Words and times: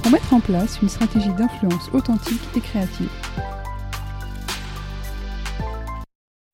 pour 0.00 0.10
mettre 0.12 0.32
en 0.32 0.40
place 0.40 0.80
une 0.80 0.88
stratégie 0.88 1.32
d'influence 1.34 1.90
authentique 1.92 2.40
et 2.56 2.60
créative. 2.60 3.10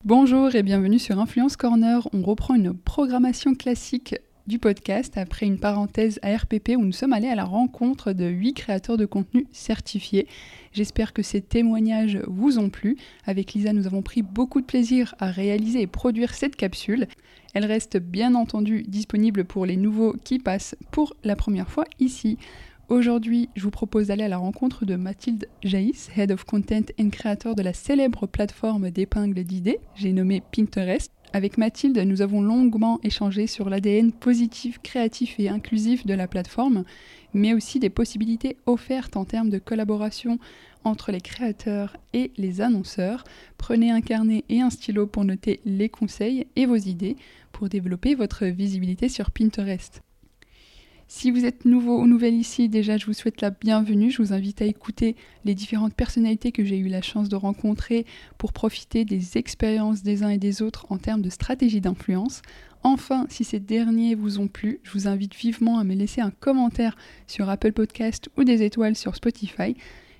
Bonjour 0.03 0.53
et 0.53 0.63
bienvenue 0.63 0.99
sur 0.99 1.19
Influence 1.19 1.55
Corner. 1.55 2.07
On 2.13 2.23
reprend 2.23 2.55
une 2.55 2.73
programmation 2.73 3.55
classique 3.55 4.15
du 4.47 4.59
podcast 4.59 5.17
après 5.17 5.45
une 5.45 5.59
parenthèse 5.59 6.19
à 6.23 6.35
RPP 6.35 6.71
où 6.77 6.83
nous 6.83 6.91
sommes 6.91 7.13
allés 7.13 7.27
à 7.27 7.35
la 7.35 7.43
rencontre 7.43 8.13
de 8.13 8.25
8 8.25 8.53
créateurs 8.53 8.97
de 8.97 9.05
contenu 9.05 9.45
certifiés. 9.51 10.27
J'espère 10.73 11.13
que 11.13 11.21
ces 11.21 11.41
témoignages 11.41 12.19
vous 12.27 12.59
ont 12.59 12.69
plu. 12.69 12.97
Avec 13.25 13.53
Lisa, 13.53 13.73
nous 13.73 13.87
avons 13.87 14.01
pris 14.01 14.21
beaucoup 14.23 14.61
de 14.61 14.65
plaisir 14.65 15.15
à 15.19 15.31
réaliser 15.31 15.81
et 15.81 15.87
produire 15.87 16.33
cette 16.33 16.55
capsule. 16.55 17.07
Elle 17.53 17.65
reste 17.65 17.97
bien 17.97 18.35
entendu 18.35 18.83
disponible 18.83 19.45
pour 19.45 19.65
les 19.65 19.77
nouveaux 19.77 20.15
qui 20.23 20.39
passent 20.39 20.75
pour 20.91 21.13
la 21.23 21.35
première 21.35 21.69
fois 21.69 21.85
ici. 21.99 22.37
Aujourd'hui, 22.89 23.49
je 23.57 23.63
vous 23.63 23.69
propose 23.69 24.07
d'aller 24.07 24.23
à 24.23 24.29
la 24.29 24.37
rencontre 24.37 24.85
de 24.85 24.95
Mathilde 24.95 25.49
Jaïs, 25.61 26.09
Head 26.15 26.31
of 26.31 26.45
Content 26.45 26.85
and 26.97 27.09
Creator 27.09 27.53
de 27.53 27.61
la 27.61 27.73
célèbre 27.73 28.27
plateforme 28.27 28.91
d'épingles 28.91 29.43
d'idées, 29.43 29.79
j'ai 29.95 30.13
nommé 30.13 30.41
Pinterest. 30.55 31.11
Avec 31.33 31.57
Mathilde, 31.57 31.97
nous 31.97 32.21
avons 32.21 32.41
longuement 32.41 33.01
échangé 33.03 33.45
sur 33.45 33.69
l'ADN 33.69 34.13
positif, 34.13 34.79
créatif 34.81 35.37
et 35.37 35.49
inclusif 35.49 36.05
de 36.05 36.13
la 36.13 36.29
plateforme, 36.29 36.85
mais 37.33 37.53
aussi 37.53 37.79
des 37.79 37.89
possibilités 37.89 38.55
offertes 38.65 39.17
en 39.17 39.25
termes 39.25 39.49
de 39.49 39.59
collaboration 39.59 40.39
entre 40.85 41.11
les 41.11 41.19
créateurs 41.19 41.97
et 42.13 42.31
les 42.37 42.61
annonceurs. 42.61 43.25
Prenez 43.57 43.91
un 43.91 43.99
carnet 43.99 44.45
et 44.47 44.61
un 44.61 44.69
stylo 44.69 45.07
pour 45.07 45.25
noter 45.25 45.59
les 45.65 45.89
conseils 45.89 46.47
et 46.55 46.65
vos 46.65 46.77
idées 46.77 47.17
pour 47.51 47.67
développer 47.67 48.15
votre 48.15 48.45
visibilité 48.45 49.09
sur 49.09 49.31
Pinterest. 49.31 50.01
Si 51.09 51.31
vous 51.31 51.45
êtes 51.45 51.63
nouveau 51.63 52.01
ou 52.01 52.05
nouvelle 52.05 52.33
ici, 52.33 52.67
déjà 52.67 52.97
je 52.97 53.05
vous 53.05 53.13
souhaite 53.13 53.39
la 53.39 53.49
bienvenue. 53.49 54.11
Je 54.11 54.21
vous 54.21 54.33
invite 54.33 54.61
à 54.61 54.65
écouter 54.65 55.15
les 55.45 55.55
différentes 55.55 55.93
personnalités 55.93 56.51
que 56.51 56.65
j'ai 56.65 56.77
eu 56.77 56.89
la 56.89 57.01
chance 57.01 57.29
de 57.29 57.37
rencontrer 57.37 58.05
pour 58.37 58.51
profiter 58.51 59.05
des 59.05 59.37
expériences 59.37 60.03
des 60.03 60.23
uns 60.23 60.29
et 60.29 60.37
des 60.37 60.61
autres 60.61 60.85
en 60.89 60.97
termes 60.97 61.21
de 61.21 61.29
stratégie 61.29 61.79
d'influence. 61.79 62.41
Enfin, 62.83 63.25
si 63.29 63.45
ces 63.45 63.61
derniers 63.61 64.15
vous 64.15 64.39
ont 64.39 64.49
plu, 64.49 64.79
je 64.83 64.91
vous 64.91 65.07
invite 65.07 65.33
vivement 65.33 65.79
à 65.79 65.85
me 65.85 65.95
laisser 65.95 66.19
un 66.19 66.31
commentaire 66.31 66.97
sur 67.25 67.49
Apple 67.49 67.71
Podcast 67.71 68.27
ou 68.37 68.43
des 68.43 68.63
étoiles 68.63 68.97
sur 68.97 69.15
Spotify. 69.15 69.77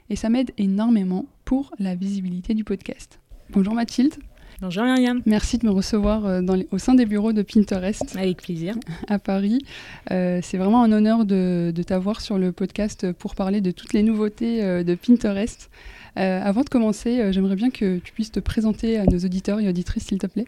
Et 0.10 0.16
ça 0.16 0.30
m'aide 0.30 0.54
énormément 0.58 1.26
pour 1.44 1.72
la 1.80 1.96
visibilité 1.96 2.54
du 2.54 2.64
podcast. 2.64 3.20
Bonjour 3.50 3.74
Mathilde. 3.74 4.16
Bonjour 4.60 4.86
Myriam. 4.86 5.22
Merci 5.28 5.60
de 5.60 5.68
me 5.68 5.72
recevoir 5.72 6.26
euh, 6.26 6.42
au 6.72 6.80
sein 6.80 6.96
des 6.96 7.06
bureaux 7.06 7.32
de 7.32 7.44
Pinterest. 7.44 8.16
Avec 8.18 8.42
plaisir. 8.42 8.74
À 9.08 9.20
Paris. 9.20 9.60
Euh, 10.10 10.40
c'est 10.42 10.58
vraiment 10.58 10.82
un 10.82 10.92
honneur 10.92 11.26
de, 11.26 11.72
t'avoir 11.86 12.22
sur 12.22 12.40
le 12.40 12.52
podcast 12.52 13.12
pour 13.12 13.36
parler 13.36 13.62
de 13.62 13.70
toutes 13.70 13.94
les 13.94 14.02
nouveautés 14.02 14.64
euh, 14.64 14.84
de 14.84 14.96
Pinterest. 14.96 15.70
avant 16.16 16.64
de 16.64 16.70
commencer, 16.70 17.32
j'aimerais 17.32 17.56
bien 17.56 17.70
que 17.70 18.00
tu 18.00 18.12
puisses 18.12 18.32
te 18.32 18.40
présenter 18.40 18.98
à 18.98 19.06
nos 19.06 19.20
auditeurs 19.20 19.60
et 19.60 19.70
auditrices, 19.70 20.08
s'il 20.08 20.18
te 20.18 20.26
plaît. 20.26 20.48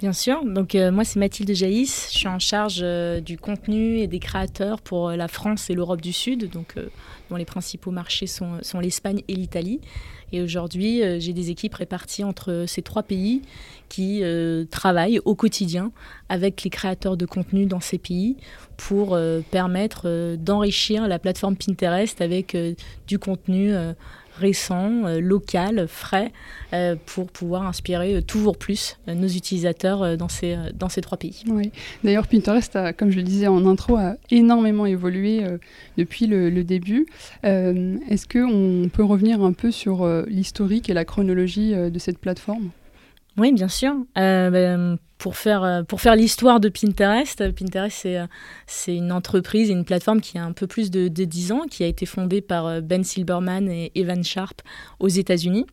Bien 0.00 0.12
sûr. 0.12 0.44
Donc 0.44 0.74
moi, 0.74 1.04
c'est 1.04 1.18
Mathilde 1.18 1.54
Jaïs. 1.54 2.10
Je 2.12 2.18
suis 2.18 2.28
en 2.28 2.38
charge 2.38 2.84
du 3.22 3.38
contenu 3.38 3.96
et 3.96 4.06
des 4.06 4.18
créateurs 4.18 4.82
pour 4.82 5.12
la 5.12 5.28
France 5.28 5.70
et 5.70 5.74
l'Europe 5.74 6.02
du 6.02 6.12
Sud, 6.12 6.50
donc 6.50 6.74
dont 7.30 7.36
les 7.36 7.46
principaux 7.46 7.90
marchés 7.90 8.26
sont, 8.26 8.58
sont 8.60 8.80
l'Espagne 8.80 9.22
et 9.26 9.34
l'Italie. 9.34 9.80
Et 10.36 10.42
aujourd'hui, 10.42 11.02
euh, 11.02 11.18
j'ai 11.18 11.32
des 11.32 11.48
équipes 11.48 11.74
réparties 11.74 12.22
entre 12.22 12.64
ces 12.68 12.82
trois 12.82 13.02
pays 13.02 13.40
qui 13.88 14.20
euh, 14.22 14.66
travaillent 14.70 15.18
au 15.24 15.34
quotidien 15.34 15.92
avec 16.28 16.62
les 16.62 16.68
créateurs 16.68 17.16
de 17.16 17.24
contenu 17.24 17.64
dans 17.64 17.80
ces 17.80 17.96
pays 17.96 18.36
pour 18.76 19.14
euh, 19.14 19.40
permettre 19.50 20.36
d'enrichir 20.36 21.08
la 21.08 21.18
plateforme 21.18 21.56
Pinterest 21.56 22.20
avec 22.20 22.54
du 23.06 23.18
contenu 23.18 23.72
récent, 24.38 25.04
local, 25.18 25.86
frais, 25.88 26.30
pour 27.06 27.28
pouvoir 27.28 27.66
inspirer 27.66 28.22
toujours 28.22 28.58
plus 28.58 28.98
nos 29.06 29.28
utilisateurs 29.28 30.18
dans 30.18 30.28
ces, 30.28 30.58
dans 30.74 30.90
ces 30.90 31.00
trois 31.00 31.16
pays. 31.16 31.42
Oui. 31.48 31.70
D'ailleurs, 32.04 32.26
Pinterest, 32.26 32.76
a, 32.76 32.92
comme 32.92 33.10
je 33.10 33.16
le 33.16 33.22
disais 33.22 33.46
en 33.46 33.64
intro, 33.66 33.96
a 33.96 34.16
énormément 34.30 34.84
évolué 34.84 35.42
depuis 35.96 36.26
le, 36.26 36.50
le 36.50 36.64
début. 36.64 37.06
Est-ce 37.44 38.26
qu'on 38.28 38.90
peut 38.90 39.04
revenir 39.04 39.42
un 39.42 39.54
peu 39.54 39.70
sur 39.70 40.04
l'historique 40.26 40.90
et 40.90 40.94
la 40.94 41.04
chronologie 41.04 41.74
de 41.74 41.98
cette 41.98 42.18
plateforme? 42.18 42.70
Oui, 43.38 43.52
bien 43.52 43.68
sûr. 43.68 43.94
Euh, 44.16 44.50
ben, 44.50 44.98
pour 45.18 45.36
faire, 45.36 45.62
euh, 45.62 45.82
pour 45.82 46.00
faire 46.00 46.16
l'histoire 46.16 46.58
de 46.58 46.70
Pinterest, 46.70 47.52
Pinterest, 47.52 47.94
c'est, 47.94 48.18
euh, 48.18 48.26
c'est 48.66 48.96
une 48.96 49.12
entreprise 49.12 49.68
et 49.68 49.74
une 49.74 49.84
plateforme 49.84 50.22
qui 50.22 50.38
a 50.38 50.44
un 50.44 50.52
peu 50.52 50.66
plus 50.66 50.90
de, 50.90 51.08
de 51.08 51.24
10 51.24 51.52
ans, 51.52 51.62
qui 51.70 51.84
a 51.84 51.86
été 51.86 52.06
fondée 52.06 52.40
par 52.40 52.80
Ben 52.80 53.04
Silberman 53.04 53.68
et 53.68 53.92
Evan 53.94 54.24
Sharp 54.24 54.62
aux 55.00 55.08
États-Unis. 55.08 55.66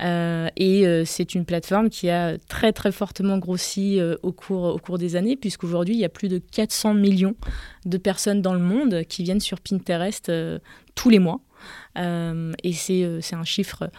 et 0.00 1.02
c'est 1.04 1.34
une 1.34 1.44
plateforme 1.44 1.90
qui 1.90 2.08
a 2.08 2.38
très, 2.38 2.72
très 2.72 2.92
fortement 2.92 3.36
grossi 3.36 4.00
au, 4.22 4.32
cours, 4.32 4.64
au 4.74 4.78
cours 4.78 4.98
des 4.98 5.16
années, 5.16 5.36
puisqu'aujourd'hui, 5.36 5.94
il 5.94 6.00
y 6.00 6.04
a 6.04 6.10
plus 6.10 6.28
de 6.28 6.38
400 6.38 6.94
millions 6.94 7.34
de 7.84 7.98
personnes 7.98 8.40
dans 8.40 8.54
le 8.54 8.60
monde 8.60 9.02
qui 9.08 9.24
viennent 9.24 9.40
sur 9.40 9.60
Pinterest 9.60 10.32
tous 10.94 11.10
les 11.10 11.18
mois. 11.18 11.40
Euh, 11.96 12.52
et 12.62 12.74
euh, 12.90 13.20
c'est 13.20 13.36
un 13.36 13.44
chiffre 13.44 13.90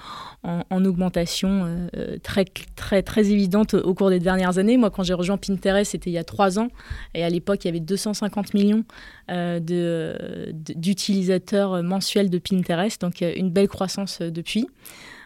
en, 0.43 0.85
augmentation 0.85 1.87
euh, 1.95 2.17
très, 2.21 2.45
très, 2.75 3.01
très 3.01 3.31
évidente 3.31 3.73
au 3.73 3.93
cours 3.93 4.09
des 4.09 4.19
dernières 4.19 4.57
années. 4.57 4.77
Moi, 4.77 4.89
quand 4.91 5.03
j'ai 5.03 5.13
rejoint 5.13 5.37
Pinterest, 5.37 5.91
c'était 5.91 6.09
il 6.09 6.13
y 6.13 6.17
a 6.17 6.23
trois 6.23 6.59
ans. 6.59 6.69
Et 7.13 7.23
à 7.23 7.29
l'époque, 7.29 7.63
il 7.63 7.67
y 7.67 7.69
avait 7.69 7.79
250 7.79 8.53
millions 8.53 8.83
d'utilisateurs 10.75 11.81
mensuels 11.83 12.29
de 12.29 12.37
Pinterest. 12.37 13.01
Donc, 13.01 13.21
une 13.21 13.49
belle 13.49 13.67
croissance 13.67 14.21
depuis. 14.21 14.67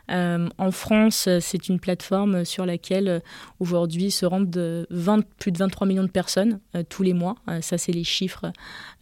Euh, 0.10 0.50
en 0.58 0.72
France, 0.72 1.30
c'est 1.40 1.70
une 1.70 1.80
plateforme 1.80 2.46
sur 2.46 2.66
laquelle 2.66 3.08
euh, 3.08 3.20
aujourd'hui 3.60 4.12
se 4.12 4.26
rendent 4.26 4.50
plus 4.50 5.52
de 5.52 5.58
23 5.58 5.88
millions 5.88 6.04
de 6.04 6.10
personnes 6.10 6.60
euh, 6.76 6.84
tous 6.88 7.04
les 7.04 7.14
mois. 7.14 7.36
ça, 7.62 7.78
c'est 7.78 7.92
les 7.92 8.04
chiffres 8.04 8.52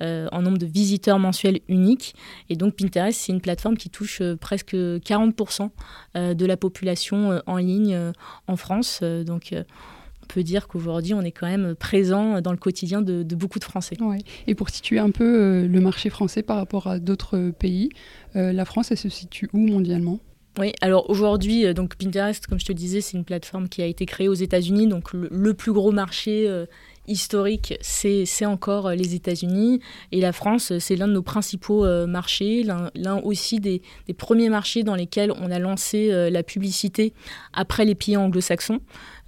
en 0.02 0.42
nombre 0.42 0.58
de 0.58 0.66
visiteurs 0.66 1.20
mensuels 1.20 1.60
uniques. 1.68 2.16
Et 2.50 2.56
donc 2.56 2.76
Pinterest, 2.76 3.20
c'est 3.20 3.32
une 3.32 3.42
plateforme 3.42 3.78
qui 3.78 3.90
touche 3.90 4.22
presque 4.40 4.74
40% 4.76 5.70
de 6.16 6.46
la 6.46 6.58
population 6.58 7.42
en 7.46 7.58
ligne 7.58 8.12
en 8.48 8.56
France. 8.56 9.02
donc 9.02 9.54
on 9.54 10.26
peut 10.28 10.44
dire 10.44 10.68
qu'aujourd'hui, 10.68 11.14
on 11.14 11.22
est 11.22 11.32
quand 11.32 11.48
même 11.48 11.76
présent 11.76 12.42
dans 12.42 12.52
le 12.52 12.58
quotidien 12.58 13.02
de, 13.02 13.24
beaucoup 13.36 13.60
de 13.60 13.64
Français. 13.64 13.98
Et 14.46 14.56
pour 14.56 14.70
situer 14.70 15.00
un 15.00 15.12
peu 15.12 15.66
le 15.66 15.80
marché 15.82 16.10
français 16.10 16.44
par 16.44 16.58
rapport 16.58 16.88
à 16.88 17.00
d'autres 17.00 17.52
pays, 17.52 17.90
la 18.36 18.66
France, 18.66 18.92
elle 18.92 18.98
se 18.98 19.10
situe 19.10 19.50
où 19.54 19.60
mondialement? 19.60 20.20
Oui, 20.58 20.74
alors 20.82 21.08
aujourd'hui, 21.10 21.66
euh, 21.66 21.74
donc 21.74 21.96
Pinterest, 21.96 22.48
comme 22.48 22.60
je 22.60 22.66
te 22.66 22.74
disais, 22.74 23.02
c'est 23.02 23.16
une 23.16 23.26
plateforme 23.26 23.70
qui 23.70 23.84
a 23.84 23.86
été 23.86 24.08
créée 24.08 24.28
aux 24.28 24.34
États-Unis, 24.34 24.88
donc 24.88 25.14
le, 25.14 25.54
plus 25.54 25.72
gros 25.72 25.92
marché 25.92 26.50
euh, 26.50 26.66
historique, 27.08 27.76
c'est 27.82 28.46
encore 28.46 28.88
euh, 28.88 28.96
les 28.96 29.14
États-Unis. 29.14 29.82
Et 30.12 30.20
la 30.20 30.34
France, 30.34 30.74
c'est 30.80 30.96
l'un 30.96 31.08
de 31.08 31.14
nos 31.14 31.22
principaux 31.22 31.86
marchés, 32.08 32.64
l'un 32.64 33.18
aussi 33.24 33.60
des, 33.60 33.82
premiers 34.18 34.50
marchés 34.50 34.82
dans 34.82 34.96
lesquels 34.96 35.32
on 35.32 35.52
a 35.52 35.60
lancé 35.60 36.10
la 36.30 36.44
publicité 36.44 37.14
après 37.54 37.86
les 37.86 37.96
pays 37.96 38.18
anglo-saxons. 38.18 38.80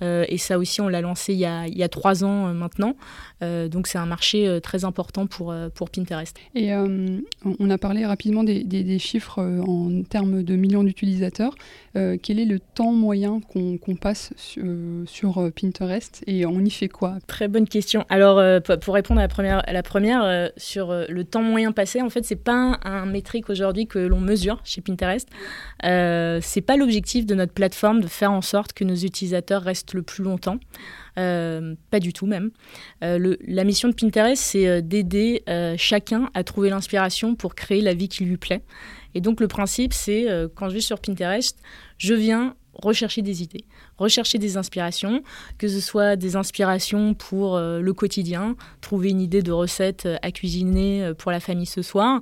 Et 0.01 0.37
ça 0.37 0.57
aussi, 0.57 0.81
on 0.81 0.87
l'a 0.87 1.01
lancé 1.01 1.33
il 1.33 1.39
y, 1.39 1.45
a, 1.83 1.89
trois 1.89 2.23
ans 2.23 2.53
maintenant. 2.53 2.95
Euh, 3.41 3.67
donc 3.67 3.87
c'est 3.87 3.97
un 3.97 4.05
marché 4.05 4.59
très 4.61 4.85
important 4.85 5.27
pour, 5.27 5.53
pour 5.73 5.89
Pinterest. 5.89 6.37
Et 6.55 6.73
on 6.73 7.69
a 7.69 7.77
parlé 7.77 8.05
rapidement 8.05 8.43
des, 8.43 8.63
des, 8.63 8.99
chiffres 8.99 9.39
en 9.39 10.03
termes 10.03 10.43
de 10.43 10.55
millions 10.55 10.83
d'utilisateurs. 10.83 11.55
quel 11.93 12.39
est 12.39 12.45
le 12.45 12.59
temps 12.59 12.91
moyen 12.91 13.39
qu'on 13.41 13.95
passe 13.95 14.33
sur, 15.05 15.51
Pinterest 15.51 16.23
et 16.27 16.45
on 16.45 16.59
y 16.59 16.69
fait 16.69 16.89
quoi? 16.89 17.17
Très 17.27 17.47
bonne 17.47 17.67
question. 17.67 18.05
Alors 18.09 18.61
pour 18.81 18.93
répondre 18.93 19.19
à 19.19 19.23
la 19.23 19.27
première, 19.27 19.67
à 19.67 19.73
la 19.73 19.83
première 19.83 20.51
sur 20.57 20.93
le 21.07 21.23
temps 21.23 21.41
moyen 21.41 21.71
passé, 21.71 22.01
en 22.01 22.09
fait 22.09 22.25
c'est 22.25 22.35
pas 22.35 22.79
un, 22.83 23.05
métrique 23.05 23.49
aujourd'hui 23.49 23.87
que 23.87 23.99
l'on 23.99 24.19
mesure 24.19 24.59
chez 24.63 24.81
Pinterest. 24.81 25.27
c'est 25.81 26.63
pas 26.65 26.77
l'objectif 26.77 27.25
de 27.25 27.35
notre 27.35 27.53
plateforme 27.53 28.01
de 28.01 28.07
faire 28.07 28.31
en 28.31 28.41
sorte 28.41 28.73
que 28.73 28.83
nos 28.83 28.95
utilisateurs 28.95 29.63
restent 29.63 29.79
reste 29.79 29.93
le 29.93 30.01
plus 30.01 30.23
longtemps. 30.23 30.59
Pas 31.15 31.99
du 31.99 32.13
tout 32.13 32.25
même. 32.25 32.51
la 33.01 33.63
mission 33.63 33.89
de 33.89 33.93
Pinterest, 33.93 34.41
c'est 34.41 34.81
d'aider 34.81 35.43
chacun 35.77 36.29
à 36.33 36.43
trouver 36.43 36.69
l'inspiration 36.69 37.35
pour 37.35 37.55
créer 37.55 37.81
la 37.81 37.93
vie 37.93 38.09
qui 38.09 38.25
lui 38.25 38.37
plaît. 38.37 38.63
Et 39.15 39.21
donc 39.21 39.41
le 39.41 39.47
principe, 39.47 39.93
c'est 39.93 40.27
quand 40.55 40.69
je 40.69 40.75
vais 40.75 40.81
sur 40.81 40.99
Pinterest, 40.99 41.57
je 41.97 42.13
viens 42.13 42.55
rechercher 42.81 43.21
des 43.21 43.43
idées, 43.43 43.65
rechercher 43.97 44.37
des 44.37 44.57
inspirations, 44.57 45.23
que 45.57 45.67
ce 45.67 45.79
soit 45.79 46.15
des 46.15 46.35
inspirations 46.35 47.13
pour 47.13 47.55
euh, 47.55 47.79
le 47.79 47.93
quotidien, 47.93 48.55
trouver 48.81 49.09
une 49.09 49.21
idée 49.21 49.41
de 49.41 49.51
recette 49.51 50.05
euh, 50.05 50.17
à 50.21 50.31
cuisiner 50.31 51.03
euh, 51.03 51.13
pour 51.13 51.31
la 51.31 51.39
famille 51.39 51.65
ce 51.65 51.81
soir, 51.81 52.21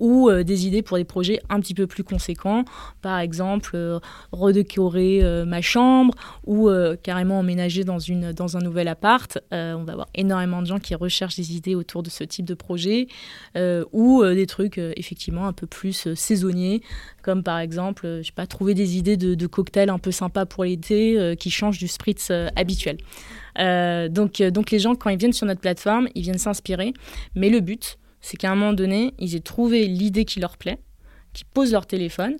ou 0.00 0.30
des 0.30 0.66
idées 0.66 0.82
pour 0.82 0.96
des 0.96 1.04
projets 1.04 1.40
un 1.48 1.60
petit 1.60 1.74
peu 1.74 1.86
plus 1.86 2.04
conséquents, 2.04 2.64
par 3.02 3.18
exemple 3.18 3.76
redécorer 4.32 5.22
ma 5.46 5.60
chambre 5.60 6.14
ou 6.46 6.70
carrément 7.02 7.38
emménager 7.38 7.84
dans, 7.84 7.98
une, 7.98 8.32
dans 8.32 8.56
un 8.56 8.60
nouvel 8.60 8.88
appart. 8.88 9.38
on 9.50 9.84
va 9.84 9.92
avoir 9.92 10.08
énormément 10.14 10.62
de 10.62 10.66
gens 10.66 10.78
qui 10.78 10.94
recherchent 10.94 11.36
des 11.36 11.56
idées 11.56 11.74
autour 11.74 12.02
de 12.02 12.10
ce 12.10 12.24
type 12.24 12.44
de 12.44 12.54
projet, 12.54 13.08
ou 13.92 14.24
des 14.24 14.46
trucs 14.46 14.78
effectivement 14.78 15.46
un 15.46 15.52
peu 15.52 15.66
plus 15.66 16.14
saisonniers, 16.14 16.82
comme 17.28 17.42
par 17.42 17.58
exemple, 17.58 18.20
je 18.22 18.28
sais 18.28 18.32
pas, 18.32 18.46
trouver 18.46 18.72
des 18.72 18.96
idées 18.96 19.18
de, 19.18 19.46
cocktails 19.46 19.90
un 19.90 19.98
peu 19.98 20.10
sympas 20.10 20.46
pour 20.46 20.64
l'été, 20.64 21.18
euh, 21.18 21.34
qui 21.34 21.50
change 21.50 21.76
du 21.76 21.86
spritz 21.86 22.28
euh, 22.30 22.48
habituel. 22.56 22.96
Euh, 23.58 24.08
donc, 24.08 24.40
donc 24.40 24.70
les 24.70 24.78
gens, 24.78 24.94
quand 24.94 25.10
ils 25.10 25.18
viennent 25.18 25.34
sur 25.34 25.46
notre 25.46 25.60
plateforme, 25.60 26.08
ils 26.14 26.22
viennent 26.22 26.38
s'inspirer. 26.38 26.94
Mais 27.34 27.50
le 27.50 27.60
but, 27.60 27.98
c'est 28.22 28.38
qu'à 28.38 28.50
un 28.50 28.54
moment 28.54 28.72
donné, 28.72 29.12
ils 29.18 29.36
aient 29.36 29.40
trouvé 29.40 29.86
l'idée 29.86 30.24
qui 30.24 30.40
leur 30.40 30.56
plaît, 30.56 30.78
qu'ils 31.34 31.46
posent 31.52 31.72
leur 31.72 31.86
téléphone 31.86 32.34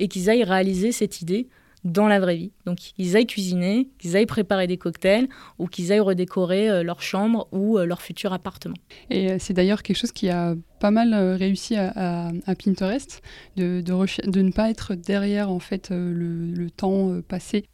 et 0.00 0.08
qu'ils 0.08 0.28
aillent 0.28 0.42
réaliser 0.42 0.90
cette 0.90 1.20
idée 1.20 1.46
dans 1.84 2.08
la 2.08 2.18
vraie 2.18 2.36
vie. 2.36 2.52
Donc 2.64 2.78
qu'ils 2.78 3.16
aillent 3.16 3.26
cuisiner, 3.26 3.88
qu'ils 3.98 4.16
aillent 4.16 4.26
préparer 4.26 4.66
des 4.66 4.78
cocktails 4.78 5.28
ou 5.58 5.66
qu'ils 5.66 5.92
aillent 5.92 6.00
redécorer 6.00 6.70
euh, 6.70 6.82
leur 6.82 7.02
chambre 7.02 7.46
ou 7.52 7.78
euh, 7.78 7.84
leur 7.84 8.00
futur 8.00 8.32
appartement. 8.32 8.76
Et 9.10 9.30
euh, 9.30 9.36
c'est 9.38 9.52
d'ailleurs 9.52 9.82
quelque 9.82 9.98
chose 9.98 10.12
qui 10.12 10.30
a 10.30 10.54
pas 10.80 10.90
mal 10.90 11.14
réussi 11.14 11.76
à, 11.76 12.30
Pinterest, 12.62 13.22
de, 13.56 13.80
de, 13.80 14.42
ne 14.42 14.50
pas 14.50 14.68
être 14.68 14.94
derrière 14.94 15.50
en 15.50 15.58
fait 15.58 15.88
le, 15.90 16.68
temps 16.76 17.22
passé. 17.26 17.64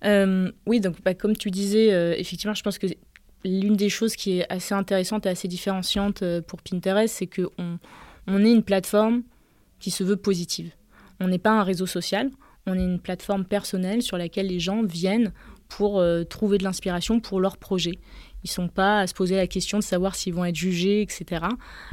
oui, 0.66 0.80
donc 0.80 1.02
bah, 1.04 1.14
comme 1.14 1.36
tu 1.36 1.50
disais, 1.50 1.88
effectivement, 2.20 2.54
je 2.54 2.62
pense 2.62 2.78
que 2.78 2.86
l'une 3.44 3.74
des 3.74 3.88
choses 3.88 4.14
qui 4.14 4.38
est 4.38 4.52
assez 4.52 4.74
intéressante 4.74 5.26
et 5.26 5.28
assez 5.28 5.48
différenciante 5.48 6.22
pour 6.46 6.62
Pinterest, 6.62 7.12
c'est 7.12 7.26
qu'on 7.26 7.80
on 8.28 8.44
est 8.44 8.52
une 8.52 8.62
plateforme 8.62 9.22
qui 9.80 9.90
se 9.90 10.04
veut 10.04 10.16
positive. 10.16 10.70
On 11.18 11.26
n'est 11.26 11.38
pas 11.38 11.50
un 11.50 11.64
réseau 11.64 11.86
social 11.86 12.30
on 12.66 12.78
est 12.78 12.84
une 12.84 13.00
plateforme 13.00 13.44
personnelle 13.44 14.02
sur 14.02 14.16
laquelle 14.18 14.46
les 14.46 14.60
gens 14.60 14.82
viennent 14.82 15.32
pour 15.68 16.00
euh, 16.00 16.24
trouver 16.24 16.58
de 16.58 16.64
l'inspiration 16.64 17.20
pour 17.20 17.40
leur 17.40 17.56
projet. 17.56 17.98
Ils 18.42 18.48
ne 18.48 18.50
sont 18.50 18.68
pas 18.68 19.00
à 19.00 19.06
se 19.06 19.14
poser 19.14 19.36
la 19.36 19.46
question 19.46 19.78
de 19.78 19.82
savoir 19.82 20.14
s'ils 20.14 20.34
vont 20.34 20.44
être 20.44 20.56
jugés, 20.56 21.02
etc. 21.02 21.46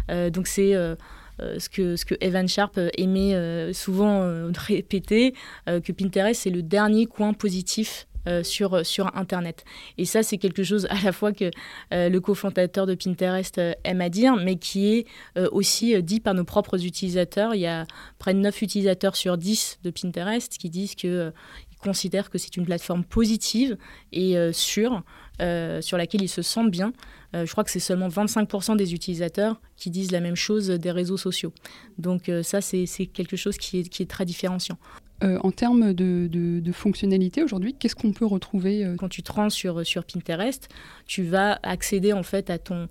Euh, 0.09 0.29
donc 0.29 0.47
c'est 0.47 0.75
euh, 0.75 0.95
ce, 1.39 1.69
que, 1.69 1.95
ce 1.95 2.05
que 2.05 2.15
Evan 2.19 2.47
Sharp 2.47 2.79
aimait 2.97 3.73
souvent 3.73 4.49
répéter, 4.57 5.33
que 5.67 5.91
Pinterest 5.91 6.41
c'est 6.41 6.49
le 6.49 6.63
dernier 6.63 7.05
coin 7.05 7.33
positif 7.33 8.07
euh, 8.27 8.43
sur, 8.43 9.15
Internet. 9.15 9.63
Et 9.97 10.05
ça, 10.05 10.21
c'est 10.21 10.37
quelque 10.37 10.63
chose 10.63 10.85
à 10.89 11.01
la 11.01 11.11
fois 11.11 11.31
que 11.31 11.49
euh, 11.93 12.09
le 12.09 12.19
cofondateur 12.19 12.85
de 12.85 12.93
Pinterest 12.93 13.57
euh, 13.57 13.73
aime 13.85 14.01
à 14.01 14.09
dire, 14.09 14.35
mais 14.35 14.57
qui 14.57 14.87
est 14.87 15.05
aussi 15.51 16.01
dit 16.03 16.19
par 16.19 16.33
nos 16.33 16.43
propres 16.43 16.85
utilisateurs. 16.85 17.55
Il 17.55 17.61
y 17.61 17.67
a 17.67 17.85
près 18.19 18.33
de 18.33 18.39
9 18.39 18.61
utilisateurs 18.61 19.15
sur 19.15 19.37
10 19.37 19.79
de 19.83 19.91
Pinterest 19.91 20.57
qui 20.57 20.69
disent 20.69 20.95
que 20.95 21.31
considèrent 21.79 22.29
que 22.29 22.37
c'est 22.37 22.57
une 22.57 22.65
plateforme 22.65 23.03
positive 23.03 23.77
et 24.11 24.35
sûre 24.51 25.03
sur 25.39 25.97
laquelle 25.97 26.21
ils 26.21 26.29
se 26.29 26.41
sentent 26.41 26.71
bien. 26.71 26.91
je 27.33 27.49
crois 27.51 27.63
que 27.63 27.71
c'est 27.71 27.79
seulement 27.79 28.09
25% 28.09 28.75
des 28.77 28.93
utilisateurs 28.93 29.61
qui 29.75 29.91
disent 29.91 30.11
la 30.11 30.21
même 30.21 30.35
chose 30.35 30.67
des 30.67 30.91
réseaux 30.91 31.17
sociaux. 31.17 31.53
Donc 31.97 32.31
ça, 32.41 32.61
c'est 32.61 32.87
quelque 33.13 33.37
chose 33.37 33.57
qui 33.57 33.79
est, 33.79 33.89
qui 33.89 34.03
est 34.03 34.09
très 34.09 34.25
différenciant. 34.25 34.77
Euh, 35.23 35.39
en 35.41 35.51
termes 35.51 35.93
de, 35.93 36.71
fonctionnalité 36.71 37.43
aujourd'hui, 37.43 37.73
qu'est-ce 37.73 37.95
qu'on 37.95 38.13
peut 38.13 38.25
retrouver 38.25 38.85
euh 38.85 38.95
Quand 38.97 39.09
tu 39.09 39.23
te 39.23 39.31
rends 39.31 39.49
sur, 39.49 39.85
sur 39.85 40.03
Pinterest, 40.05 40.69
tu 41.07 41.23
vas 41.23 41.59
accéder 41.63 42.13
en 42.13 42.23
fait 42.23 42.49
à 42.49 42.59
ton, 42.59 42.87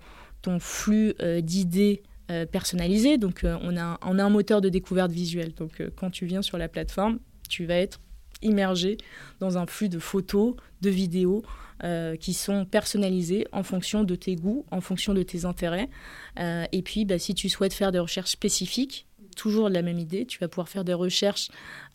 flux 0.61 1.15
euh, 1.21 1.41
d'idées 1.41 2.03
personnalisées. 2.51 3.19
Donc 3.19 3.45
on, 3.45 3.77
a, 3.77 3.99
on 4.03 4.19
a 4.19 4.25
un 4.25 4.31
moteur 4.31 4.61
de 4.61 4.69
découverte 4.69 5.13
visuelle. 5.13 5.55
Donc 5.55 5.81
quand 5.95 6.11
tu 6.11 6.27
viens 6.27 6.43
sur 6.43 6.59
la 6.59 6.67
plateforme, 6.69 7.21
tu 7.49 7.67
vas 7.67 7.77
être 7.77 8.01
immergé 8.43 8.97
dans 9.39 9.59
un 9.59 9.67
flux 9.67 9.89
de 9.89 10.01
photos, 10.01 10.57
de 10.81 10.91
vidéos 10.91 11.45
qui 12.19 12.35
sont 12.35 12.65
personnalisées 12.65 13.47
en 13.53 13.63
fonction 13.63 14.03
de 14.03 14.17
tes 14.17 14.35
goûts, 14.35 14.67
en 14.73 14.81
fonction 14.81 15.15
de 15.15 15.23
tes 15.23 15.45
intérêts. 15.45 15.89
et 16.37 16.83
puis, 16.83 17.05
bah, 17.05 17.21
si 17.21 17.33
tu 17.35 17.49
souhaites 17.49 17.75
faire 17.75 17.93
des 17.93 18.01
recherches 18.01 18.33
spécifiques, 18.33 19.07
toujours 19.37 19.69
la 19.69 19.83
même 19.83 20.01
idée. 20.01 20.27
Tu 20.27 20.39
vas 20.41 20.49
pouvoir 20.49 20.69
faire 20.69 20.85
des 20.85 20.95
recherches, 20.95 21.49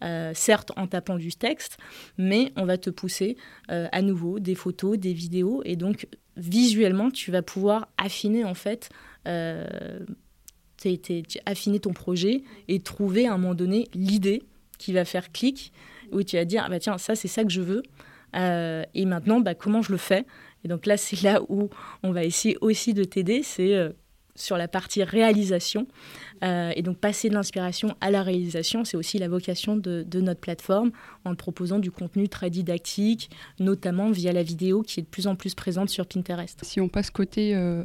euh, 0.03 0.31
certes 0.33 0.71
en 0.77 0.87
tapant 0.87 1.17
du 1.17 1.33
texte, 1.33 1.77
mais 2.17 2.53
on 2.55 2.65
va 2.65 2.77
te 2.77 2.89
pousser 2.89 3.35
euh, 3.69 3.87
à 3.91 4.01
nouveau 4.01 4.39
des 4.39 4.55
photos, 4.55 4.97
des 4.97 5.11
vidéos, 5.11 5.61
et 5.65 5.75
donc 5.75 6.07
visuellement, 6.37 7.11
tu 7.11 7.31
vas 7.31 7.41
pouvoir 7.41 7.89
affiner 7.97 8.45
en 8.45 8.53
fait. 8.53 8.89
Euh, 9.27 9.99
affiner 11.45 11.79
ton 11.79 11.93
projet 11.93 12.41
et 12.67 12.79
trouver 12.79 13.27
à 13.27 13.33
un 13.35 13.37
moment 13.37 13.53
donné 13.53 13.87
l'idée 13.93 14.41
qui 14.79 14.93
va 14.93 15.05
faire 15.05 15.31
clic, 15.31 15.71
où 16.11 16.23
tu 16.23 16.37
vas 16.37 16.45
dire, 16.45 16.63
ah 16.65 16.69
bah 16.69 16.79
tiens, 16.79 16.97
ça 16.97 17.13
c'est 17.13 17.27
ça 17.27 17.43
que 17.43 17.51
je 17.51 17.61
veux, 17.61 17.83
et 18.33 19.05
maintenant, 19.05 19.41
bah, 19.41 19.53
comment 19.53 19.83
je 19.83 19.91
le 19.91 19.99
fais? 19.99 20.25
Et 20.63 20.67
donc 20.67 20.87
là, 20.87 20.97
c'est 20.97 21.21
là 21.21 21.43
où 21.49 21.69
on 22.01 22.11
va 22.11 22.23
essayer 22.23 22.57
aussi 22.61 22.95
de 22.95 23.03
t'aider, 23.03 23.43
c'est 23.43 23.93
sur 24.35 24.57
la 24.57 24.67
partie 24.67 25.03
réalisation. 25.03 25.87
Euh, 26.43 26.71
et 26.75 26.81
donc 26.81 26.97
passer 26.97 27.29
de 27.29 27.33
l'inspiration 27.33 27.95
à 28.01 28.11
la 28.11 28.23
réalisation, 28.23 28.83
c'est 28.83 28.97
aussi 28.97 29.17
la 29.17 29.27
vocation 29.27 29.77
de, 29.77 30.05
notre 30.15 30.39
plateforme 30.39 30.91
en 31.25 31.35
proposant 31.35 31.79
du 31.79 31.91
contenu 31.91 32.29
très 32.29 32.49
didactique, 32.49 33.29
notamment 33.59 34.11
via 34.11 34.31
la 34.31 34.43
vidéo 34.43 34.81
qui 34.81 34.99
est 34.99 35.03
de 35.03 35.07
plus 35.07 35.27
en 35.27 35.35
plus 35.35 35.55
présente 35.55 35.89
sur 35.89 36.05
Pinterest. 36.05 36.59
Si 36.63 36.79
on 36.79 36.89
passe 36.89 37.09
côté 37.09 37.55
euh, 37.55 37.83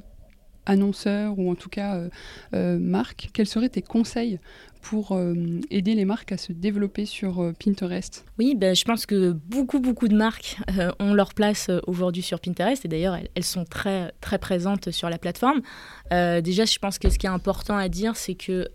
annonceur 0.66 1.38
ou 1.38 1.50
en 1.50 1.54
tout 1.54 1.68
cas 1.68 1.96
euh, 1.96 2.08
euh, 2.54 2.78
marque, 2.78 3.30
quels 3.32 3.46
seraient 3.46 3.68
tes 3.68 3.82
conseils 3.82 4.38
pour 4.82 5.12
euh, 5.12 5.34
aider 5.70 5.94
les 5.94 6.04
marques 6.04 6.32
à 6.32 6.36
se 6.36 6.52
développer 6.52 7.06
sur 7.06 7.52
Pinterest? 7.58 8.24
Oui, 8.38 8.54
ben, 8.54 8.74
je 8.74 8.84
pense 8.84 9.06
que 9.06 9.32
beaucoup, 9.32 9.80
beaucoup 9.80 10.08
de 10.08 10.16
marques 10.16 10.58
ont 11.00 11.14
leur 11.14 11.34
place 11.34 11.70
aujourd'hui 11.86 12.22
sur 12.22 12.40
Pinterest 12.40 12.84
et 12.84 12.88
d'ailleurs 12.88 13.16
elles, 13.34 13.44
sont 13.44 13.64
très, 13.64 14.12
très 14.20 14.38
présentes 14.38 14.90
sur 14.90 15.08
la 15.08 15.18
plateforme. 15.18 15.62
déjà, 16.10 16.64
je 16.64 16.78
pense 16.78 16.98
que 16.98 17.08
ce 17.08 17.18
qui 17.18 17.26
est 17.26 17.30
important 17.30 17.76
à 17.76 17.88
dire, 17.88 18.16
c'est 18.16 18.34
que 18.34 18.68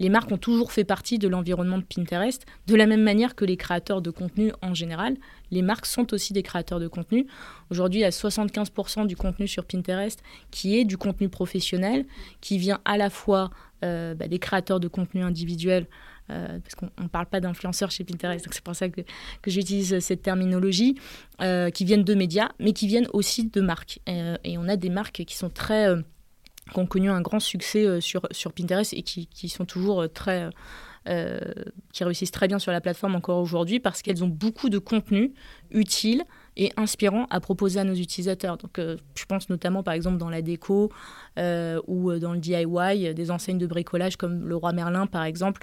les 0.00 0.08
marques 0.08 0.32
ont 0.32 0.38
toujours 0.38 0.72
fait 0.72 0.82
partie 0.82 1.18
de 1.18 1.28
l'environnement 1.28 1.78
de 1.78 1.84
Pinterest, 1.84 2.46
de 2.66 2.74
la 2.74 2.86
même 2.86 3.02
manière 3.02 3.36
que 3.36 3.44
les 3.44 3.58
créateurs 3.58 4.00
de 4.00 4.10
contenu 4.10 4.50
en 4.62 4.74
général. 4.74 5.16
Les 5.50 5.62
marques 5.62 5.86
sont 5.86 6.12
aussi 6.14 6.32
des 6.32 6.42
créateurs 6.42 6.80
de 6.80 6.88
contenu. 6.88 7.26
Aujourd'hui, 7.70 8.00
il 8.00 8.02
y 8.02 8.06
a 8.06 8.10
75% 8.10 9.06
du 9.06 9.14
contenu 9.14 9.46
sur 9.46 9.64
Pinterest 9.64 10.22
qui 10.50 10.78
est 10.78 10.84
du 10.84 10.96
contenu 10.96 11.28
professionnel, 11.28 12.06
qui 12.40 12.56
vient 12.56 12.80
à 12.86 12.96
la 12.96 13.10
fois 13.10 13.50
euh, 13.84 14.14
bah, 14.14 14.26
des 14.26 14.38
créateurs 14.38 14.80
de 14.80 14.88
contenu 14.88 15.22
individuels, 15.22 15.86
euh, 16.30 16.58
parce 16.60 16.76
qu'on 16.76 16.90
ne 17.02 17.08
parle 17.08 17.26
pas 17.26 17.40
d'influenceurs 17.40 17.90
chez 17.90 18.04
Pinterest, 18.04 18.44
donc 18.44 18.54
c'est 18.54 18.64
pour 18.64 18.74
ça 18.74 18.88
que, 18.88 19.02
j'utilise 19.46 19.98
cette 19.98 20.22
terminologie, 20.22 20.94
euh, 21.42 21.68
qui 21.70 21.84
viennent 21.84 22.04
de 22.04 22.14
médias, 22.14 22.50
mais 22.58 22.72
qui 22.72 22.86
viennent 22.86 23.08
aussi 23.12 23.48
de 23.48 23.60
marques. 23.60 24.00
et 24.06 24.56
on 24.56 24.66
a 24.68 24.76
des 24.76 24.90
marques 24.90 25.24
qui 25.24 25.36
sont 25.36 25.50
très 25.50 25.94
qui 26.72 26.78
ont 26.78 26.86
connu 26.86 27.10
un 27.10 27.20
grand 27.20 27.40
succès 27.40 27.84
euh, 27.86 28.00
sur, 28.00 28.22
Pinterest 28.54 28.92
et 28.92 29.04
euh. 29.04 30.50
Euh, 31.08 31.40
qui 31.94 32.04
réussissent 32.04 32.30
très 32.30 32.46
bien 32.46 32.58
sur 32.58 32.72
la 32.72 32.82
plateforme 32.82 33.14
encore 33.14 33.38
aujourd'hui 33.38 33.80
parce 33.80 34.02
qu'elles 34.02 34.22
ont 34.22 34.28
beaucoup 34.28 34.68
de 34.68 34.76
contenu 34.76 35.32
utile 35.70 36.24
et 36.58 36.70
inspirant 36.76 37.26
à 37.30 37.40
proposer 37.40 37.80
à 37.80 37.84
nos 37.84 37.94
utilisateurs. 37.94 38.58
Je 38.76 39.24
pense 39.26 39.48
notamment 39.48 39.82
par 39.82 39.94
exemple 39.94 40.18
dans 40.18 40.28
la 40.28 40.42
déco 40.42 40.92
ou 41.38 42.12
dans 42.18 42.34
le 42.34 42.38
DIY, 42.38 43.14
des 43.14 43.30
enseignes 43.30 43.56
de 43.56 43.66
bricolage 43.66 44.16
comme 44.16 44.46
le 44.46 44.54
Roi 44.56 44.74
Merlin 44.74 45.06
par 45.06 45.24
exemple 45.24 45.62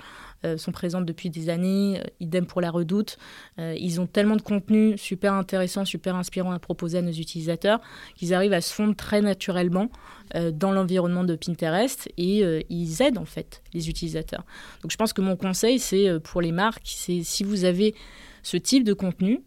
sont 0.57 0.71
présentes 0.71 1.05
depuis 1.05 1.29
des 1.29 1.49
années. 1.49 2.01
idem 2.19 2.45
pour 2.45 2.61
la 2.61 2.71
Redoute. 2.71 3.17
ils 3.57 3.99
ont 3.99 4.07
tellement 4.07 4.35
de 4.35 4.41
contenu 4.41 4.97
super 4.97 5.33
intéressant, 5.33 5.85
super 5.85 6.15
inspirant 6.15 6.51
à 6.51 6.59
proposer 6.59 6.99
à 6.99 7.01
nos 7.01 7.11
utilisateurs 7.11 7.79
qu'ils 8.15 8.33
arrivent 8.33 8.53
à 8.53 8.61
se 8.61 8.73
fondre 8.73 8.95
très 8.95 9.21
naturellement 9.21 9.89
euh, 10.35 10.51
dans 10.51 10.71
l'environnement 10.71 11.23
de 11.23 11.35
Pinterest 11.35 12.09
et 12.17 12.43
euh, 12.43 12.61
ils 12.69 13.01
aident 13.01 13.17
en 13.17 13.25
fait 13.25 13.61
les 13.73 13.89
utilisateurs. 13.89 14.43
Donc 14.81 14.91
je 14.91 14.97
pense 14.97 15.13
que 15.13 15.21
mon 15.21 15.37
conseil, 15.37 15.79
c'est 15.79 16.09
euh, 16.09 16.19
pour 16.19 16.41
les 16.41 16.51
marques, 16.51 16.83
c'est 16.83 17.23
si 17.23 17.43
vous 17.45 17.63
avez 17.63 17.95
ce 18.43 18.57
type 18.57 18.83
de 18.83 18.93
contenu, 18.93 19.41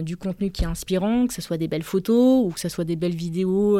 du 0.00 0.16
contenu 0.16 0.50
qui 0.50 0.62
est 0.62 0.66
inspirant, 0.66 1.26
que 1.26 1.34
ce 1.34 1.42
soit 1.42 1.58
des 1.58 1.68
belles 1.68 1.82
photos 1.82 2.46
ou 2.46 2.50
que 2.50 2.60
ce 2.60 2.70
soit 2.70 2.84
des 2.84 2.96
belles 2.96 3.14
vidéos 3.14 3.78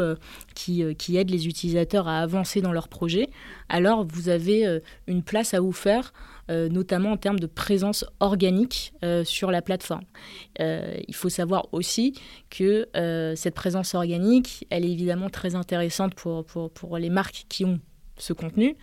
qui, 0.55 0.85
qui 0.97 1.17
aident 1.17 1.31
les 1.31 1.47
utilisateurs 1.47 2.07
à 2.07 2.19
avancer 2.19 2.61
dans 2.61 2.73
leur 2.73 2.89
projet, 2.89 3.31
alors 3.71 4.05
vous 4.05 4.29
avez 4.29 4.81
une 5.07 5.23
place 5.23 5.55
à 5.55 5.61
vous 5.61 5.73
faire 5.73 6.13
euh, 6.13 6.36
notamment 6.49 7.13
en 7.13 7.17
termes 7.17 7.39
de 7.39 7.47
présence 7.47 8.05
organique 8.21 8.93
euh, 9.05 9.25
sur 9.25 9.51
la 9.51 9.63
plateforme. 9.63 10.05
Euh, 10.61 10.97
il 11.09 11.15
faut 11.15 11.29
savoir 11.29 11.69
aussi 11.73 12.15
que 12.51 12.89
cette 13.37 13.55
présence 13.55 13.95
organique, 13.95 14.67
elle 14.71 14.85
est 14.85 14.91
évidemment 14.91 15.31
très 15.31 15.55
intéressante 15.55 16.15
pour, 16.15 16.45
pour, 16.45 16.71
pour 16.71 16.99
les 16.99 17.11
marques 17.11 17.45
qui 17.49 17.65
ont 17.65 17.81
ce 18.19 18.33
contenu, 18.33 18.77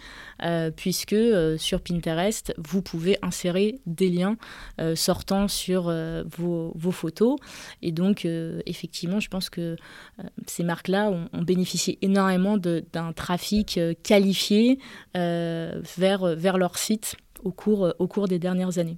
puisque 0.75 1.15
sur 1.57 1.81
Pinterest, 1.81 2.53
vous 2.57 2.81
pouvez 2.81 3.17
insérer 3.21 3.79
des 3.85 4.09
liens 4.09 4.37
sortant 4.95 5.47
sur 5.47 5.93
vos, 6.37 6.91
photos. 6.91 7.37
Et 7.81 7.91
donc, 7.91 8.25
effectivement, 8.65 9.19
je 9.19 9.29
pense 9.29 9.49
que 9.49 9.75
ces 10.47 10.63
marques-là 10.63 11.09
ont, 11.09 11.29
ont, 11.33 11.41
bénéficié 11.41 11.97
énormément 12.01 12.57
d'un 12.57 13.13
trafic 13.13 13.79
qualifié 14.03 14.79
vers, 15.13 16.57
leur 16.57 16.77
site 16.77 17.15
euh, 17.45 17.93
au 17.99 18.07
cours 18.07 18.27
des 18.27 18.39
dernières 18.39 18.77
années. 18.77 18.97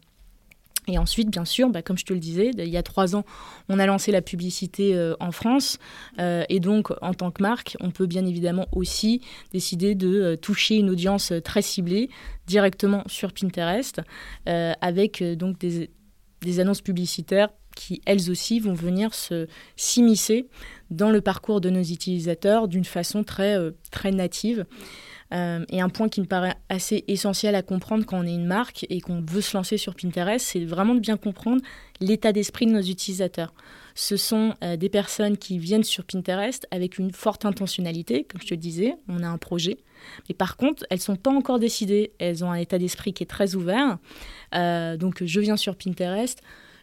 Et 0.88 0.98
ensuite, 0.98 1.30
bien 1.30 1.46
sûr, 1.46 1.70
bah, 1.70 1.82
comme 1.82 1.98
je 1.98 2.06
te 2.06 2.14
le 2.14 2.20
disais, 2.20 2.52
il 2.58 2.70
y 2.70 2.78
a 2.78 2.84
trois 2.84 3.16
ans, 3.16 3.26
on 3.70 3.80
a 3.80 3.86
lancé 3.86 4.12
la 4.12 4.22
publicité 4.22 4.96
euh, 4.96 5.16
en 5.20 5.32
France. 5.32 5.80
Euh, 6.20 6.44
et 6.50 6.60
donc, 6.60 6.92
en 7.02 7.14
tant 7.14 7.32
que 7.32 7.42
marque, 7.42 7.76
on 7.80 7.92
peut 7.92 8.06
bien 8.06 8.26
évidemment 8.26 8.68
aussi 8.72 9.22
décider 9.52 9.96
de 9.96 10.36
toucher 10.36 10.76
une 10.76 10.90
audience 10.90 11.34
très 11.44 11.62
ciblée 11.62 12.10
directement 12.46 13.04
sur 13.08 13.34
Pinterest, 13.34 14.02
avec 14.46 15.24
donc 15.24 15.58
des, 15.58 15.90
des, 16.42 16.60
annonces 16.60 16.82
publicitaires 16.82 17.50
qui, 17.76 18.02
elles 18.06 18.30
aussi, 18.30 18.60
vont 18.60 18.74
venir 18.74 19.14
se 19.14 19.48
s'immiscer 19.76 20.48
dans 20.92 21.10
le 21.10 21.22
parcours 21.22 21.62
de 21.62 21.70
nos 21.70 21.82
utilisateurs 21.82 22.68
d'une 22.68 22.86
façon 22.86 23.24
très, 23.24 23.58
très 23.92 24.12
native. 24.12 24.66
Euh, 25.34 25.66
et 25.70 25.82
un 25.82 25.90
point 25.90 26.08
qui 26.08 26.22
me 26.22 26.28
paraît 26.28 26.56
assez 26.70 27.04
essentiel 27.08 27.56
à 27.56 27.64
comprendre 27.64 28.06
quand 28.06 28.20
on 28.20 28.28
est 28.28 28.34
une 28.34 28.46
marque 28.46 28.86
et 28.90 29.02
qu'on 29.02 29.22
veut 29.22 29.42
se 29.42 29.58
lancer 29.58 29.78
sur 29.78 29.96
Pinterest, 29.96 30.46
c'est 30.46 30.64
vraiment 30.66 30.94
de 30.94 31.00
bien 31.00 31.18
comprendre 31.18 31.62
l'état 32.00 32.32
d'esprit 32.32 32.68
de 32.68 32.72
nos 32.72 32.82
utilisateurs. 32.82 33.54
Ce 33.96 34.18
sont 34.18 34.54
euh, 34.64 34.78
des 34.78 34.90
personnes 34.90 35.38
qui 35.38 35.58
viennent 35.58 35.84
sur 35.84 36.04
Pinterest 36.04 36.68
avec 36.70 37.00
une 37.00 37.12
forte 37.12 37.46
intentionnalité, 37.46 38.26
comme 38.26 38.42
je 38.42 38.48
te 38.48 38.54
disais, 38.54 38.94
on 39.08 39.24
a 39.24 39.28
un 39.28 39.38
projet. 39.38 39.78
Mais 40.30 40.36
par 40.36 40.58
contre, 40.58 40.86
elles 40.90 41.00
ne 41.00 41.04
sont 41.04 41.16
pas 41.16 41.32
encore 41.32 41.60
décidées, 41.60 42.12
elles 42.20 42.44
ont 42.44 42.52
un 42.52 42.58
état 42.58 42.78
d'esprit 42.78 43.14
qui 43.14 43.24
est 43.24 43.28
très 43.28 43.56
ouvert. 43.56 43.98
Euh, 44.54 44.96
donc 44.96 45.24
je 45.24 45.40
viens 45.40 45.58
sur 45.58 45.76
Pinterest, 45.76 46.42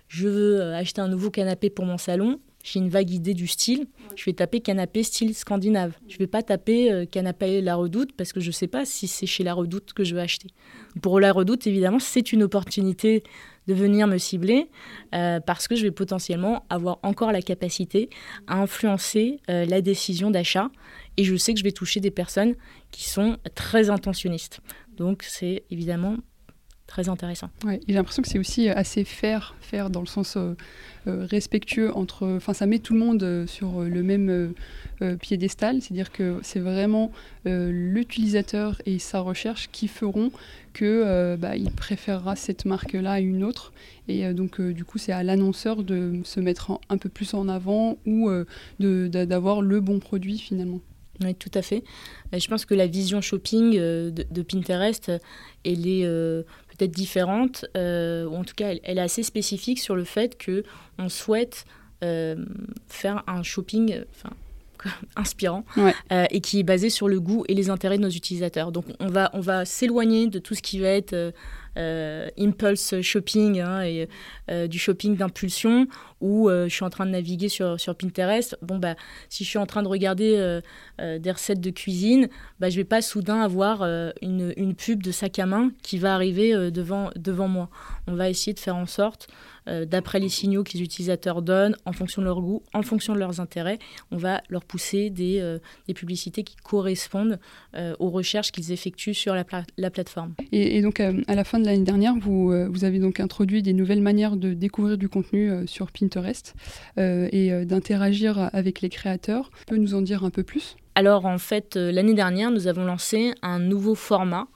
je 0.09 0.27
veux 0.27 0.75
acheter 0.75 1.01
un 1.01 1.09
nouveau 1.09 1.31
canapé 1.31 1.71
pour 1.71 1.85
mon 1.85 1.99
salon, 1.99 2.41
j'ai 2.63 2.79
une 2.79 2.89
vague 2.89 3.11
idée 3.11 3.35
du 3.35 3.47
style, 3.47 3.87
je 4.17 4.25
vais 4.25 4.33
taper 4.33 4.61
canapé 4.61 5.03
style 5.03 5.35
scandinave. 5.35 5.93
Je 6.09 6.15
ne 6.15 6.19
vais 6.19 6.27
pas 6.27 6.43
taper 6.43 6.93
euh, 6.93 7.07
canapé 7.07 7.61
La 7.61 7.75
Redoute 7.75 8.13
parce 8.17 8.33
que 8.33 8.41
je 8.41 8.49
ne 8.49 8.53
sais 8.53 8.69
pas 8.69 8.85
si 8.85 9.09
c'est 9.09 9.27
chez 9.27 9.43
La 9.43 9.55
Redoute 9.55 9.93
que 9.93 10.05
je 10.05 10.15
vais 10.15 10.21
acheter. 10.21 10.49
Pour 11.01 11.19
La 11.21 11.33
Redoute, 11.33 11.67
évidemment, 11.67 11.99
c'est 11.99 12.33
une 12.33 12.43
opportunité 12.43 13.23
de 13.67 13.75
venir 13.75 14.07
me 14.07 14.19
cibler 14.19 14.69
euh, 15.15 15.41
parce 15.41 15.69
que 15.69 15.77
je 15.77 15.83
vais 15.83 15.91
potentiellement 15.91 16.65
avoir 16.69 16.99
encore 17.03 17.33
la 17.33 17.43
capacité 17.43 18.11
à 18.47 18.61
influencer 18.61 19.41
euh, 19.51 19.65
la 19.65 19.81
décision 19.81 20.31
d'achat 20.31 20.71
et 21.17 21.25
je 21.25 21.37
sais 21.37 21.53
que 21.53 21.59
je 21.59 21.65
vais 21.65 21.73
toucher 21.73 22.01
des 22.01 22.11
personnes 22.11 22.55
qui 22.91 23.09
sont 23.09 23.39
très 23.55 23.91
intentionnistes. 23.91 24.61
Donc 24.97 25.23
c'est 25.23 25.65
évidemment 25.71 26.17
très 26.93 27.09
intéressant. 27.09 27.49
Ouais, 27.65 27.81
j'ai 27.89 27.95
l'impression 27.95 28.23
que 28.23 28.29
c'est 28.29 28.39
aussi 28.39 28.69
assez 28.69 29.05
faire, 29.05 29.55
faire 29.63 29.89
dans 29.89 30.01
le 30.01 30.07
sens 30.07 30.37
euh, 30.37 30.55
euh, 31.07 31.25
respectueux 31.25 31.91
entre. 31.97 32.27
Enfin, 32.37 32.53
ça 32.53 32.67
met 32.67 32.81
tout 32.81 32.93
le 32.93 32.99
monde 32.99 33.23
euh, 33.23 33.47
sur 33.47 33.81
le 33.81 34.03
même 34.03 34.53
piédestal, 35.21 35.81
c'est-à-dire 35.81 36.13
que 36.13 36.39
c'est 36.43 36.61
vraiment 36.61 37.11
l'utilisateur 37.45 38.81
et 38.87 39.01
sa 39.01 39.19
recherche 39.19 39.69
qui 39.73 39.89
feront 39.89 40.31
que 40.75 41.35
bah, 41.35 41.57
il 41.57 41.73
préférera 41.73 42.37
cette 42.37 42.67
marque-là 42.67 43.13
à 43.13 43.21
une 43.21 43.43
autre. 43.43 43.73
Et 44.07 44.33
donc, 44.33 44.61
du 44.61 44.85
coup, 44.85 44.99
c'est 44.99 45.11
à 45.11 45.25
l'annonceur 45.25 45.83
de 45.83 46.21
se 46.23 46.39
mettre 46.39 46.79
un 46.89 46.99
peu 46.99 47.09
plus 47.09 47.35
en 47.35 47.49
avant 47.49 47.97
ou 48.07 48.31
d'avoir 48.79 49.61
le 49.61 49.81
bon 49.81 49.99
produit 49.99 50.39
finalement. 50.39 50.81
Oui, 51.25 51.35
tout 51.35 51.51
à 51.55 51.63
fait. 51.63 51.83
Je 52.33 52.47
pense 52.47 52.65
que 52.65 52.75
la 52.75 52.87
vision 52.87 53.21
shopping 53.21 53.73
de, 53.75 54.43
Pinterest, 54.43 55.11
elle 55.65 55.89
est 55.89 56.07
peut-être 56.83 56.93
différente, 56.93 57.65
euh, 57.77 58.27
ou 58.27 58.35
en 58.35 58.45
tout 58.45 58.55
cas, 58.57 58.75
elle, 58.83 58.99
est 58.99 59.01
assez 59.01 59.23
spécifique 59.23 59.79
sur 59.79 59.95
le 59.95 60.05
fait 60.05 60.37
que 60.37 60.65
on 60.99 61.09
souhaite 61.09 61.65
euh, 62.03 62.37
faire 62.89 63.23
un 63.29 63.45
shopping, 63.45 64.01
inspirant 65.17 65.65
euh, 66.11 66.25
et 66.31 66.41
qui 66.41 66.59
est 66.59 66.65
basé 66.65 66.91
sur 66.91 67.07
le 67.07 67.21
goût 67.21 67.45
et 67.49 67.55
les 67.55 67.71
intérêts 67.71 67.99
de 67.99 68.03
nos 68.03 68.11
utilisateurs. 68.11 68.73
Donc 68.73 68.85
on 68.99 69.07
va, 69.07 69.31
on 69.33 69.41
va 69.41 69.65
s'éloigner 69.65 70.27
de 70.27 70.41
tout 70.41 70.57
ce 70.57 70.63
qui 70.63 70.81
va 70.81 70.89
être 70.89 71.33
impulse 71.77 73.01
shopping 73.01 73.61
hein, 73.61 73.83
et 73.83 74.09
du 74.69 74.79
shopping 74.79 75.17
d'impulsion 75.17 75.87
où 76.21 76.49
je 76.51 76.69
suis 76.69 76.85
en 76.85 76.91
train 76.91 77.07
de 77.07 77.11
naviguer 77.11 77.49
sur, 77.49 77.81
sur 77.81 77.97
Pinterest. 77.97 78.57
Bon, 78.63 78.79
bah, 78.79 78.95
si 79.29 79.45
je 79.45 79.49
suis 79.49 79.59
en 79.59 79.67
train 79.67 79.83
de 79.83 79.89
regarder 79.89 80.61
des 80.99 81.31
recettes 81.31 81.61
de 81.61 81.71
cuisine, 81.71 82.29
bah, 82.61 82.69
je 82.69 82.77
vais 82.77 82.85
pas 82.85 83.01
soudain 83.01 83.41
avoir 83.41 83.83
une, 84.21 84.53
une, 84.57 84.75
pub 84.75 85.03
de 85.03 85.11
sac 85.11 85.39
à 85.39 85.47
main 85.47 85.71
qui 85.83 85.99
va 85.99 86.15
arriver 86.15 86.71
devant, 86.71 87.11
devant 87.17 87.49
moi. 87.49 87.71
On 88.07 88.15
va 88.15 88.29
essayer 88.29 88.53
de 88.53 88.61
faire 88.61 88.77
en 88.77 88.87
sorte 88.87 89.29
euh, 89.69 89.85
d'après 89.85 90.21
les 90.21 90.29
signaux 90.29 90.65
que 90.65 90.73
les 90.75 90.83
utilisateurs 90.83 91.43
donnent, 91.43 91.77
en 91.85 91.93
fonction 91.93 92.23
de 92.23 92.27
leur 92.27 92.41
goût, 92.41 92.63
en 92.75 92.83
fonction 92.83 93.15
de 93.15 93.19
leurs 93.19 93.41
intérêts, 93.41 93.79
on 94.11 94.17
va 94.17 94.43
leur 94.49 94.65
pousser 94.65 95.11
des, 95.11 95.39
euh, 95.41 95.59
publicités 95.95 96.43
qui 96.43 96.57
correspondent 96.57 97.39
euh, 97.75 97.95
aux 97.99 98.09
recherches 98.09 98.51
qu'ils 98.51 98.73
effectuent 98.73 99.15
sur 99.15 99.35
la, 99.35 99.45
plateforme. 99.91 100.35
Et, 100.53 100.81
donc, 100.81 101.01
à 101.01 101.35
la 101.35 101.45
fin 101.45 101.59
de 101.59 101.67
l'année 101.67 101.85
dernière, 101.85 102.15
vous, 102.17 102.53
vous 102.71 102.85
avez 102.85 102.99
donc 102.99 103.21
introduit 103.21 103.63
des 103.63 103.75
nouvelles 103.75 104.01
manières 104.01 104.37
de 104.37 104.55
découvrir 104.55 104.97
du 104.97 105.09
contenu 105.09 105.51
sur 105.67 105.93
Pinterest 105.93 106.55
et 106.97 107.65
d'interagir 107.67 108.49
avec 108.55 108.81
les 108.81 108.89
créateurs. 108.89 109.51
Tu 109.59 109.67
peux 109.67 109.77
nous 109.77 109.95
en 109.95 110.01
dire 110.01 110.25
un 110.25 110.31
peu 110.31 110.43
plus? 110.43 110.77
Alors 110.95 111.27
en 111.27 111.39
fait, 111.39 111.77
l'année 111.77 112.15
dernière, 112.15 112.51
nous 112.51 112.69
avons 112.69 112.85
lancé 112.85 113.35
un 113.43 113.59
nouveau 113.59 113.95
format 113.95 114.49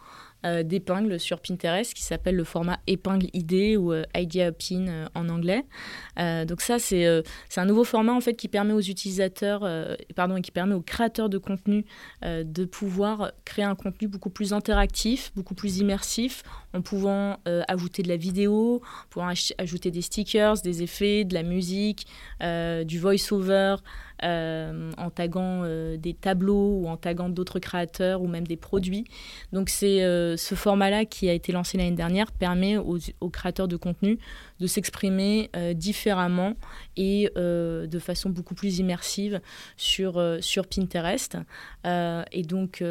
euh, 0.44 0.62
d'épingles 0.62 1.18
sur 1.18 1.40
Pinterest 1.40 1.94
qui 1.94 2.02
s'appelle 2.02 2.36
le 2.36 2.44
format 2.44 2.78
épingle 2.86 3.28
ID 3.32 3.76
ou 3.78 3.92
euh, 3.92 4.04
Idea 4.14 4.52
Pin 4.52 4.86
euh, 4.86 5.06
en 5.14 5.28
anglais. 5.28 5.64
donc 6.46 6.60
ça, 6.60 6.78
c'est 6.78 7.22
un 7.56 7.64
nouveau 7.64 7.84
format 7.84 8.12
en 8.12 8.20
fait 8.20 8.34
qui 8.34 8.48
permet 8.48 8.72
aux 8.72 8.80
utilisateurs, 8.80 9.68
pardon, 10.14 10.36
et 10.36 10.42
qui 10.42 10.50
permet 10.50 10.74
aux 10.74 10.80
créateurs 10.80 11.28
de 11.28 11.38
contenu 11.38 11.84
de 12.22 12.64
pouvoir 12.64 13.32
créer 13.44 13.64
un 13.64 13.74
contenu 13.74 14.08
beaucoup 14.08 14.30
plus 14.30 14.52
interactif, 14.52 15.32
beaucoup 15.34 15.54
plus 15.54 15.78
immersif, 15.78 16.42
en 16.72 16.80
pouvant 16.80 17.38
ajouter 17.68 18.02
de 18.02 18.08
la 18.08 18.16
vidéo, 18.16 18.82
en 18.82 19.08
pouvant 19.10 19.28
ajouter 19.58 19.90
des 19.90 20.02
stickers, 20.02 20.60
des 20.62 20.82
effets, 20.82 21.24
de 21.24 21.34
la 21.34 21.42
musique, 21.42 22.06
du 22.40 22.98
voice-over. 22.98 23.76
Euh, 24.15 24.15
en 24.22 25.10
taguant 25.10 25.62
euh, 25.64 25.96
des 25.96 26.14
tableaux 26.14 26.80
ou 26.80 26.88
en 26.88 26.96
taguant 26.96 27.28
d'autres 27.28 27.58
créateurs 27.58 28.22
ou 28.22 28.28
même 28.28 28.46
des 28.46 28.56
produits. 28.56 29.04
Donc 29.52 29.68
c'est 29.68 30.02
euh, 30.02 30.36
ce 30.36 30.54
format-là 30.54 31.04
qui 31.04 31.28
a 31.28 31.32
été 31.32 31.52
lancé 31.52 31.76
l'année 31.78 31.96
dernière 31.96 32.32
permet 32.32 32.76
aux, 32.76 32.98
créateurs 33.30 33.68
de 33.68 33.76
contenu 33.76 34.18
de 34.60 34.66
s'exprimer 34.66 35.50
différemment 35.74 36.54
et 36.96 37.30
de 37.36 37.98
façon 37.98 38.30
beaucoup 38.30 38.54
plus 38.54 38.78
immersive 38.78 39.40
sur, 39.76 40.22
sur 40.40 40.66
Pinterest. 40.66 41.36
et 41.84 42.42
donc 42.42 42.82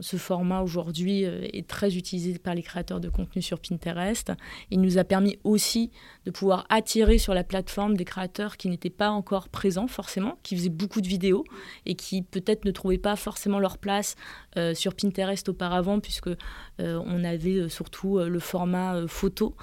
ce 0.00 0.16
format 0.16 0.60
aujourd'hui 0.60 1.22
est 1.22 1.66
très 1.66 1.96
utilisé 1.96 2.38
par 2.38 2.54
les 2.54 2.62
créateurs 2.62 3.00
de 3.00 3.08
contenu 3.08 3.42
sur 3.42 3.60
Pinterest. 3.60 4.32
Il 4.70 4.80
nous 4.80 4.98
a 4.98 5.04
permis 5.04 5.38
aussi 5.44 5.90
de 6.24 6.30
pouvoir 6.30 6.66
attirer 6.68 7.18
sur 7.18 7.34
la 7.34 7.44
plateforme 7.44 7.96
des 7.96 8.04
créateurs 8.04 8.56
qui 8.56 8.68
n'étaient 8.68 8.90
pas 8.90 9.10
encore 9.10 9.48
présents 9.48 9.88
forcément, 9.88 10.38
qui 10.42 10.56
faisaient 10.56 10.68
beaucoup 10.68 11.00
de 11.00 11.08
vidéos 11.08 11.44
et 11.86 11.94
qui 11.94 12.22
peut-être 12.22 12.64
ne 12.64 12.70
trouvaient 12.70 12.98
pas 12.98 13.16
forcément 13.16 13.58
leur 13.58 13.78
place 13.78 14.16
euh, 14.56 14.74
sur 14.74 14.94
Pinterest 14.94 15.48
auparavant, 15.48 16.00
puisque 16.00 16.28
euh, 16.28 16.36
on 16.78 17.24
avait 17.24 17.56
euh, 17.56 17.68
surtout 17.68 18.18
le 18.18 18.38
format 18.38 19.06
photo 19.06 19.56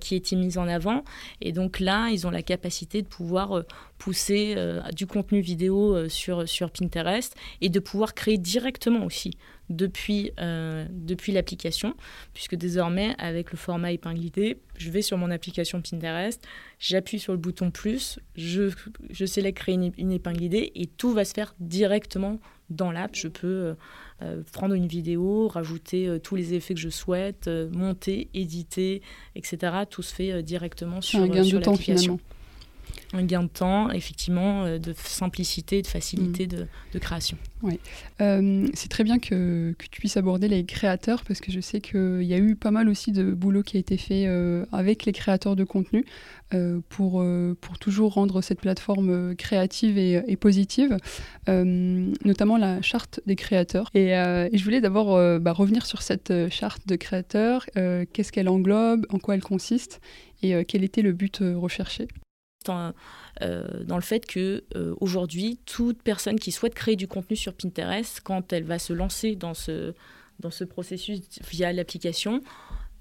qui 0.00 0.14
était 0.14 0.36
mis 0.36 0.58
en 0.58 0.68
avant. 0.68 1.01
Et 1.40 1.52
donc 1.52 1.80
là, 1.80 2.08
ils 2.10 2.26
ont 2.26 2.30
la 2.30 2.42
capacité 2.42 3.02
de 3.02 3.06
pouvoir 3.06 3.62
pousser 3.98 4.56
du 4.94 5.06
contenu 5.06 5.40
vidéo 5.40 6.08
sur, 6.08 6.48
sur 6.48 6.70
Pinterest 6.70 7.34
et 7.60 7.68
de 7.68 7.80
pouvoir 7.80 8.14
créer 8.14 8.38
directement 8.38 9.04
aussi 9.04 9.32
depuis, 9.72 10.32
l'application, 11.32 11.94
puisque 12.34 12.54
désormais, 12.54 13.14
avec 13.18 13.52
le 13.52 13.58
format 13.58 13.92
épinglité, 13.92 14.58
je 14.76 14.90
vais 14.90 15.02
sur 15.02 15.16
mon 15.18 15.30
application 15.30 15.80
Pinterest, 15.80 16.42
j'appuie 16.78 17.18
sur 17.18 17.32
le 17.32 17.38
bouton 17.38 17.70
plus, 17.70 18.18
je, 18.36 18.70
je 19.10 19.50
créer 19.50 19.74
une, 19.74 19.92
une 19.98 20.12
épingle 20.12 20.42
et 20.52 20.90
tout 20.96 21.12
va 21.12 21.24
se 21.24 21.34
faire 21.34 21.54
directement 21.60 22.40
dans 22.72 22.90
l'app. 22.92 23.14
Je 23.14 23.28
peux 23.28 23.74
euh, 24.22 24.42
prendre 24.52 24.74
une 24.74 24.86
vidéo, 24.86 25.48
rajouter 25.48 26.06
euh, 26.06 26.18
tous 26.18 26.36
les 26.36 26.54
effets 26.54 26.74
que 26.74 26.80
je 26.80 26.88
souhaite, 26.88 27.48
euh, 27.48 27.68
monter, 27.70 28.28
éditer, 28.34 29.02
etc. 29.34 29.74
Tout 29.88 30.02
se 30.02 30.14
fait 30.14 30.42
directement 30.42 31.00
sur, 31.00 31.20
un 31.20 31.28
gain 31.28 31.42
de 31.42 31.58
temps 31.58 31.76
finalement. 31.76 32.18
Un 33.12 33.24
gain 33.24 33.42
de 33.42 33.48
temps, 33.48 33.90
effectivement, 33.90 34.78
de 34.78 34.94
simplicité, 34.96 35.82
de 35.82 35.86
facilité 35.86 36.46
mm. 36.46 36.66
de, 36.92 36.98
création. 36.98 37.36
Oui. 37.62 37.78
c'est 38.18 38.88
très 38.88 39.04
bien 39.04 39.18
que, 39.20 39.74
que, 39.78 39.86
tu 39.86 40.00
puisses 40.00 40.16
aborder 40.16 40.48
les 40.48 40.64
créateurs 40.64 41.22
parce 41.22 41.40
que 41.40 41.52
je 41.52 41.60
sais 41.60 41.80
qu'il 41.80 42.24
y 42.24 42.34
a 42.34 42.38
eu 42.38 42.56
pas 42.56 42.72
mal 42.72 42.88
aussi 42.88 43.12
de 43.12 43.30
boulot 43.30 43.62
qui 43.62 43.76
a 43.76 43.80
été 43.80 43.96
fait 43.96 44.26
avec 44.72 45.04
les 45.04 45.12
créateurs 45.12 45.54
de 45.54 45.62
contenu 45.62 46.04
pour, 46.88 47.24
pour 47.60 47.78
toujours 47.78 48.14
rendre 48.14 48.42
cette 48.42 48.60
plateforme 48.60 49.36
créative 49.36 49.96
et, 49.96 50.36
positive, 50.36 50.96
notamment 51.46 52.56
la 52.56 52.82
charte 52.82 53.20
des 53.26 53.36
créateurs. 53.36 53.90
Et, 53.94 54.08
et 54.08 54.58
je 54.58 54.64
voulais 54.64 54.80
d'abord 54.80 55.16
bah, 55.40 55.52
revenir 55.52 55.86
sur 55.86 56.02
cette 56.02 56.32
charte 56.50 56.86
de 56.88 56.96
créateurs, 56.96 57.66
qu'est-ce 57.74 58.32
qu'elle 58.32 58.48
englobe, 58.48 59.06
en 59.10 59.18
quoi 59.18 59.34
elle 59.34 59.42
consiste 59.42 60.00
et 60.42 60.54
euh, 60.54 60.64
quel 60.66 60.84
était 60.84 61.02
le 61.02 61.12
but 61.12 61.40
euh, 61.40 61.56
recherché? 61.56 62.08
Dans, 62.64 62.92
euh, 63.42 63.84
dans, 63.84 63.96
le 63.96 64.02
fait 64.02 64.26
que 64.26 64.64
aujourd'hui 65.00 65.58
toute 65.66 66.02
personne 66.02 66.38
qui 66.38 66.52
souhaite 66.52 66.74
créer 66.74 66.96
du 66.96 67.08
contenu 67.08 67.36
sur 67.36 67.54
Pinterest, 67.54 68.20
quand 68.22 68.52
elle 68.52 68.64
va 68.64 68.78
se 68.78 68.92
lancer 68.92 69.36
dans 69.36 69.54
ce, 69.54 69.94
dans 70.40 70.50
ce 70.50 70.64
processus 70.64 71.20
via 71.50 71.72
l'application, 71.72 72.40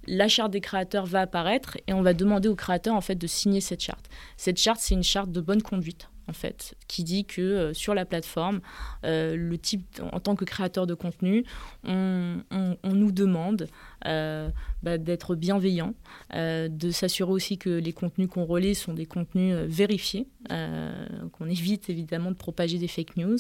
la 0.08 0.28
charte 0.28 0.52
des 0.52 0.62
créateurs 0.62 1.06
va 1.06 1.22
apparaître 1.22 1.78
et 1.88 1.94
on 1.94 2.02
va 2.02 2.14
demander 2.14 2.50
aux 2.50 2.56
créateurs 2.56 2.96
en 2.96 3.02
fait 3.02 3.16
de 3.16 3.28
signer 3.28 3.62
cette 3.62 3.82
charte. 3.82 4.10
Cette 4.38 4.58
charte, 4.58 4.80
c'est 4.80 4.96
une 4.96 5.04
charte 5.04 5.32
de 5.32 5.42
bonne 5.42 5.62
conduite 5.62 6.11
en 6.28 6.34
fait, 6.34 6.76
qui 6.88 7.04
dit 7.04 7.26
que 7.26 7.42
euh, 7.42 7.74
sur 7.74 7.94
la 7.94 8.06
plateforme, 8.06 8.62
euh, 9.06 9.36
le 9.36 9.58
type, 9.58 10.02
en 10.12 10.20
tant 10.20 10.36
que 10.36 10.46
créateur 10.46 10.88
de 10.88 10.94
contenu, 10.94 11.44
on, 11.84 12.42
nous 12.84 13.12
demande 13.12 13.68
euh, 14.06 14.50
bah, 14.84 14.98
d'être 14.98 15.36
bienveillant, 15.36 15.94
de 16.34 16.92
s'assurer 16.92 17.32
aussi 17.32 17.58
que 17.58 17.70
les 17.70 17.94
contenus 17.94 18.28
qu'on 18.30 18.46
relaie 18.46 18.74
sont 18.74 18.94
des 18.94 19.06
contenus 19.06 19.56
vérifiés, 19.68 20.28
qu'on 20.50 21.48
évite 21.48 21.90
évidemment 21.90 22.32
de 22.32 22.36
propager 22.36 22.78
des 22.78 22.88
fake 22.88 23.18
news, 23.18 23.38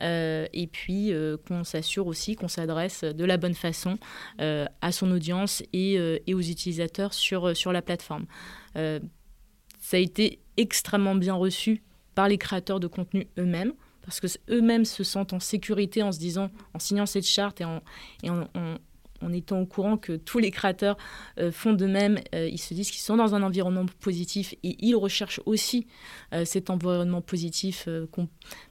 et 0.00 0.68
puis 0.70 1.12
qu'on 1.46 1.64
s'assure 1.64 2.06
aussi 2.06 2.36
qu'on 2.36 2.48
s'adresse 2.48 3.04
de 3.04 3.24
la 3.24 3.36
bonne 3.36 3.54
façon 3.54 3.98
à 4.38 4.92
son 4.92 5.10
audience 5.10 5.62
et, 5.72 5.94
et, 6.26 6.34
aux 6.34 6.40
utilisateurs 6.40 7.14
sur, 7.14 7.56
sur 7.56 7.72
la 7.72 7.80
plateforme. 7.82 8.26
ça 8.74 9.96
a 9.96 9.98
été 9.98 10.40
extrêmement 10.56 11.14
bien 11.14 11.34
reçu 11.34 11.82
par 12.18 12.26
les 12.26 12.36
créateurs 12.36 12.80
de 12.80 12.88
contenu 12.88 13.28
eux-mêmes, 13.38 13.74
parce 14.02 14.18
que 14.18 14.26
eux-mêmes 14.50 14.84
se 14.84 15.04
sentent 15.04 15.34
en 15.34 15.38
sécurité 15.38 16.02
en 16.02 16.10
se 16.10 16.18
disant, 16.18 16.50
en 16.74 16.80
signant 16.80 17.06
cette 17.06 17.24
charte 17.24 17.60
et 17.60 17.64
en, 17.64 19.32
étant 19.32 19.60
au 19.60 19.66
courant 19.66 19.96
que 19.96 20.16
tous 20.16 20.40
les 20.40 20.50
créateurs 20.50 20.96
euh, 21.38 21.52
font 21.52 21.74
de 21.74 21.86
même, 21.86 22.18
euh, 22.34 22.48
ils 22.48 22.58
se 22.58 22.74
disent 22.74 22.90
qu'ils 22.90 23.02
sont 23.02 23.16
dans 23.16 23.36
un 23.36 23.44
environnement 23.44 23.86
positif 24.00 24.52
et 24.64 24.76
ils 24.84 24.96
recherchent 24.96 25.40
aussi 25.46 25.86
euh, 26.34 26.44
cet 26.44 26.70
environnement 26.70 27.22
positif, 27.22 27.88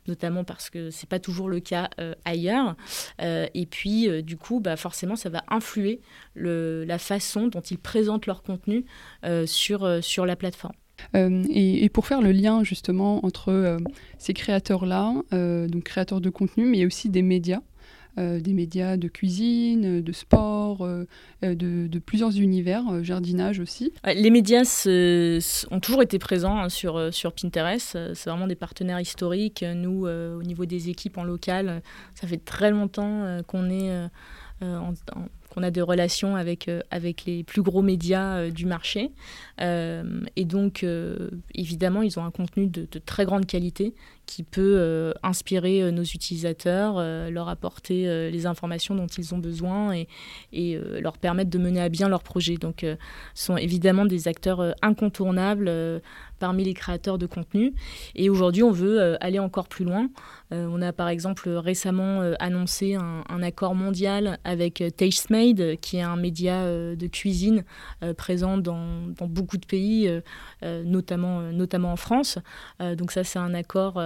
notamment 0.09 0.43
parce 0.43 0.69
que 0.69 0.89
c'est 0.89 1.07
pas 1.07 1.19
toujours 1.19 1.47
le 1.47 1.61
cas 1.61 1.89
ailleurs. 2.25 2.75
et 3.21 3.65
puis, 3.65 4.23
du 4.23 4.35
coup, 4.35 4.59
bah, 4.59 4.75
forcément, 4.75 5.15
ça 5.15 5.29
va 5.29 5.45
influer 5.47 6.01
la 6.35 6.99
façon 6.99 7.47
dont 7.47 7.61
ils 7.61 7.79
présentent 7.79 8.25
leur 8.25 8.43
contenu 8.43 8.83
sur 9.45 9.85
la 9.87 10.35
plateforme. 10.35 10.75
Euh, 11.15 11.43
et, 11.49 11.89
pour 11.89 12.05
faire 12.05 12.21
le 12.21 12.31
lien 12.31 12.63
justement 12.63 13.25
entre 13.25 13.49
euh, 13.49 13.77
ces 14.17 14.33
créateurs-là, 14.33 15.13
euh, 15.33 15.67
donc 15.67 15.83
créateurs 15.83 16.21
de 16.21 16.29
contenu, 16.29 16.65
mais 16.65 16.85
aussi 16.85 17.09
des 17.09 17.21
médias, 17.21 17.61
des 18.17 18.53
médias 18.53 18.97
de 18.97 19.07
cuisine, 19.07 20.01
de 20.01 20.11
sport, 20.11 20.79
de, 21.43 21.99
plusieurs 21.99 22.35
univers, 22.39 23.03
jardinage 23.03 23.59
aussi. 23.59 23.93
Les 24.05 24.31
médias 24.31 24.63
ont 25.69 25.79
toujours 25.79 26.01
été 26.01 26.17
présents 26.17 26.57
hein, 26.57 26.69
sur, 26.69 27.13
sur 27.13 27.31
Pinterest. 27.31 27.95
C'est 28.15 28.29
vraiment 28.31 28.47
des 28.47 28.55
partenaires 28.55 28.99
historiques. 28.99 29.63
Nous, 29.63 30.07
au 30.07 30.41
niveau 30.41 30.65
des 30.65 30.89
équipes 30.89 31.19
en 31.19 31.23
local, 31.23 31.83
ça 32.15 32.25
fait 32.25 32.43
très 32.43 32.71
longtemps 32.71 33.37
qu'on 33.45 33.69
est 33.69 34.09
en, 34.63 34.93
on 35.57 35.63
a 35.63 35.71
des 35.71 35.81
relations 35.81 36.35
avec, 36.35 36.69
euh, 36.69 36.81
les 37.25 37.43
plus 37.43 37.63
gros 37.63 37.81
médias 37.81 38.37
euh, 38.37 38.51
du 38.51 38.67
marché. 38.67 39.11
Euh, 39.59 40.21
et 40.35 40.45
donc, 40.45 40.85
évidemment, 41.55 42.03
ils 42.03 42.19
ont 42.19 42.23
un 42.23 42.31
contenu 42.31 42.67
de, 42.67 42.85
très 42.99 43.25
grande 43.25 43.47
qualité 43.47 43.95
qui 44.27 44.43
peut 44.43 45.13
inspirer 45.23 45.91
nos 45.91 46.03
utilisateurs, 46.03 47.01
leur 47.31 47.49
apporter 47.49 48.29
les 48.29 48.45
informations 48.45 48.93
dont 48.93 49.07
ils 49.07 49.33
ont 49.33 49.39
besoin 49.39 49.93
et, 50.53 50.79
leur 51.01 51.17
permettre 51.17 51.49
de 51.49 51.57
mener 51.57 51.81
à 51.81 51.89
bien 51.89 52.07
leur 52.09 52.21
projet. 52.21 52.57
Donc, 52.57 52.81
ce 52.81 52.95
sont 53.33 53.57
évidemment 53.57 54.05
des 54.05 54.27
acteurs 54.27 54.75
incontournables 54.83 55.71
parmi 56.39 56.63
les 56.63 56.73
créateurs 56.73 57.17
de 57.17 57.25
contenu. 57.25 57.73
Et 58.15 58.29
aujourd'hui, 58.29 58.61
on 58.63 58.71
veut 58.71 59.17
aller 59.23 59.39
encore 59.39 59.67
plus 59.67 59.85
loin. 59.85 60.09
on 60.51 60.81
a 60.81 60.93
par 60.93 61.09
exemple 61.09 61.49
récemment 61.49 62.21
annoncé 62.39 62.95
un, 62.95 63.41
accord 63.41 63.75
mondial 63.75 64.39
avec 64.43 64.83
Tastemade 64.97 65.77
qui 65.81 65.97
est 65.97 66.01
un 66.01 66.15
média 66.15 66.63
euh, 66.63 66.95
de 66.95 67.07
cuisine 67.07 67.63
euh, 68.03 68.13
présent 68.13 68.57
dans, 68.57 68.85
beaucoup 69.21 69.57
de 69.57 69.65
pays, 69.65 70.07
euh, 70.63 70.83
notamment, 70.83 71.41
notamment 71.51 71.91
en 71.91 71.95
France. 71.95 72.39
donc 72.79 73.11
ça, 73.11 73.23
c'est 73.23 73.39
un 73.39 73.53
accord 73.53 74.01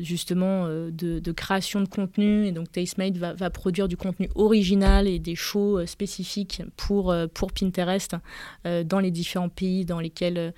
justement 0.00 0.66
de, 0.68 1.32
création 1.32 1.80
de 1.80 1.88
contenu. 1.88 2.46
Et 2.46 2.52
donc 2.52 2.72
Tastemade 2.72 3.16
va, 3.16 3.50
produire 3.50 3.88
du 3.88 3.96
contenu 3.96 4.28
original 4.34 5.06
et 5.06 5.18
des 5.18 5.34
shows 5.34 5.84
spécifiques 5.86 6.62
pour, 6.76 7.14
pour 7.34 7.52
Pinterest 7.52 8.16
dans 8.64 9.00
les 9.00 9.10
différents 9.10 9.48
pays 9.48 9.84
dans 9.84 10.00
lesquels 10.00 10.54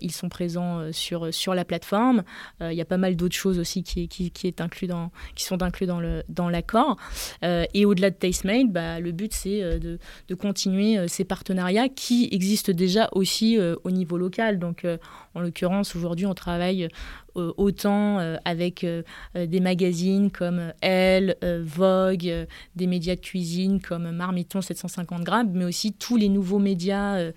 ils 0.00 0.12
sont 0.12 0.28
présents 0.28 0.92
sur, 0.92 1.32
sur 1.32 1.54
la 1.54 1.64
plateforme. 1.64 2.22
Il 2.60 2.74
y 2.74 2.80
a 2.80 2.86
pas 2.86 2.98
mal 2.98 3.16
d'autres 3.16 3.36
choses 3.36 3.58
aussi 3.58 3.82
qui, 3.82 4.08
qui, 4.08 4.30
qui, 4.30 4.46
est 4.46 4.60
inclus 4.60 4.86
dans, 4.86 5.10
qui 5.34 5.44
sont 5.44 5.62
inclus 5.62 5.86
dans 5.86 6.00
l'accord. 6.48 6.96
Dans 7.40 7.66
et 7.74 7.84
au-delà 7.84 8.10
de 8.10 8.16
Tastemade, 8.16 8.70
bah, 8.70 9.00
le 9.00 9.12
but, 9.12 9.32
c'est 9.32 9.62
euh, 9.62 9.78
de, 9.78 10.34
continuer 10.34 10.98
euh, 10.98 11.08
ces 11.08 11.24
partenariats 11.24 11.88
qui 11.88 12.28
existent 12.32 12.72
déjà 12.72 13.08
aussi 13.12 13.58
euh, 13.58 13.76
au 13.84 13.90
niveau 13.90 14.16
local. 14.16 14.58
Donc, 14.58 14.86
en 15.34 15.40
l'occurrence, 15.40 15.94
aujourd'hui, 15.94 16.26
on 16.26 16.34
travaille 16.34 16.88
autant 17.34 18.18
avec 18.44 18.86
des 19.34 19.60
magazines 19.60 20.30
comme 20.30 20.72
Elle, 20.80 21.36
Vogue, 21.62 22.46
des 22.76 22.86
médias 22.86 23.14
de 23.14 23.20
cuisine 23.20 23.80
comme 23.80 24.10
Marmiton 24.10 24.60
750 24.60 25.22
grammes, 25.22 25.50
mais 25.52 25.64
aussi 25.64 25.92
tous 25.92 26.16
les 26.16 26.28
nouveaux 26.28 26.58
médias 26.58 27.32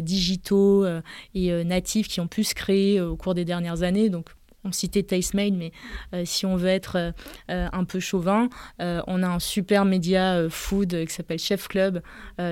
digitaux 0.00 0.84
et 1.34 1.64
natifs 1.64 2.08
qui 2.08 2.20
ont 2.20 2.28
pu 2.28 2.44
se 2.44 2.54
créer 2.54 3.00
au 3.00 3.16
cours 3.16 3.34
des 3.34 3.44
dernières 3.44 3.82
années. 3.82 4.08
Donc 4.08 4.30
on 4.64 4.72
citait 4.72 5.02
Tastemade, 5.02 5.54
mais 5.54 5.72
euh, 6.14 6.24
si 6.24 6.46
on 6.46 6.56
veut 6.56 6.68
être 6.68 6.96
euh, 6.96 7.12
euh, 7.50 7.68
un 7.72 7.84
peu 7.84 8.00
chauvin, 8.00 8.48
on 8.78 9.22
a 9.22 9.28
un 9.28 9.38
super 9.38 9.84
média 9.84 10.48
food 10.48 11.04
qui 11.06 11.12
s'appelle 11.12 11.38
Chef 11.38 11.68
Club, 11.68 12.02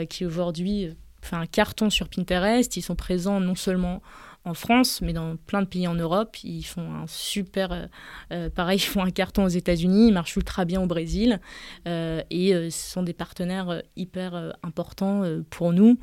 qui 0.08 0.24
aujourd'hui 0.24 0.90
fait 1.22 1.36
un 1.36 1.46
carton 1.46 1.90
sur 1.90 2.08
Pinterest. 2.08 2.76
Ils 2.76 2.82
sont 2.82 2.94
présents 2.94 3.40
non 3.40 3.54
seulement 3.54 4.00
en 4.44 4.54
France, 4.54 5.02
mais 5.02 5.12
dans 5.12 5.36
plein 5.36 5.60
de 5.60 5.66
pays 5.66 5.86
en 5.86 5.94
Europe. 5.94 6.36
Ils 6.44 6.62
font 6.62 6.94
un 6.94 7.06
super. 7.06 7.72
Euh, 7.72 7.86
euh, 8.32 8.50
pareil, 8.50 8.78
ils 8.82 8.86
font 8.86 9.02
un 9.02 9.10
carton 9.10 9.44
aux 9.44 9.48
États-Unis, 9.48 10.08
ils 10.08 10.12
marchent 10.12 10.36
ultra 10.36 10.64
bien 10.64 10.80
au 10.80 10.86
Brésil. 10.86 11.40
Euh, 11.86 12.22
et 12.30 12.52
ce 12.70 12.92
sont 12.92 13.02
des 13.02 13.12
partenaires 13.12 13.82
hyper 13.96 14.54
importants 14.62 15.22
pour 15.50 15.72
nous. 15.72 15.98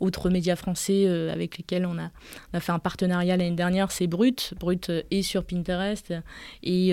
autres 0.00 0.30
médias 0.30 0.56
français 0.56 1.06
avec 1.30 1.58
lesquels 1.58 1.86
on 1.86 1.98
a, 1.98 2.60
fait 2.60 2.72
un 2.72 2.78
partenariat 2.78 3.36
l'année 3.36 3.56
dernière, 3.56 3.90
c'est 3.90 4.06
Brut. 4.06 4.54
Brut 4.58 4.90
est 5.10 5.22
sur 5.22 5.44
Pinterest 5.44 6.14
et 6.62 6.92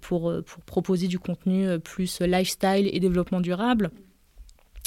pour, 0.00 0.32
pour 0.44 0.62
proposer 0.64 1.08
du 1.08 1.18
contenu 1.18 1.78
plus 1.80 2.20
lifestyle 2.20 2.88
et 2.92 3.00
développement 3.00 3.40
durable. 3.40 3.90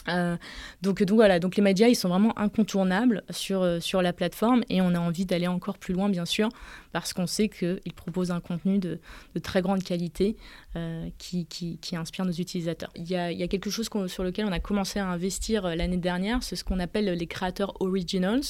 Euh, 0.09 0.37
donc, 0.81 1.03
donc 1.03 1.15
voilà, 1.15 1.39
donc 1.39 1.55
les 1.55 1.63
médias 1.63 1.87
ils 1.87 1.95
sont 1.95 2.09
vraiment 2.09 2.37
incontournables 2.37 3.23
sur, 3.29 3.61
euh, 3.61 3.79
sur 3.79 4.01
la 4.01 4.13
plateforme 4.13 4.63
et 4.69 4.81
on 4.81 4.93
a 4.95 4.99
envie 4.99 5.25
d'aller 5.25 5.47
encore 5.47 5.77
plus 5.77 5.93
loin 5.93 6.09
bien 6.09 6.25
sûr 6.25 6.49
parce 6.91 7.13
qu'on 7.13 7.27
sait 7.27 7.49
qu'ils 7.49 7.93
proposent 7.95 8.31
un 8.31 8.39
contenu 8.39 8.79
de, 8.79 8.99
très 9.41 9.61
grande 9.61 9.83
qualité 9.83 10.35
euh, 10.75 11.07
qui, 11.17 11.45
qui, 11.45 11.95
inspire 11.95 12.25
nos 12.25 12.31
utilisateurs. 12.31 12.91
Il 12.95 13.09
y 13.09 13.15
a, 13.15 13.31
il 13.31 13.37
y 13.37 13.43
a 13.43 13.47
quelque 13.47 13.69
chose 13.69 13.89
sur 14.07 14.23
lequel 14.23 14.45
on 14.45 14.51
a 14.51 14.59
commencé 14.59 14.99
à 14.99 15.07
investir 15.07 15.75
l'année 15.75 15.97
dernière, 15.97 16.43
c'est 16.43 16.55
ce 16.55 16.63
qu'on 16.63 16.79
appelle 16.79 17.05
les 17.05 17.27
créateurs 17.27 17.81
originals. 17.81 18.41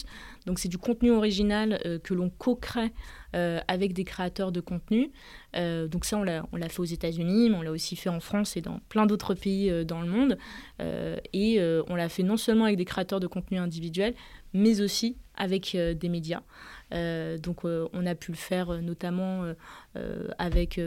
Donc 0.45 0.59
c'est 0.59 0.69
du 0.69 0.77
contenu 0.77 1.11
original 1.11 1.79
que 2.03 2.13
l'on 2.13 2.29
co-crée 2.29 2.91
euh, 3.35 3.59
avec 3.67 3.93
des 3.93 4.03
créateurs 4.03 4.51
de 4.51 4.61
contenu. 4.61 5.11
Euh, 5.55 5.87
donc 5.87 6.05
ça, 6.05 6.17
on 6.17 6.23
l'a 6.23 6.69
fait 6.69 6.79
aux 6.79 6.85
États-Unis, 6.85 7.49
mais 7.49 7.55
on 7.55 7.61
l'a 7.63 7.71
aussi 7.71 7.95
fait 7.95 8.09
en 8.09 8.19
France 8.19 8.55
et 8.57 8.61
dans 8.61 8.79
plein 8.89 9.07
d'autres 9.07 9.33
pays 9.33 9.71
euh, 9.71 9.83
dans 9.83 10.01
le 10.01 10.07
monde. 10.07 10.37
et 11.33 11.59
on 11.87 11.95
l'a 11.95 12.09
fait 12.09 12.23
non 12.23 12.37
seulement 12.37 12.65
avec 12.65 12.77
des 12.77 12.85
créateurs 12.85 13.19
de 13.19 13.27
contenu 13.27 13.57
individuels, 13.57 14.13
mais 14.53 14.81
aussi 14.81 15.17
avec 15.35 15.75
des 15.75 16.09
médias. 16.09 16.41
donc 16.91 17.63
on 17.63 18.05
a 18.05 18.15
pu 18.15 18.31
le 18.31 18.37
faire 18.37 18.81
notamment 18.81 19.45
avec 20.37 20.79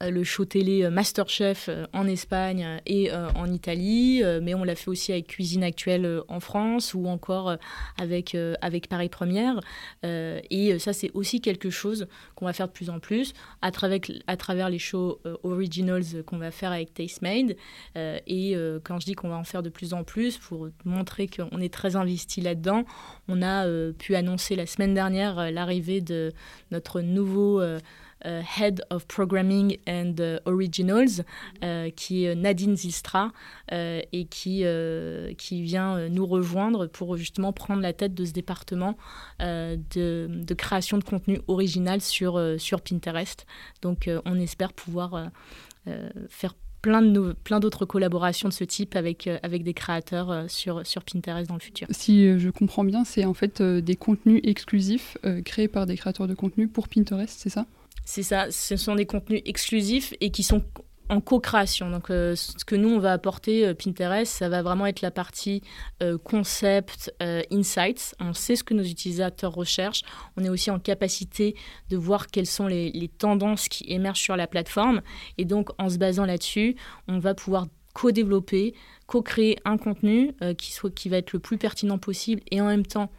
le 0.00 0.24
show 0.24 0.44
télé 0.44 0.88
Masterchef 0.90 1.70
en 1.92 2.06
Espagne 2.06 2.80
et 2.86 3.10
en 3.12 3.50
Italie, 3.50 4.22
mais 4.42 4.54
on 4.54 4.64
l'a 4.64 4.74
fait 4.74 4.88
aussi 4.88 5.12
avec 5.12 5.28
Cuisine 5.28 5.62
Actuelle 5.62 6.20
en 6.28 6.40
France 6.40 6.94
ou 6.94 7.06
encore 7.06 7.56
avec, 7.98 8.36
avec 8.60 8.88
Paris 8.88 9.08
Première. 9.08 9.60
et 10.02 10.78
ça, 10.78 10.92
c'est 10.92 11.10
aussi 11.14 11.40
quelque 11.40 11.70
chose 11.70 12.06
qu'on 12.34 12.44
va 12.46 12.52
faire 12.52 12.68
de 12.68 12.72
plus 12.72 12.90
en 12.90 12.98
plus 12.98 13.32
à 13.62 13.70
travers, 13.70 14.00
à 14.26 14.36
travers 14.36 14.68
les 14.68 14.78
shows 14.78 15.20
originals 15.42 16.22
qu'on 16.26 16.38
va 16.38 16.50
faire 16.50 16.72
avec 16.72 16.94
Tastemade. 16.94 17.56
et 17.94 18.56
quand 18.84 19.00
je 19.00 19.06
dis 19.06 19.14
qu'on 19.14 19.28
va 19.28 19.36
en 19.36 19.44
faire 19.44 19.62
de 19.62 19.70
plus 19.70 19.94
en 19.94 20.04
plus, 20.04 20.38
pour 20.38 20.68
montrer 20.84 21.28
qu'on 21.28 21.60
est 21.60 21.72
très 21.72 21.96
investi 21.96 22.40
là-dedans, 22.40 22.84
on 23.28 23.42
a 23.42 23.66
pu 23.92 24.14
annoncer 24.14 24.56
la 24.56 24.66
semaine 24.66 24.94
dernière 24.94 25.50
l'arrivée 25.50 26.00
de 26.00 26.32
notre 26.70 27.00
nouveau 27.00 27.60
euh, 27.60 27.66
euh, 27.66 27.80
Head 28.26 28.82
of 28.90 29.06
Programming 29.06 29.78
and 29.88 30.14
euh, 30.20 30.38
Originals, 30.44 31.24
qui 31.96 32.24
est 32.24 32.34
Nadine 32.34 32.76
Zistra, 32.76 33.32
et 33.70 34.26
qui, 34.30 34.64
qui 35.38 35.62
vient 35.62 36.08
nous 36.08 36.26
rejoindre 36.26 36.86
pour 36.86 37.16
justement 37.16 37.52
prendre 37.52 37.82
la 37.82 37.92
tête 37.92 38.14
de 38.14 38.24
ce 38.24 38.32
département 38.32 38.96
de, 39.40 40.54
création 40.54 40.98
de 40.98 41.04
contenu 41.04 41.40
original 41.48 42.00
sur, 42.00 42.40
sur 42.58 42.80
Pinterest. 42.80 43.46
Donc 43.82 44.10
on 44.24 44.38
espère 44.38 44.72
pouvoir 44.72 45.30
faire 46.28 46.54
plein, 46.86 47.02
de 47.02 47.34
plein 47.44 47.58
d'autres 47.58 47.84
collaborations 47.84 48.48
de 48.48 48.54
ce 48.54 48.62
type 48.62 48.94
avec, 48.94 49.26
euh, 49.26 49.38
avec 49.42 49.64
des 49.64 49.74
créateurs 49.74 50.30
euh, 50.30 50.44
sur, 50.48 50.86
sur 50.86 51.02
Pinterest 51.02 51.48
dans 51.48 51.54
le 51.54 51.60
futur. 51.60 51.88
Si 51.90 52.26
euh, 52.26 52.38
je 52.38 52.48
comprends 52.50 52.84
bien, 52.84 53.04
c'est 53.04 53.24
en 53.24 53.34
fait 53.34 53.60
des 53.60 53.96
contenus 53.96 54.40
exclusifs 54.44 55.18
créés 55.44 55.68
par 55.68 55.86
des 55.86 55.96
créateurs 55.96 56.28
de 56.28 56.34
contenu 56.34 56.68
pour 56.68 56.88
Pinterest, 56.88 57.36
c'est 57.38 57.50
ça? 57.50 57.66
C'est 58.06 58.22
ça, 58.22 58.52
ce 58.52 58.76
sont 58.76 58.94
des 58.94 59.04
contenus 59.04 59.42
exclusifs 59.44 60.14
et 60.20 60.30
qui 60.30 60.44
sont 60.44 60.62
en 61.08 61.20
co-création. 61.20 61.90
Donc, 61.90 62.10
euh, 62.10 62.36
ce 62.36 62.64
que 62.64 62.76
nous, 62.76 62.88
on 62.88 63.00
va 63.00 63.12
apporter, 63.12 63.66
euh, 63.66 63.74
Pinterest, 63.74 64.32
ça 64.32 64.48
va 64.48 64.62
vraiment 64.62 64.86
être 64.86 65.00
la 65.00 65.10
partie 65.10 65.60
euh, 66.04 66.16
concept, 66.16 67.12
insights. 67.50 68.14
On 68.20 68.32
sait 68.32 68.54
ce 68.54 68.62
que 68.62 68.74
nos 68.74 68.84
utilisateurs 68.84 69.52
recherchent. 69.52 70.02
On 70.36 70.44
est 70.44 70.48
aussi 70.48 70.70
en 70.70 70.78
capacité 70.78 71.56
de 71.90 71.96
voir 71.96 72.28
quelles 72.28 72.46
sont 72.46 72.68
les, 72.68 72.92
les 72.92 73.08
tendances 73.08 73.68
qui 73.68 73.84
émergent 73.88 74.22
sur 74.22 74.36
la 74.36 74.46
plateforme. 74.46 75.02
Et 75.36 75.44
donc, 75.44 75.70
en 75.78 75.90
se 75.90 75.98
basant 75.98 76.26
là-dessus, 76.26 76.76
on 77.08 77.18
va 77.18 77.34
pouvoir 77.34 77.66
co-développer, 77.92 78.74
co-créer 79.08 79.58
un 79.64 79.78
contenu 79.78 80.32
qui, 80.58 80.70
soit, 80.70 80.94
qui 80.94 81.08
va 81.08 81.16
être 81.16 81.32
le 81.32 81.40
plus 81.40 81.58
pertinent 81.58 81.98
possible 81.98 82.42
et 82.52 82.60
en 82.60 82.66
même 82.66 82.86
temps 82.86 83.10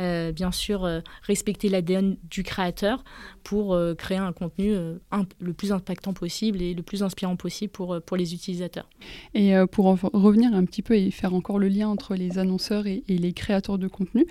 euh, 0.00 0.32
bien 0.32 0.50
sûr, 0.50 0.84
euh, 0.84 1.00
respecter 1.22 1.68
l'ADN 1.68 2.16
du 2.30 2.42
créateur 2.42 3.04
pour 3.44 3.74
euh, 3.74 3.94
créer 3.94 4.18
un 4.18 4.32
contenu 4.32 4.74
le 5.40 5.52
plus 5.52 5.72
impactant 5.72 6.12
possible 6.12 6.62
et 6.62 6.74
le 6.74 6.82
plus 6.82 7.02
inspirant 7.02 7.36
possible 7.36 7.70
pour, 7.70 8.00
pour 8.00 8.16
les 8.16 8.34
utilisateurs. 8.34 8.88
Et 9.34 9.52
pour 9.70 9.86
revenir 10.12 10.54
un 10.54 10.64
petit 10.64 10.82
peu 10.82 10.94
et 10.96 11.10
faire 11.10 11.34
encore 11.34 11.58
le 11.58 11.68
lien 11.68 11.88
entre 11.88 12.14
les 12.14 12.38
annonceurs 12.38 12.86
et, 12.86 13.02
les 13.08 13.32
créateurs 13.32 13.78
de 13.78 13.88
contenu, 13.88 14.26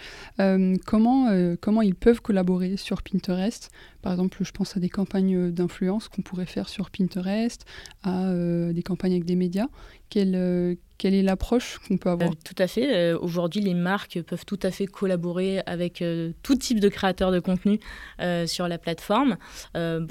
comment, 0.86 1.28
comment 1.62 1.82
ils 1.82 1.96
peuvent 1.96 2.22
collaborer 2.22 2.78
sur 2.78 3.02
Pinterest? 3.02 3.70
Par 4.02 4.14
exemple, 4.14 4.44
je 4.44 4.52
pense 4.52 4.78
à 4.78 4.80
des 4.80 4.90
campagnes 4.90 5.52
d'influence 5.52 6.08
qu'on 6.08 6.22
pourrait 6.22 6.46
faire 6.46 6.70
sur 6.70 6.90
Pinterest, 6.90 7.66
à 8.04 8.34
des 8.72 8.84
campagnes 8.84 9.14
avec 9.14 9.26
des 9.26 9.36
médias. 9.36 9.68
Quelle 11.00 11.16
est 11.16 11.24
l'approche 11.24 11.80
qu'on 11.88 11.98
peut 11.98 12.10
avoir 12.10 12.30
euh, 12.30 12.36
Tout 12.44 12.62
à 12.62 12.68
fait. 12.68 12.94
Euh, 12.94 13.18
aujourd'hui, 13.20 13.62
les 13.62 13.74
marques 13.74 14.22
peuvent 14.22 14.46
tout 14.46 14.60
à 14.62 14.70
fait 14.70 14.86
collaborer 14.86 15.62
avec 15.66 16.02
euh, 16.04 16.34
tout 16.44 16.56
type 16.56 16.80
de 16.80 16.90
créateurs 16.90 17.32
de 17.32 17.40
contenu 17.40 17.80
sur 18.46 18.68
la 18.68 18.78
plateforme. 18.78 19.38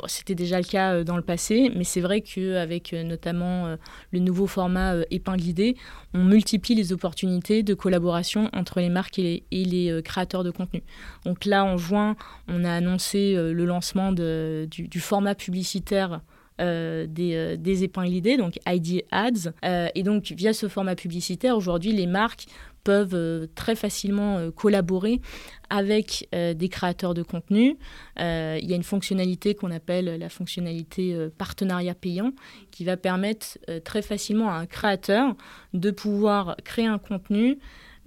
C'était 0.07 0.35
déjà 0.35 0.59
le 0.59 0.65
cas 0.65 1.05
dans 1.05 1.17
le 1.17 1.23
passé, 1.23 1.71
mais 1.77 1.85
c'est 1.85 2.01
vrai 2.01 2.23
qu'avec 2.23 2.95
notamment 2.95 3.77
le 4.11 4.19
nouveau 4.19 4.47
format 4.47 4.95
épingle 5.11 5.45
idée, 5.45 5.77
on 6.15 6.25
multiplie 6.25 6.75
les 6.75 6.93
opportunités 6.93 7.63
de 7.63 7.75
collaboration 7.75 8.49
entre 8.55 8.81
les 8.81 8.89
marques 8.89 9.19
et 9.19 9.45
les, 9.51 10.01
créateurs 10.03 10.43
de 10.43 10.51
contenu. 10.51 10.83
Donc 11.27 11.45
là, 11.45 11.65
en 11.65 11.77
juin, 11.77 12.17
on 12.49 12.65
a 12.65 12.73
annoncé 12.73 13.35
le 13.35 13.65
lancement 13.67 14.13
du 14.13 15.01
format 15.01 15.35
publicitaire 15.35 16.23
euh, 16.61 17.07
des, 17.09 17.35
euh, 17.35 17.57
des, 17.57 17.85
épingles 17.85 18.15
idées, 18.15 18.37
donc 18.37 18.59
ID 18.67 19.05
Ads. 19.13 19.53
Euh, 19.65 19.89
et 19.95 20.03
donc, 20.03 20.33
via 20.37 20.53
ce 20.53 20.69
format 20.69 20.97
publicitaire, 20.97 21.57
aujourd'hui, 21.57 21.93
les 21.93 22.07
marques 22.07 22.47
peuvent 22.83 23.49
très 23.55 23.75
facilement 23.75 24.51
collaborer 24.53 25.21
avec 25.69 26.27
des 26.33 26.69
créateurs 26.71 27.13
de 27.13 27.23
contenu. 27.23 27.77
il 28.17 28.65
y 28.65 28.73
a 28.73 28.77
une 28.77 28.83
fonctionnalité 28.83 29.55
qu'on 29.55 29.71
appelle 29.71 30.07
la 30.19 30.29
fonctionnalité 30.31 31.29
partenariat 31.37 31.95
payant 31.95 32.33
qui 32.71 32.85
va 32.85 32.97
permettre 32.97 33.59
très 33.85 34.01
facilement 34.01 34.49
à 34.51 34.55
un 34.55 34.65
créateur 34.65 35.35
de 35.75 35.91
pouvoir 35.91 36.57
créer 36.65 36.87
un 36.87 36.99
contenu 36.99 37.59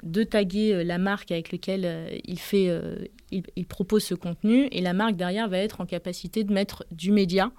de 0.04 0.24
taguer 0.24 0.74
euh, 0.74 0.84
la 0.84 0.98
marque 0.98 1.32
avec 1.32 1.52
laquelle 1.52 1.86
euh, 1.86 2.18
il, 2.26 2.40
fait, 2.40 2.68
euh, 2.70 2.96
il, 3.32 3.66
propose 3.66 4.04
ce 4.04 4.16
contenu 4.16 4.68
et 4.72 4.82
la 4.82 4.94
marque 4.94 5.16
derrière 5.16 5.48
va 5.48 5.58
être 5.58 5.82
en 5.82 5.86
capacité 5.86 6.44
de 6.44 6.54
mettre 6.54 6.86
du 6.92 7.12
média 7.12 7.52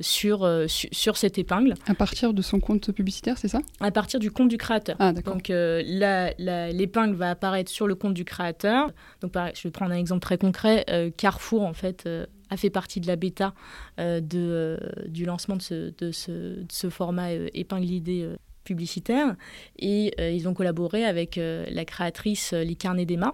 sur, 0.00 0.48
sur, 0.66 1.16
cette 1.16 1.38
épingle. 1.38 1.74
À 1.86 1.94
partir 1.94 2.34
de 2.34 2.42
son 2.42 2.60
compte 2.60 2.92
publicitaire, 2.92 3.38
c'est 3.38 3.48
ça? 3.48 3.60
À 3.80 3.90
partir 3.90 4.18
du 4.20 4.30
compte 4.30 4.48
du 4.48 4.58
créateur. 4.58 4.96
Ah, 4.98 5.12
Donc 5.12 5.48
l'épingle 5.48 7.14
va 7.14 7.30
apparaître 7.30 7.70
sur 7.70 7.86
le 7.86 7.94
compte 7.94 8.14
du 8.14 8.24
créateur. 8.24 8.90
Donc 9.20 9.32
je 9.54 9.62
vais 9.62 9.70
prendre 9.70 9.92
un 9.92 9.98
exemple 9.98 10.20
très 10.20 10.36
concret. 10.36 10.84
Carrefour, 11.16 11.62
en 11.62 11.74
fait, 11.74 12.08
a 12.50 12.56
fait 12.56 12.70
partie 12.70 13.00
de 13.00 13.06
la 13.06 13.16
bêta 13.16 13.54
de, 13.98 14.78
du 15.06 15.24
lancement 15.24 15.56
de 15.56 15.62
ce, 15.62 15.94
de 15.96 16.10
ce, 16.10 16.30
de 16.32 16.72
ce 16.72 16.90
format 16.90 17.32
épingle 17.32 17.90
idée 17.90 18.28
publicitaire. 18.68 19.34
Et 19.78 20.12
euh, 20.20 20.30
ils 20.30 20.46
ont 20.46 20.54
collaboré 20.54 21.04
avec 21.04 21.38
euh, 21.38 21.64
la 21.70 21.84
créatrice 21.86 22.52
euh, 22.52 22.62
Les 22.64 22.74
Carnets 22.74 23.06
d'Emma. 23.06 23.32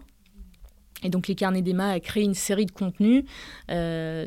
Et 1.02 1.10
donc 1.10 1.28
les 1.28 1.34
carnets 1.34 1.60
d'Emma 1.60 1.90
a 1.90 2.00
créé 2.00 2.24
une 2.24 2.32
série 2.32 2.64
de 2.64 2.70
contenus 2.70 3.24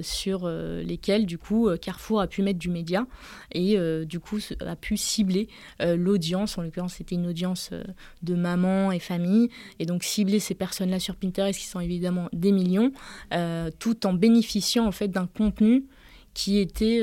sur 0.03 0.47
lesquels 0.47 1.25
du 1.25 1.39
coup 1.39 1.69
Carrefour 1.81 2.21
a 2.21 2.27
pu 2.27 2.43
mettre 2.43 2.59
du 2.59 2.69
média 2.69 3.07
et 3.51 3.79
du 4.05 4.19
coup 4.19 4.37
a 4.59 4.75
pu 4.75 4.95
cibler 4.95 5.47
l'audience. 5.79 6.55
En 6.59 6.61
l'occurrence 6.61 6.95
c'était 6.95 7.15
une 7.15 7.25
audience 7.25 7.71
de 8.21 8.35
maman 8.35 8.91
et 8.91 8.99
famille 8.99 9.49
et 9.79 9.87
donc 9.87 10.03
cibler 10.03 10.39
ces 10.39 10.53
personnes-là 10.53 10.99
sur 10.99 11.15
Pinterest 11.15 11.59
qui 11.59 11.65
sont 11.65 11.79
évidemment 11.79 12.29
des 12.31 12.51
millions, 12.51 12.91
tout 13.79 14.05
en 14.05 14.13
bénéficiant 14.13 14.85
en 14.85 14.91
fait 14.91 15.07
d'un 15.07 15.25
contenu 15.25 15.85
qui 16.35 16.59
était 16.59 17.01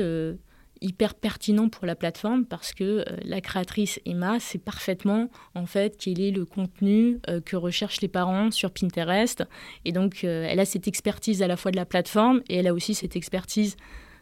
hyper 0.85 1.15
pertinent 1.15 1.67
pour 1.67 1.85
la 1.85 1.95
plateforme 1.95 2.45
parce 2.45 2.73
que 2.73 2.83
euh, 2.83 3.03
la 3.23 3.41
créatrice 3.41 3.99
Emma 4.05 4.39
sait 4.39 4.59
parfaitement 4.59 5.29
en 5.55 5.65
fait 5.65 5.97
quel 5.99 6.21
est 6.21 6.31
le 6.31 6.45
contenu 6.45 7.19
euh, 7.27 7.41
que 7.41 7.55
recherchent 7.55 8.01
les 8.01 8.07
parents 8.07 8.51
sur 8.51 8.71
Pinterest 8.71 9.43
et 9.83 9.91
donc 9.91 10.23
euh, 10.23 10.47
elle 10.47 10.59
a 10.59 10.65
cette 10.65 10.87
expertise 10.87 11.41
à 11.41 11.47
la 11.47 11.57
fois 11.57 11.71
de 11.71 11.75
la 11.75 11.85
plateforme 11.85 12.41
et 12.49 12.57
elle 12.57 12.67
a 12.67 12.73
aussi 12.73 12.93
cette 12.93 13.15
expertise 13.15 13.75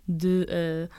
de 0.09 0.89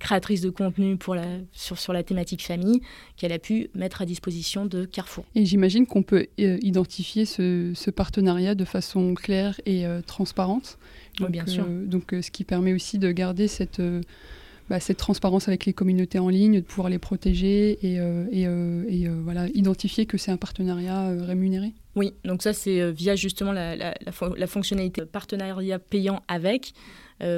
créatrice 0.00 0.40
de 0.40 0.50
contenu 0.50 0.96
pour 0.96 1.14
la, 1.14 1.24
sur, 1.52 1.78
sur 1.78 1.92
la 1.92 2.02
thématique 2.02 2.44
famille 2.44 2.80
qu'elle 3.16 3.30
a 3.30 3.38
pu 3.38 3.70
mettre 3.76 4.02
à 4.02 4.06
disposition 4.06 4.66
de 4.66 4.84
Carrefour. 4.86 5.24
Et 5.36 5.44
j'imagine 5.44 5.86
qu'on 5.86 6.02
peut 6.02 6.26
identifier 6.36 7.26
ce, 7.26 7.70
ce, 7.76 7.90
partenariat 7.92 8.56
de 8.56 8.64
façon 8.64 9.14
claire 9.14 9.60
et 9.66 9.84
transparente. 10.04 10.78
oui, 11.20 11.28
bien 11.28 11.46
sûr. 11.46 11.64
donc 11.64 12.06
ce 12.10 12.28
qui 12.32 12.42
permet 12.42 12.72
aussi 12.72 12.98
de 12.98 13.12
garder 13.12 13.46
cette 13.46 13.80
bah, 14.70 14.78
cette 14.78 14.98
transparence 14.98 15.48
avec 15.48 15.66
les 15.66 15.72
communautés 15.72 16.20
en 16.20 16.28
ligne, 16.28 16.60
de 16.60 16.64
pouvoir 16.64 16.88
les 16.88 17.00
protéger 17.00 17.84
et, 17.84 17.98
euh, 17.98 18.24
euh, 18.32 18.84
euh, 18.88 19.20
voilà, 19.24 19.48
identifier 19.48 20.06
que 20.06 20.16
c'est 20.16 20.30
un 20.30 20.36
partenariat 20.36 21.08
rémunéré 21.26 21.74
Oui, 21.96 22.14
donc 22.24 22.40
ça 22.40 22.52
c'est 22.52 22.92
via 22.92 23.16
justement 23.16 23.50
la, 23.50 23.74
la, 23.74 24.46
fonctionnalité 24.46 25.04
partenariat 25.06 25.80
payant 25.80 26.22
avec, 26.28 26.72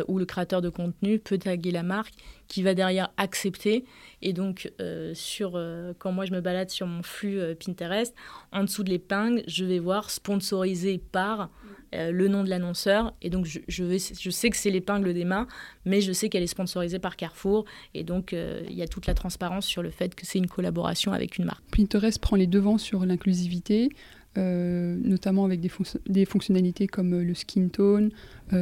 où 0.09 0.19
le 0.19 0.27
créateur 0.27 0.61
de 0.61 0.69
contenu 0.69 1.19
peut 1.19 1.39
taguer 1.39 1.71
la 1.71 1.83
marque 1.83 2.13
qui 2.49 2.63
va 2.63 2.75
derrière 2.75 3.11
accepter. 3.17 3.85
Et 4.21 4.33
donc, 4.33 4.71
sur, 5.15 5.61
quand 5.99 6.13
moi 6.13 6.25
je 6.27 6.33
me 6.33 6.41
balade 6.41 6.71
sur 6.71 6.87
mon 6.87 7.03
flux 7.03 7.41
Pinterest, 7.57 8.15
en 8.53 8.63
dessous 8.63 8.85
de 8.85 8.91
l'épingle, 8.91 9.43
je 9.49 9.65
vais 9.65 9.81
voir 9.81 10.11
sponsorisé 10.11 10.99
par 11.11 11.51
euh, 11.95 12.11
le 12.11 12.29
nom 12.29 12.43
de 12.43 12.49
l'annonceur. 12.49 13.13
Et 13.23 13.31
donc, 13.31 13.45
je, 13.45 13.61
je, 13.69 14.31
sais 14.31 14.51
que 14.51 14.57
c'est 14.57 14.71
l'épingle 14.71 15.13
d'Emma, 15.13 15.47
mais 15.85 16.01
je 16.01 16.13
sais 16.13 16.29
qu'elle 16.29 16.43
est 16.43 16.47
sponsorisée 16.49 16.99
par 16.99 17.17
Carrefour. 17.17 17.65
Et 17.95 18.05
donc, 18.05 18.33
euh, 18.33 18.63
il 18.69 18.77
y 18.77 18.83
a 18.83 18.89
toute 18.89 19.07
la 19.07 19.15
transparence 19.15 19.67
sur 19.67 19.83
le 19.83 19.91
fait 19.91 20.15
que 20.15 20.27
c'est 20.27 20.39
une 20.39 20.47
collaboration 20.47 21.13
avec 21.13 21.39
une 21.39 21.45
marque. 21.45 21.63
Pinterest 21.77 22.19
prend 22.21 22.37
les 22.37 22.47
devants 22.47 22.79
sur 22.79 23.05
l'inclusivité. 23.05 23.91
Notamment 24.37 25.45
avec 25.45 25.61
des, 25.61 26.25
fonctionnalités 26.25 26.87
comme 26.87 27.21
le 27.21 27.35
skin 27.35 27.69
tone, 27.69 28.11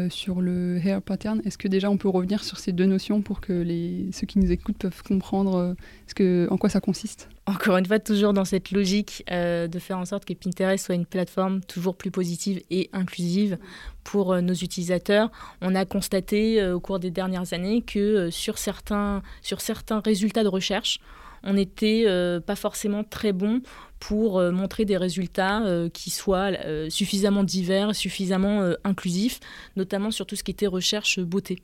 sur 0.09 0.41
le 0.41 0.79
hair 0.85 1.03
pattern. 1.03 1.41
Est-ce 1.45 1.59
que 1.59 1.69
déjà 1.69 1.91
on 1.91 1.97
peut 1.97 2.09
revenir 2.09 2.45
sur 2.45 2.59
ces 2.59 2.73
deux 2.73 2.87
notions 2.87 3.23
pour 3.23 3.41
que 3.41 3.65
ceux 4.13 4.27
qui 4.27 4.39
nous 4.39 4.51
écoutent 4.53 4.79
peuvent 4.79 5.03
comprendre 5.03 5.75
ce 6.07 6.15
que, 6.15 6.49
en 6.51 6.57
quoi 6.57 6.71
ça 6.71 6.81
consiste? 6.81 7.29
Encore 7.51 7.79
une 7.79 7.87
fois, 7.87 7.99
toujours 7.99 8.33
dans 8.33 8.45
cette 8.45 8.71
logique 8.71 9.25
euh, 9.29 9.67
de 9.67 9.81
faire 9.81 9.99
en 9.99 10.05
sorte 10.05 10.25
que 10.25 10.33
Pinterest 10.35 10.85
soit 10.85 10.95
une 10.95 11.05
plateforme 11.05 11.63
toujours 11.63 11.97
plus 11.97 12.13
positive 12.13 12.63
et 12.71 12.89
inclusive 12.93 13.59
pour 14.05 14.33
euh, 14.33 14.41
nos 14.41 14.53
utilisateurs. 14.53 15.33
On 15.61 15.75
a 15.75 15.85
constaté 15.85 16.63
euh, 16.63 16.77
au 16.77 16.81
cours 16.81 17.01
des 17.01 17.11
dernières 17.11 17.53
années 17.53 17.83
que 17.83 18.31
sur, 18.31 18.57
certains, 18.57 19.23
sur 19.43 19.61
certains 19.61 19.99
résultats 19.99 20.45
de 20.45 20.49
recherche, 20.49 21.01
on 21.43 21.55
n'était 21.55 22.07
pas 22.47 22.57
forcément 22.57 23.05
très 23.05 23.33
bon 23.33 23.63
pour 24.01 24.39
euh, 24.39 24.51
montrer 24.51 24.87
des 24.87 24.97
résultats 24.97 25.63
euh, 25.63 25.89
qui 25.91 26.11
soient 26.11 26.51
euh, 26.65 26.89
suffisamment 26.89 27.45
divers, 27.45 27.95
suffisamment 27.95 28.41
inclusifs, 28.83 29.39
notamment 29.77 30.11
sur 30.11 30.27
tout 30.27 30.35
ce 30.35 30.43
qui 30.43 30.51
était 30.51 30.67
recherche 30.67 31.21
beauté. 31.21 31.59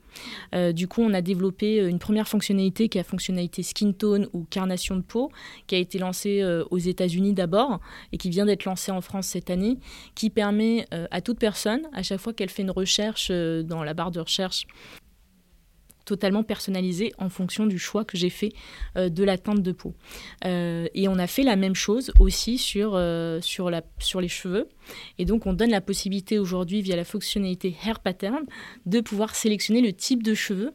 du 0.73 0.87
coup, 0.87 1.01
on 1.01 1.13
a 1.13 1.21
développé 1.21 1.77
une 1.77 1.97
première 1.97 2.27
fonctionnalité 2.27 2.89
qui 2.89 2.99
est 2.99 3.01
la 3.01 3.05
fonctionnalité 3.07 3.63
skin 3.63 3.91
tone 3.93 4.27
ou 4.33 4.45
carnation 4.49 4.95
de 4.95 5.01
peau, 5.01 5.31
qui 5.65 5.73
a 5.73 5.79
été 5.79 5.97
lancée 5.97 6.43
aux 6.69 6.77
États-Unis 6.77 7.33
d'abord 7.33 7.79
et 8.11 8.17
qui 8.17 8.29
vient 8.29 8.45
d'être 8.45 8.65
lancée 8.65 8.91
en 8.91 9.01
France 9.01 9.27
cette 9.27 9.49
année, 9.49 9.79
qui 10.13 10.29
permet 10.29 10.85
à 11.09 11.21
toute 11.21 11.39
personne, 11.39 11.81
à 11.93 12.03
chaque 12.03 12.19
fois 12.19 12.33
qu'elle 12.33 12.49
fait 12.49 12.61
une 12.61 12.71
recherche 12.71 13.31
dans 13.31 13.83
la 13.83 13.93
barre 13.93 14.11
de 14.11 14.19
recherche, 14.19 14.67
totalement 16.07 16.43
personnalisé 16.43 17.11
en 17.17 17.29
fonction 17.29 17.67
du 17.67 17.77
choix 17.77 18.05
que 18.05 18.17
j'ai 18.17 18.29
fait 18.29 18.53
euh, 18.95 19.09
de 19.09 19.23
la 19.23 19.37
teinte 19.37 19.61
de 19.61 19.71
peau. 19.73 19.93
Euh, 20.45 20.87
et 20.95 21.07
on 21.07 21.19
a 21.19 21.27
fait 21.27 21.43
la 21.43 21.57
même 21.57 21.75
chose 21.75 22.11
aussi 22.19 22.57
sur, 22.57 22.93
euh, 22.95 23.39
les 24.21 24.27
cheveux. 24.29 24.69
Et 25.17 25.25
donc 25.25 25.45
on 25.45 25.53
donne 25.53 25.71
la 25.71 25.81
possibilité 25.81 26.39
aujourd'hui 26.39 26.81
via 26.81 26.95
la 26.95 27.03
fonctionnalité 27.03 27.75
Hair 27.85 27.99
Pattern 27.99 28.45
de 28.85 28.99
pouvoir 29.01 29.35
sélectionner 29.35 29.81
le 29.81 29.93
type 29.93 30.23
de 30.23 30.33
cheveux 30.33 30.73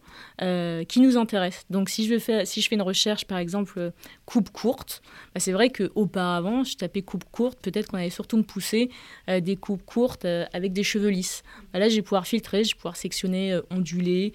qui 0.88 1.00
nous 1.00 1.16
intéresse. 1.16 1.64
Donc 1.70 1.88
si 1.88 2.06
je, 2.06 2.18
fais, 2.18 2.44
une 2.72 2.82
recherche 2.82 3.26
par 3.26 3.38
exemple 3.38 3.92
coupe 4.26 4.50
courte, 4.50 5.02
bah, 5.34 5.40
c'est 5.40 5.52
vrai 5.52 5.70
qu'auparavant 5.70 6.64
je 6.64 6.76
tapais 6.76 7.02
coupe 7.02 7.24
courte, 7.30 7.60
peut-être 7.62 7.88
qu'on 7.88 7.98
allait 7.98 8.10
surtout 8.10 8.36
me 8.36 8.42
pousser 8.42 8.90
des 9.28 9.56
coupes 9.56 9.84
courtes 9.84 10.24
avec 10.24 10.72
des 10.72 10.82
cheveux 10.82 11.10
lisses. 11.10 11.42
Bah, 11.72 11.78
là 11.78 11.88
je 11.88 11.96
vais 11.96 12.02
pouvoir 12.02 12.26
filtrer, 12.26 12.64
je 12.64 12.70
vais 12.70 12.76
pouvoir 12.76 12.96
sectionner 12.96 13.58
ondulé, 13.70 14.32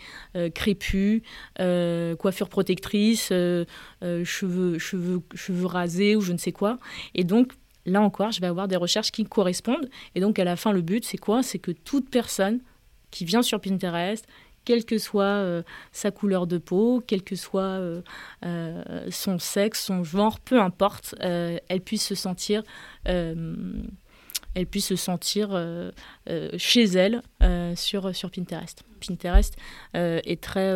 crépus 0.54 1.22
euh, 1.60 2.16
coiffure 2.16 2.50
protectrice, 2.50 3.30
euh, 3.32 3.66
euh, 4.04 4.24
cheveux, 4.24 4.78
cheveux, 4.78 5.22
cheveux 5.36 5.66
rasés 5.66 6.16
ou 6.16 6.22
je 6.22 6.32
ne 6.32 6.38
sais 6.38 6.52
quoi. 6.52 6.78
Et 7.16 7.24
donc, 7.24 7.54
là 7.88 8.02
encore, 8.02 8.32
je 8.32 8.40
vais 8.42 8.48
avoir 8.48 8.68
des 8.68 8.76
recherches 8.76 9.12
qui 9.12 9.24
correspondent. 9.24 9.90
Et 10.14 10.20
donc, 10.20 10.38
à 10.38 10.44
la 10.44 10.56
fin, 10.56 10.72
le 10.72 10.82
but, 10.82 11.04
c'est 11.04 11.18
quoi? 11.18 11.42
C'est 11.42 11.58
que 11.58 11.72
toute 11.72 12.10
personne 12.10 12.60
qui 13.10 13.26
vient 13.26 13.42
sur 13.42 13.60
Pinterest, 13.60 14.28
quelle 14.66 14.86
que 14.86 14.98
soit 14.98 15.64
sa 15.94 16.12
couleur 16.12 16.46
de 16.46 16.58
peau, 16.58 17.02
quel 17.08 17.24
que 17.24 17.36
soit 17.36 17.80
son 19.10 19.40
sexe, 19.40 19.86
son 19.86 20.04
genre, 20.04 20.40
peu 20.42 20.60
importe, 20.62 21.16
elle 21.20 21.82
puisse 21.84 22.06
se 22.06 22.16
sentir 22.16 22.64
elle 24.56 24.66
puisse 24.66 24.88
se 24.88 24.96
sentir 24.96 25.50
euh, 25.52 25.92
euh, 26.30 26.50
chez 26.58 26.84
elle 26.84 27.22
euh, 27.44 27.76
sur, 27.76 28.16
sur 28.16 28.32
Pinterest. 28.32 28.84
Pinterest 29.06 29.56
est, 29.94 30.42
très, 30.42 30.74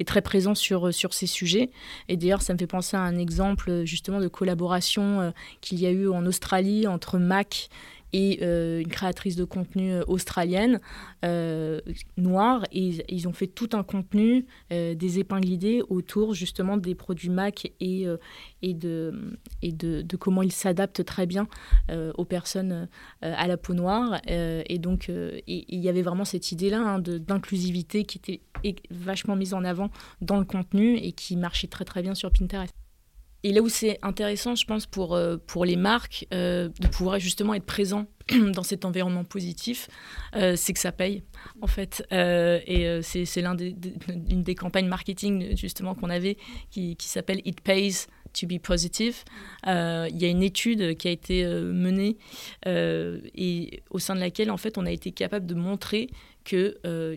est 0.00 0.08
très 0.08 0.22
présent 0.22 0.56
sur, 0.56 0.92
sur 0.92 1.14
ces 1.14 1.28
sujets. 1.28 1.70
Et 2.08 2.16
d'ailleurs, 2.16 2.42
ça 2.42 2.52
me 2.52 2.58
fait 2.58 2.66
penser 2.66 2.96
à 2.96 3.00
un 3.00 3.16
exemple 3.16 3.84
justement 3.84 4.18
de 4.18 4.26
collaboration 4.26 5.32
qu'il 5.60 5.78
y 5.78 5.86
a 5.86 5.90
eu 5.92 6.08
en 6.08 6.26
Australie 6.26 6.88
entre 6.88 7.18
Mac 7.18 7.68
et 8.14 8.38
euh, 8.42 8.78
une 8.78 8.88
créatrice 8.88 9.34
de 9.34 9.42
contenu 9.42 9.92
euh, 9.92 10.04
australienne, 10.06 10.80
euh, 11.24 11.80
noire, 12.16 12.64
et 12.70 13.04
ils 13.08 13.26
ont 13.26 13.32
fait 13.32 13.48
tout 13.48 13.70
un 13.72 13.82
contenu, 13.82 14.46
des 14.70 15.18
épingles 15.18 15.48
idées 15.48 15.82
autour 15.88 16.34
justement 16.34 16.76
des 16.76 16.94
produits 16.94 17.28
MAC 17.28 17.72
et, 17.80 18.06
et, 18.62 18.74
de, 18.74 19.36
et 19.62 19.72
de, 19.72 20.16
comment 20.16 20.42
ils 20.42 20.52
s'adaptent 20.52 21.04
très 21.04 21.26
bien 21.26 21.48
aux 21.90 22.24
personnes 22.24 22.88
à 23.20 23.46
la 23.46 23.56
peau 23.56 23.74
noire. 23.74 24.20
et 24.26 24.78
donc, 24.78 25.10
il 25.46 25.78
y 25.80 25.88
avait 25.88 26.02
vraiment 26.02 26.24
cette 26.24 26.52
idée-là 26.52 26.80
hein, 26.80 26.98
d'inclusivité 27.00 28.04
qui 28.04 28.18
était 28.18 28.40
vachement 28.90 29.34
mise 29.36 29.54
en 29.54 29.64
avant 29.64 29.90
dans 30.20 30.38
le 30.38 30.44
contenu 30.44 30.96
et 30.96 31.12
qui 31.12 31.36
marchait 31.36 31.68
très 31.68 31.84
très 31.84 32.02
bien 32.02 32.14
sur 32.14 32.30
Pinterest. 32.30 32.83
Et 33.44 33.52
là 33.52 33.60
où 33.60 33.68
c'est 33.68 33.98
intéressant, 34.00 34.54
je 34.54 34.64
pense, 34.64 34.86
pour, 34.86 35.14
euh, 35.14 35.36
pour 35.36 35.66
les 35.66 35.76
marques, 35.76 36.26
euh, 36.32 36.70
de 36.80 36.88
pouvoir 36.88 37.18
justement 37.18 37.52
être 37.52 37.66
présent 37.66 38.06
dans 38.54 38.62
cet 38.62 38.86
environnement 38.86 39.24
positif, 39.24 39.88
euh, 40.34 40.56
c'est 40.56 40.72
que 40.72 40.80
ça 40.80 40.92
paye, 40.92 41.22
en 41.60 41.66
fait. 41.66 42.02
et 42.10 43.00
c'est 43.02 43.42
l'une 43.42 44.42
des, 44.42 44.54
campagnes 44.54 44.88
marketing, 44.88 45.54
justement, 45.58 45.94
qu'on 45.94 46.08
avait, 46.08 46.38
qui, 46.70 46.96
qui 46.96 47.06
s'appelle 47.06 47.42
It 47.44 47.60
Pays 47.60 48.06
to 48.32 48.46
be 48.46 48.58
positive. 48.58 49.22
Il 49.66 50.16
y 50.16 50.24
a 50.24 50.28
une 50.28 50.42
étude 50.42 50.96
qui 50.96 51.08
a 51.08 51.10
été 51.10 51.44
menée 51.44 52.16
et 52.66 53.82
au 53.90 53.98
sein 53.98 54.14
de 54.14 54.20
laquelle, 54.20 54.50
en 54.50 54.56
fait, 54.56 54.78
on 54.78 54.86
a 54.86 54.90
été 54.90 55.12
capable 55.12 55.44
de 55.44 55.54
montrer 55.54 56.08
qu'il 56.44 56.74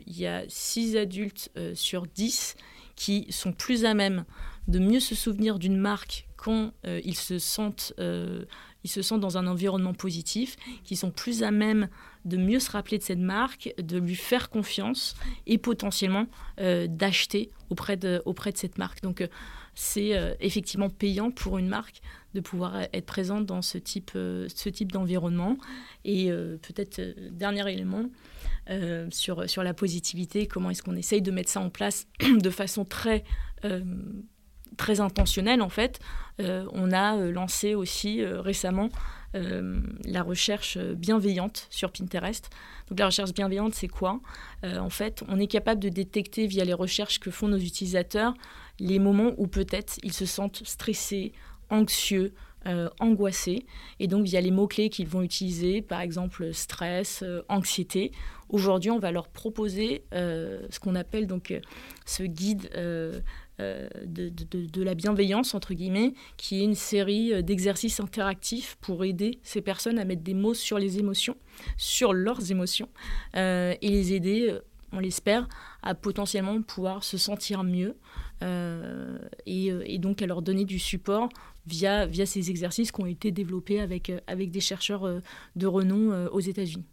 y 0.08 0.26
a 0.26 0.44
6 0.50 0.98
adultes 0.98 1.52
sur 1.74 2.06
10 2.06 2.56
qui 2.98 3.28
sont 3.30 3.54
plus 3.54 3.86
à 3.86 3.94
même 3.94 4.26
de 4.68 4.80
mieux 4.80 5.00
se 5.00 5.16
souvenir 5.16 5.60
d'une 5.60 5.78
marque 5.78 6.28
quand 6.36 6.72
euh, 6.86 7.02
ils, 7.04 7.16
se 7.16 7.40
sentent, 7.40 7.94
euh, 8.00 8.46
ils 8.84 9.20
dans 9.20 9.38
un 9.38 9.48
environnement 9.48 9.94
positif, 9.94 10.56
qui 10.84 10.96
sont 10.96 11.12
plus 11.12 11.44
à 11.44 11.52
même 11.52 11.90
de 12.26 12.38
mieux 12.38 12.60
se 12.60 12.72
rappeler 12.72 12.98
de 12.98 13.04
cette 13.04 13.20
marque, 13.20 13.74
de 13.82 13.98
lui 13.98 14.16
faire 14.16 14.50
confiance 14.50 15.16
et 15.46 15.58
potentiellement 15.58 16.28
euh, 16.60 16.88
d'acheter 16.88 17.52
auprès 17.70 17.98
de, 17.98 18.22
cette 18.56 18.78
marque. 18.78 19.02
Donc 19.02 19.28
c'est 19.74 20.36
effectivement 20.40 20.90
payant 20.90 21.32
pour 21.32 21.58
une 21.58 21.68
marque 21.68 22.02
de 22.34 22.40
pouvoir 22.40 22.82
être 22.94 23.06
présente 23.06 23.46
dans 23.46 23.62
ce 23.62 23.78
type, 23.78 24.12
d'environnement. 24.88 25.58
Et 26.04 26.32
peut-être 26.32 27.00
dernier 27.30 27.72
élément, 27.72 28.10
sur, 29.12 29.48
sur 29.48 29.64
la 29.64 29.74
positivité, 29.76 30.48
comment 30.48 30.72
est-ce 30.72 30.82
qu'on 30.82 30.96
essaye 30.96 31.22
de 31.22 31.30
mettre 31.30 31.50
ça 31.52 31.60
en 31.60 31.70
place 31.70 32.08
de 32.20 32.50
façon 32.50 32.86
très 32.86 33.24
très 34.78 35.00
intentionnel 35.00 35.62
en 35.62 35.70
fait. 35.70 36.00
Euh, 36.40 36.66
on 36.72 36.92
a 36.92 37.18
euh, 37.18 37.32
lancé 37.32 37.76
aussi 37.76 38.22
euh, 38.22 38.42
récemment 38.42 38.90
la 40.04 40.24
recherche 40.24 40.80
bienveillante 40.80 41.68
sur 41.70 41.92
Pinterest. 41.92 42.50
Donc 42.90 42.98
la 42.98 43.06
recherche 43.06 43.34
bienveillante, 43.34 43.76
c'est 43.76 43.90
quoi? 43.90 44.20
En 44.64 44.90
fait, 44.90 45.24
on 45.28 45.40
est 45.40 45.46
capable 45.46 45.80
de 45.80 45.90
détecter 45.90 46.48
via 46.48 46.66
les 46.66 46.74
recherches 46.74 47.20
que 47.20 47.30
font 47.30 47.48
nos 47.48 47.60
utilisateurs 47.60 48.34
les 48.80 48.98
moments 48.98 49.34
où 49.38 49.46
peut-être 49.46 50.00
ils 50.02 50.14
se 50.14 50.26
sentent 50.26 50.64
stressés, 50.66 51.34
anxieux, 51.70 52.34
angoissés. 53.00 53.68
Et 54.00 54.08
donc, 54.08 54.26
via 54.26 54.42
les 54.42 54.50
mots-clés 54.50 54.90
qu'ils 54.90 55.08
vont 55.08 55.22
utiliser, 55.22 55.84
par 55.84 56.02
exemple 56.02 56.52
stress, 56.52 57.24
anxiété, 57.48 58.14
aujourd'hui, 58.50 58.90
on 58.90 58.98
va 58.98 59.12
leur 59.12 59.28
proposer 59.28 60.04
ce 60.14 60.80
qu'on 60.80 60.96
appelle 60.96 61.28
donc 61.28 61.54
ce 62.08 62.24
guide 62.24 62.72
euh, 63.60 63.88
de, 64.06 64.30
de, 64.30 64.84
la 64.84 64.94
bienveillance, 64.94 65.56
entre 65.56 65.74
guillemets, 65.74 66.14
qui 66.38 66.62
est 66.62 66.64
une 66.64 66.76
série 66.76 67.34
euh, 67.34 67.42
d'exercices 67.42 68.00
interactifs 68.00 68.78
pour 68.82 69.04
aider 69.04 69.40
ces 69.42 69.62
personnes 69.62 69.98
à 69.98 70.06
mettre 70.06 70.22
des 70.22 70.36
mots 70.36 70.54
sur 70.54 70.78
les 70.78 71.00
émotions, 71.00 71.36
sur 71.76 72.14
leurs 72.14 72.52
émotions, 72.52 72.88
euh, 73.36 73.74
et 73.82 73.90
les 73.90 74.14
aider, 74.14 74.56
on 74.92 75.00
l'espère, 75.00 75.48
à 75.82 75.96
potentiellement 75.96 76.62
pouvoir 76.62 77.04
se 77.04 77.18
sentir 77.18 77.64
mieux, 77.64 77.98
et, 79.48 79.72
et, 79.86 79.98
donc 79.98 80.22
à 80.22 80.28
leur 80.28 80.44
donner 80.44 80.64
du 80.64 80.78
support 80.78 81.28
via, 81.66 82.06
via 82.06 82.28
ces 82.28 82.52
exercices 82.52 82.92
qui 82.92 83.02
ont 83.02 83.08
été 83.08 83.32
développés 83.32 83.80
avec, 83.80 84.12
avec 84.28 84.52
des 84.52 84.60
chercheurs 84.60 85.10
de 85.56 85.66
renom 85.66 86.28
aux 86.28 86.40
États-Unis. 86.40 86.86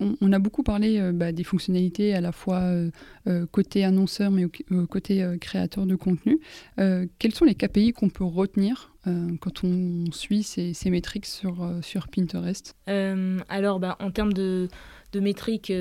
On, 0.00 0.32
a 0.32 0.38
beaucoup 0.38 0.62
parlé 0.62 0.98
euh, 0.98 1.12
bah, 1.12 1.32
des 1.32 1.44
fonctionnalités 1.44 2.14
à 2.14 2.20
la 2.20 2.32
fois 2.32 2.60
euh, 2.60 2.90
euh, 3.26 3.46
côté 3.46 3.84
annonceur 3.84 4.30
mais 4.30 4.46
côté 4.88 5.26
créateur 5.40 5.86
de 5.86 5.96
contenu. 5.96 6.40
quels 6.76 7.34
sont 7.34 7.44
les 7.44 7.54
KPI 7.54 7.92
qu'on 7.92 8.08
peut 8.08 8.24
retenir 8.24 8.92
quand 9.40 9.64
on 9.64 10.10
suit 10.12 10.42
ces, 10.42 10.90
métriques 10.90 11.26
sur, 11.26 12.08
Pinterest? 12.14 12.76
Alors, 12.86 13.80
bah, 13.80 13.96
en 14.00 14.10
termes 14.10 14.32
de 14.32 14.68
métriques 15.14 15.72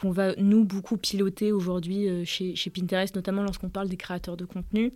qu'on 0.00 0.10
va 0.10 0.34
nous 0.36 0.64
beaucoup 0.64 0.96
piloter 0.96 1.52
aujourd'hui 1.52 2.08
euh, 2.08 2.24
chez, 2.24 2.54
Pinterest, 2.70 3.14
notamment 3.14 3.42
lorsqu'on 3.42 3.68
parle 3.68 3.88
des 3.88 3.96
créateurs 3.96 4.36
de 4.36 4.44
contenu. 4.44 4.92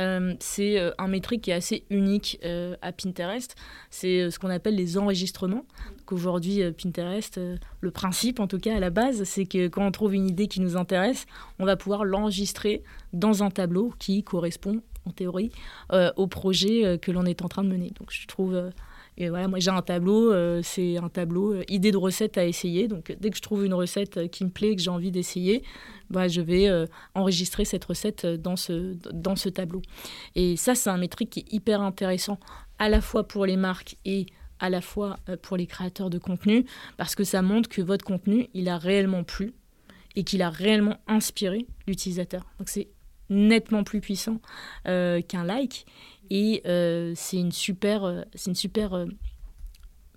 Euh, 0.00 0.34
c'est 0.38 0.78
euh, 0.78 0.92
un 0.98 1.08
métrique 1.08 1.42
qui 1.42 1.50
est 1.50 1.54
assez 1.54 1.84
unique 1.90 2.38
à 2.82 2.92
Pinterest. 2.92 3.56
C'est 3.90 4.30
ce 4.30 4.38
qu'on 4.38 4.50
appelle 4.50 4.76
les 4.76 4.98
enregistrements. 4.98 5.64
Aujourd'hui, 6.10 6.60
Pinterest, 6.72 7.40
le 7.80 7.90
principe 7.90 8.40
en 8.40 8.46
tout 8.46 8.58
cas 8.58 8.76
à 8.76 8.80
la 8.80 8.90
base, 8.90 9.24
c'est 9.24 9.46
que 9.46 9.68
quand 9.68 9.86
on 9.86 9.90
trouve 9.90 10.14
une 10.14 10.28
idée 10.28 10.46
qui 10.46 10.60
nous 10.60 10.76
intéresse, 10.76 11.26
on 11.58 11.64
va 11.64 11.76
pouvoir 11.76 12.04
l'enregistrer 12.04 12.82
dans 13.12 13.42
un 13.42 13.50
tableau 13.50 13.92
qui 13.98 14.22
correspond 14.22 14.82
en 15.06 15.10
théorie 15.10 15.50
au 16.16 16.26
projet 16.26 16.98
que 17.00 17.10
l'on 17.10 17.24
est 17.24 17.42
en 17.42 17.48
train 17.48 17.64
de 17.64 17.68
mener. 17.68 17.92
Donc 17.98 18.10
je 18.10 18.26
trouve 18.26 18.70
Et 19.16 19.28
voilà, 19.28 19.48
moi 19.48 19.58
j'ai 19.60 19.70
un 19.70 19.82
tableau, 19.82 20.32
c'est 20.62 20.96
un 20.96 21.08
tableau 21.08 21.54
idée 21.68 21.92
de 21.92 21.96
recette 21.96 22.36
à 22.38 22.44
essayer. 22.44 22.88
Donc 22.88 23.14
dès 23.20 23.30
que 23.30 23.36
je 23.36 23.42
trouve 23.42 23.64
une 23.64 23.74
recette 23.74 24.30
qui 24.30 24.44
me 24.44 24.50
plaît, 24.50 24.74
que 24.74 24.82
j'ai 24.82 24.90
envie 24.90 25.10
d'essayer, 25.10 25.62
bah, 26.10 26.28
je 26.28 26.40
vais 26.40 26.68
enregistrer 27.14 27.64
cette 27.64 27.84
recette 27.84 28.26
dans 28.26 28.56
ce, 28.56 28.96
dans 29.12 29.36
ce 29.36 29.48
tableau. 29.48 29.82
Et 30.34 30.56
ça, 30.56 30.74
c'est 30.74 30.90
un 30.90 30.98
métrique 30.98 31.30
qui 31.30 31.40
est 31.40 31.52
hyper 31.52 31.80
intéressant 31.80 32.38
à 32.78 32.88
la 32.88 33.00
fois 33.00 33.22
pour 33.26 33.46
les 33.46 33.56
marques 33.56 33.96
et 34.04 34.26
à 34.58 34.70
la 34.70 34.80
fois 34.80 35.16
pour 35.42 35.56
les 35.56 35.66
créateurs 35.66 36.10
de 36.10 36.18
contenu, 36.18 36.64
parce 36.96 37.14
que 37.14 37.24
ça 37.24 37.42
montre 37.42 37.68
que 37.68 37.82
votre 37.82 38.04
contenu, 38.04 38.48
il 38.54 38.68
a 38.68 38.78
réellement 38.78 39.24
plu 39.24 39.52
et 40.16 40.24
qu'il 40.24 40.42
a 40.42 40.50
réellement 40.50 40.96
inspiré 41.06 41.66
l'utilisateur. 41.86 42.44
Donc 42.58 42.68
c'est 42.68 42.88
nettement 43.30 43.84
plus 43.84 44.00
puissant 44.00 44.40
euh, 44.86 45.20
qu'un 45.22 45.44
like 45.44 45.86
et 46.30 46.62
euh, 46.66 47.12
c'est 47.14 47.38
une 47.38 47.52
super, 47.52 48.04
euh, 48.04 48.22
c'est 48.34 48.50
une 48.50 48.56
super 48.56 49.06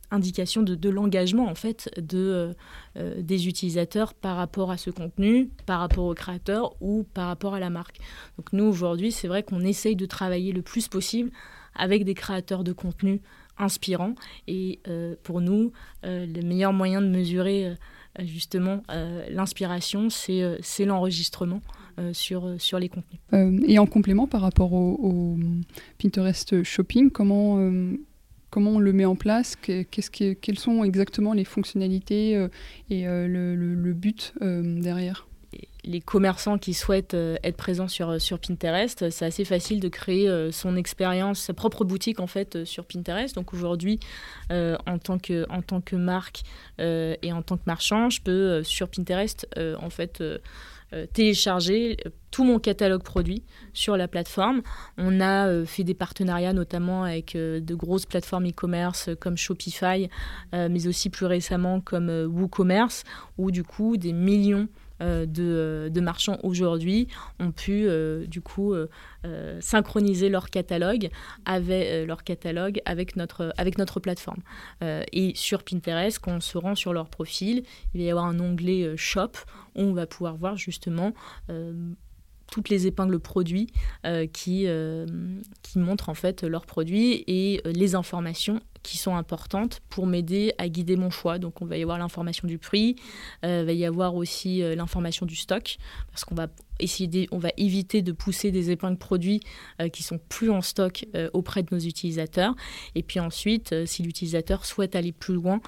indication 0.09 0.63
de, 0.63 0.89
l'engagement 0.89 1.47
en 1.47 1.55
fait 1.55 1.91
de, 1.97 2.55
des 2.95 3.49
utilisateurs 3.49 4.13
par 4.13 4.37
rapport 4.37 4.71
à 4.71 4.77
ce 4.77 4.89
contenu, 4.89 5.49
par 5.65 5.81
rapport 5.81 6.05
au 6.05 6.13
créateur 6.13 6.75
ou 6.79 7.03
par 7.13 7.27
rapport 7.27 7.53
à 7.55 7.59
la 7.59 7.69
marque. 7.69 7.99
Donc 8.37 8.53
nous 8.53 8.63
aujourd'hui 8.63 9.11
c'est 9.11 9.27
vrai 9.27 9.43
qu'on 9.43 9.59
essaye 9.61 9.97
de 9.97 10.05
travailler 10.05 10.53
le 10.53 10.61
plus 10.61 10.87
possible 10.87 11.29
avec 11.75 12.05
des 12.05 12.13
créateurs 12.13 12.63
de 12.63 12.71
contenu 12.71 13.21
inspirants 13.57 14.15
et 14.47 14.79
pour 15.23 15.41
nous 15.41 15.73
le 16.03 16.41
meilleur 16.41 16.71
moyen 16.71 17.01
de 17.01 17.07
mesurer 17.07 17.75
justement 18.19 18.83
l'inspiration 19.29 20.09
c'est 20.09 20.85
l'enregistrement 20.85 21.57
euh, 21.57 21.76
sur, 22.13 22.45
euh, 22.45 22.57
sur 22.57 22.79
les 22.79 22.89
contenus. 22.89 23.19
Euh, 23.33 23.59
et 23.67 23.79
en 23.79 23.85
complément 23.85 24.27
par 24.27 24.41
rapport 24.41 24.73
au, 24.73 25.37
Pinterest 26.01 26.63
Shopping, 26.63 27.09
comment, 27.09 27.57
comment 28.49 28.71
on 28.71 28.79
le 28.79 28.93
met 28.93 29.05
en 29.05 29.15
place? 29.15 29.55
Qu'est-ce 29.55 30.11
que, 30.11 30.33
Quelles 30.33 30.59
sont 30.59 30.83
exactement 30.83 31.33
les 31.33 31.45
fonctionnalités 31.45 32.33
et 32.89 33.05
le, 33.05 33.55
le, 33.55 33.93
but 33.93 34.33
derrière? 34.41 35.27
Les 35.83 36.01
commerçants 36.01 36.57
qui 36.57 36.73
souhaitent 36.73 37.15
être 37.15 37.55
présents 37.55 37.87
sur, 37.87 38.21
sur 38.21 38.39
Pinterest, 38.39 39.09
c'est 39.09 39.25
assez 39.25 39.45
facile 39.45 39.79
de 39.79 39.87
créer 39.87 40.51
son 40.51 40.75
expérience, 40.75 41.39
sa 41.39 41.53
propre 41.53 41.85
boutique 41.85 42.19
en 42.19 42.27
fait 42.27 42.65
sur 42.65 42.85
Pinterest. 42.85 43.35
Donc 43.35 43.53
aujourd'hui, 43.53 43.99
en, 44.49 44.97
tant 44.99 45.17
que, 45.17 45.45
en 45.49 45.61
tant 45.61 45.81
que 45.81 45.95
marque 45.95 46.41
et 46.79 47.31
en 47.31 47.41
tant 47.41 47.57
que 47.57 47.63
marchand, 47.65 48.09
je 48.09 48.21
peux 48.21 48.63
sur 48.63 48.89
Pinterest 48.89 49.47
en 49.81 49.89
fait 49.89 50.21
euh, 50.93 51.05
télécharger 51.05 51.97
euh, 52.05 52.09
tout 52.31 52.45
mon 52.45 52.59
catalogue 52.59 53.03
produit 53.03 53.43
sur 53.73 53.97
la 53.97 54.07
plateforme. 54.07 54.61
On 54.97 55.19
a 55.19 55.47
euh, 55.47 55.65
fait 55.65 55.83
des 55.83 55.93
partenariats 55.93 56.53
notamment 56.53 57.03
avec 57.03 57.35
de 57.35 57.75
grosses 57.75 58.05
plateformes 58.05 58.47
e-commerce 58.47 59.09
comme 59.19 59.35
Shopify, 59.37 60.09
mais 60.53 60.87
aussi 60.87 61.09
plus 61.09 61.25
récemment 61.25 61.81
comme 61.81 62.09
WooCommerce, 62.09 63.03
où 63.37 63.51
du 63.51 63.63
coup 63.63 63.97
des 63.97 64.13
millions 64.13 64.67
euh, 65.01 65.25
euh, 65.39 65.89
de, 65.89 66.01
marchands 66.01 66.39
aujourd'hui 66.43 67.07
ont 67.39 67.51
pu 67.51 67.85
euh, 67.87 68.25
du 68.25 68.41
coup 68.41 68.73
synchroniser 69.59 70.29
leur 70.29 70.49
catalogue 70.49 71.09
avec 71.45 72.07
leur 72.07 72.23
catalogue 72.23 72.81
avec 72.85 73.15
notre 73.17 73.53
avec 73.57 73.77
notre 73.77 73.99
plateforme. 73.99 74.41
Et 74.81 75.33
sur 75.35 75.63
Pinterest 75.63 76.19
quand 76.19 76.37
on 76.37 76.39
se 76.39 76.57
rend 76.57 76.75
sur 76.75 76.93
leur 76.93 77.09
profil 77.09 77.63
il 77.93 77.99
va 77.99 78.07
y 78.07 78.09
avoir 78.09 78.25
un 78.25 78.39
onglet 78.39 78.95
shop 78.95 79.31
où 79.75 79.81
on 79.81 79.93
va 79.93 80.07
pouvoir 80.07 80.37
voir 80.37 80.55
justement 80.55 81.13
toutes 82.49 82.69
les 82.69 82.87
épingles 82.87 83.19
produits 83.19 83.67
qui, 84.31 84.67
qui 85.61 85.79
montrent 85.79 86.09
en 86.09 86.13
fait 86.13 86.43
leurs 86.43 86.65
produits 86.65 87.25
et 87.27 87.61
les 87.65 87.95
informations 87.95 88.61
qui 88.87 88.97
sont 88.97 89.17
importantes 89.17 89.81
pour 89.89 90.07
m'aider 90.07 90.53
à 90.57 90.69
guider 90.69 90.95
mon 90.95 91.09
choix. 91.09 91.39
Donc 91.39 91.61
on 91.61 91.65
va 91.65 91.77
y 91.77 91.81
avoir 91.81 91.99
l'information 91.99 92.47
du 92.47 92.57
prix, 92.57 92.95
euh, 93.43 93.63
va 93.65 93.73
y 93.73 93.85
avoir 93.85 94.15
aussi 94.15 94.63
euh, 94.63 94.75
l'information 94.75 95.25
du 95.25 95.35
stock, 95.35 95.77
parce 96.09 96.23
qu'on 96.23 96.35
va 96.35 96.47
on 97.31 97.39
va 97.39 97.49
éviter 97.57 98.01
de 98.01 98.11
pousser 98.11 98.51
des 98.51 98.71
épingles 98.71 98.97
produits 98.97 99.41
euh, 99.81 99.89
qui 99.89 100.03
sont 100.03 100.19
plus 100.29 100.49
en 100.49 100.61
stock 100.61 101.05
euh, 101.15 101.29
auprès 101.33 101.63
de 101.63 101.69
nos 101.71 101.79
utilisateurs. 101.79 102.55
Et 102.95 103.03
puis 103.03 103.19
ensuite, 103.19 103.73
euh, 103.73 103.85
si 103.85 104.03
l'utilisateur 104.03 104.65
souhaite 104.65 104.95
aller 104.95 105.11
plus 105.11 105.33
loin 105.33 105.59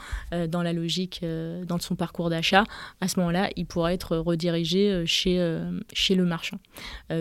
dans 0.49 0.63
la 0.63 0.73
logique, 0.73 1.23
dans 1.65 1.79
son 1.79 1.95
parcours 1.95 2.29
d'achat, 2.29 2.63
à 3.01 3.07
ce 3.07 3.19
moment-là, 3.19 3.49
il 3.55 3.65
pourra 3.65 3.93
être 3.93 4.17
redirigé 4.17 5.03
chez, 5.05 5.59
chez 5.93 6.15
le 6.15 6.25
marchand. 6.25 6.59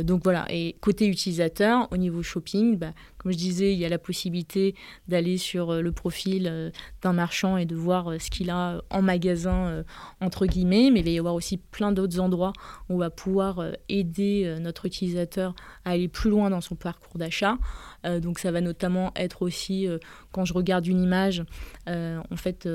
donc 0.03 0.23
voilà, 0.25 0.47
et 0.51 0.77
côté 0.81 1.07
utilisateur, 1.07 1.89
au 1.91 1.97
niveau 1.97 2.23
shopping, 2.23 2.77
bah, 2.77 2.93
comme 3.19 3.33
je 3.33 3.37
disais, 3.37 3.73
il 3.73 3.79
y 3.79 3.85
a 3.85 3.89
la 3.89 3.99
possibilité 3.99 4.75
d'aller 5.07 5.39
sur 5.39 5.75
le 5.83 5.93
profil 5.93 6.73
d'un 7.03 7.13
marchand 7.13 7.57
et 7.57 7.67
de 7.67 7.75
voir 7.75 8.13
ce 8.21 8.31
qu'il 8.31 8.51
a 8.51 8.83
en 8.91 9.03
magasin, 9.03 9.85
entre 10.21 10.47
guillemets, 10.47 10.91
mais 10.91 11.01
il 11.01 11.05
va 11.05 11.11
y 11.11 11.19
avoir 11.19 11.35
aussi 11.35 11.57
plein 11.57 11.93
d'autres 11.93 12.21
endroits 12.21 12.53
où 12.89 12.95
on 12.95 12.99
va 12.99 13.11
pouvoir 13.11 13.63
aider 13.89 14.43
euh, 14.45 14.59
notre 14.59 14.87
utilisateur 14.87 15.55
à 15.85 15.91
aller 15.91 16.09
plus 16.09 16.31
loin 16.31 16.51
dans 16.51 16.61
son 16.61 16.75
parcours 16.75 17.19
d'achat. 17.19 17.59
Euh, 18.07 18.21
donc 18.21 18.39
ça 18.39 18.51
va 18.51 18.61
notamment 18.61 19.13
être 19.17 19.43
aussi 19.43 19.87
euh, 19.87 19.99
quand 20.33 20.45
je 20.45 20.55
regarde 20.55 20.87
une 20.87 21.03
image, 21.03 21.43
en 21.87 22.37
fait 22.37 22.69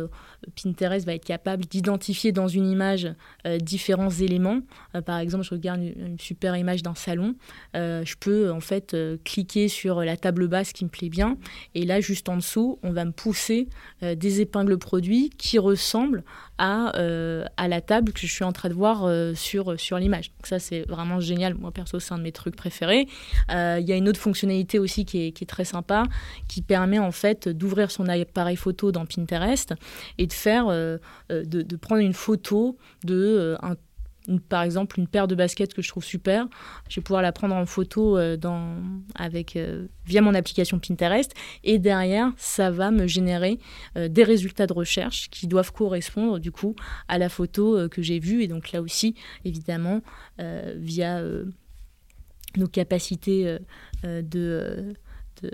Pinterest 0.62 1.06
va 1.06 1.14
être 1.14 1.24
capable 1.24 1.66
d'identifier 1.66 2.32
dans 2.32 2.48
une 2.48 2.68
image 2.68 3.14
différents 3.60 4.10
éléments. 4.10 4.62
par 5.06 5.20
exemple, 5.20 5.44
je 5.44 5.52
regarde 5.52 5.82
une, 5.82 6.18
super 6.20 6.58
image 6.58 6.82
d'un 6.82 6.96
salon, 6.96 7.36
je 7.76 8.16
peux 8.20 8.52
en 8.52 8.60
fait 8.60 8.98
cliquer 9.24 9.68
sur 9.68 10.04
la 10.04 10.18
table 10.18 10.48
basse 10.48 10.74
qui 10.74 10.84
me 10.84 10.90
plaît 10.90 11.10
bien 11.10 11.38
et 11.76 11.86
là 11.86 12.02
juste 12.02 12.28
en 12.28 12.38
dessous, 12.38 12.80
on 12.82 12.92
va 12.92 13.06
me 13.06 13.12
pousser 13.12 13.70
des 14.02 14.42
épingles 14.42 14.80
produits 14.80 15.30
qui 15.30 15.60
ressemblent 15.60 16.24
à, 16.58 16.92
à 17.56 17.68
la 17.68 17.82
table 17.82 18.14
que 18.14 18.22
je 18.22 18.34
suis 18.34 18.44
en 18.44 18.52
train 18.52 18.70
de 18.70 18.74
voir 18.74 19.08
sur, 19.36 19.80
sur 19.80 20.00
l'image. 20.00 20.32
Donc 20.32 20.48
ça 20.48 20.58
c'est 20.58 20.82
vraiment 20.90 21.20
génial. 21.20 21.54
Moi, 21.56 21.72
perso, 21.72 22.00
c'est 22.00 22.14
un 22.14 22.18
de 22.18 22.24
mes 22.24 22.32
trucs 22.32 22.56
préférés. 22.56 23.08
Euh, 23.52 23.78
il 23.80 23.88
y 23.88 23.92
a 23.92 23.96
une 23.96 24.10
autre 24.10 24.20
fonctionnalité 24.20 24.80
aussi 24.80 25.06
qui 25.06 25.23
est, 25.23 25.23
très 25.32 25.66
sympa, 25.66 26.04
qui 26.48 26.62
permet 26.62 27.00
en 27.00 27.12
fait 27.12 27.48
d'ouvrir 27.50 27.92
son 27.92 28.08
appareil 28.08 28.56
photo 28.56 28.92
dans 28.92 29.06
Pinterest 29.06 29.74
et 30.18 30.28
de 30.28 30.34
faire, 30.34 30.68
euh, 30.68 30.98
euh, 31.32 31.44
de, 31.46 31.76
prendre 31.76 32.02
une 32.02 32.14
photo 32.14 32.78
de 33.04 33.58
un 33.62 33.76
par 34.48 34.64
exemple 34.64 35.00
une 35.00 35.08
paire 35.08 35.28
de 35.28 35.36
baskets 35.36 35.74
que 35.74 35.82
je 35.82 35.90
trouve 35.90 36.06
super, 36.06 36.48
je 36.88 36.96
vais 36.96 37.04
pouvoir 37.04 37.22
la 37.22 37.34
prendre 37.34 37.56
en 37.56 37.66
photo 37.66 38.18
dans, 38.38 38.78
avec, 39.16 39.60
via 40.06 40.22
mon 40.22 40.34
application 40.34 40.80
Pinterest 40.80 41.34
et 41.66 41.78
derrière 41.78 42.32
ça 42.38 42.72
va 42.72 42.90
me 42.90 43.06
générer 43.06 43.60
des 43.98 44.24
résultats 44.24 44.66
de 44.66 44.72
recherche 44.72 45.30
qui 45.30 45.46
doivent 45.46 45.74
correspondre 45.74 46.40
du 46.40 46.54
coup 46.54 46.74
à 47.10 47.18
la 47.18 47.28
photo 47.28 47.90
que 47.90 48.02
j'ai 48.02 48.20
vue 48.20 48.44
et 48.44 48.48
donc 48.48 48.72
là 48.72 48.82
aussi 48.82 49.14
évidemment 49.44 50.02
euh, 50.40 50.74
via 50.78 51.20
euh, 51.20 51.46
nos 52.58 52.68
capacités 52.68 53.58
euh, 54.04 54.22
de, 55.42 55.52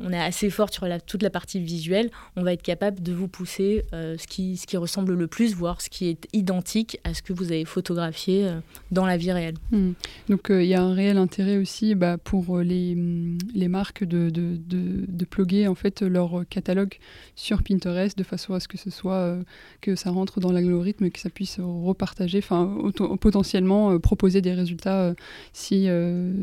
on 0.00 0.12
est 0.12 0.20
assez 0.20 0.50
fort 0.50 0.72
sur 0.72 0.86
toute 1.06 1.22
la 1.22 1.30
partie 1.30 1.60
visuelle, 1.60 2.10
on 2.36 2.42
va 2.42 2.52
être 2.52 2.62
capable 2.62 3.02
de 3.02 3.12
vous 3.12 3.28
pousser 3.28 3.84
ce, 3.92 4.26
qui, 4.26 4.56
ce 4.56 4.66
qui 4.66 4.76
ressemble 4.76 5.14
le 5.14 5.26
plus, 5.26 5.54
voire 5.54 5.80
ce 5.80 5.88
qui 5.88 6.08
est 6.08 6.26
identique 6.32 6.98
à 7.04 7.14
ce 7.14 7.22
que 7.22 7.32
vous 7.32 7.52
avez 7.52 7.64
photographié 7.64 8.50
dans 8.90 9.06
la 9.06 9.16
vie 9.16 9.32
réelle. 9.32 9.56
Hmm. 9.70 9.92
Donc 10.28 10.46
il 10.50 10.66
y 10.66 10.74
a 10.74 10.82
un 10.82 10.94
réel 10.94 11.16
intérêt 11.16 11.56
aussi 11.58 11.94
bah, 11.94 12.18
pour 12.18 12.58
les, 12.58 12.94
hmm, 12.94 13.38
les 13.54 13.68
marques 13.68 14.04
de, 14.04 14.30
de, 14.30 15.24
plugger 15.24 15.68
en 15.68 15.74
fait 15.74 16.02
leur 16.02 16.44
catalogue 16.48 16.98
sur 17.34 17.62
Pinterest 17.62 18.16
de 18.16 18.24
façon 18.24 18.52
à 18.52 18.60
ce 18.60 18.68
que 18.68 18.76
ce 18.76 18.90
soit 18.90 19.38
que 19.80 19.96
ça 19.96 20.10
rentre 20.10 20.38
dans 20.38 20.52
l'algorithme 20.52 21.04
et 21.04 21.10
que 21.10 21.18
ça 21.18 21.30
puisse 21.30 21.58
repartager, 21.60 22.38
enfin 22.38 22.76
potentiellement 23.20 23.98
proposer 23.98 24.42
des 24.42 24.52
résultats 24.52 25.14
si, 25.52 25.88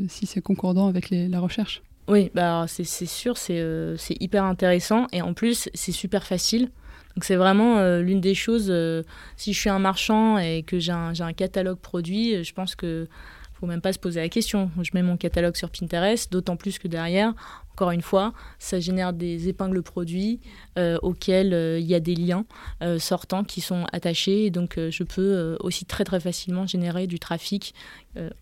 si 0.08 0.26
c'est 0.26 0.42
concordant 0.42 0.88
avec 0.88 1.10
la 1.12 1.40
recherche. 1.40 1.84
Oui, 2.08 2.32
bah 2.34 2.66
c'est 2.68 2.84
sûr, 2.84 3.36
euh, 3.50 3.96
c'est 3.98 4.22
hyper 4.22 4.44
intéressant 4.44 5.08
et 5.14 5.22
en 5.22 5.34
plus 5.34 5.70
c'est 5.74 5.92
super 5.92 6.26
facile. 6.26 6.70
Donc 7.16 7.24
c'est 7.24 7.36
vraiment 7.36 7.78
euh, 7.78 8.02
l'une 8.02 8.22
des 8.22 8.36
choses, 8.36 8.68
euh, 8.70 9.04
si 9.38 9.54
je 9.54 9.60
suis 9.60 9.70
un 9.70 9.80
marchand 9.80 10.38
et 10.38 10.64
que 10.64 10.80
j'ai 10.80 10.92
un, 10.92 11.14
un, 11.20 11.34
catalogue 11.34 11.80
produit, 11.80 12.44
je 12.44 12.54
pense 12.54 12.76
que 12.76 13.08
faut 13.54 13.68
même 13.68 13.82
pas 13.82 13.94
se 13.94 14.00
poser 14.00 14.20
la 14.20 14.30
question. 14.30 14.72
Je 14.82 14.90
mets 14.94 15.04
mon 15.04 15.18
catalogue 15.18 15.56
sur 15.56 15.70
Pinterest, 15.70 16.32
d'autant 16.32 16.56
plus 16.56 16.80
que 16.80 16.88
derrière, 16.88 17.34
encore 17.82 17.92
une 17.92 18.04
fois, 18.04 18.34
ça 18.60 18.80
génère 18.80 19.12
des 19.12 19.50
épingles 19.50 19.82
produits 19.82 20.40
euh, 20.78 21.00
auxquels 21.02 21.52
euh, 21.52 21.80
il 21.80 21.86
y 21.88 21.96
a 21.96 22.00
des 22.00 22.14
liens 22.14 22.46
euh, 22.84 23.00
sortants 23.00 23.44
qui 23.44 23.60
sont 23.60 23.88
attachés. 23.92 24.46
Et 24.46 24.52
donc, 24.52 24.78
je 24.78 25.04
peux 25.04 25.58
aussi 25.62 25.86
très 25.86 26.04
très 26.04 26.20
facilement 26.20 26.68
générer 26.68 27.08
du 27.08 27.18
trafic, 27.18 27.74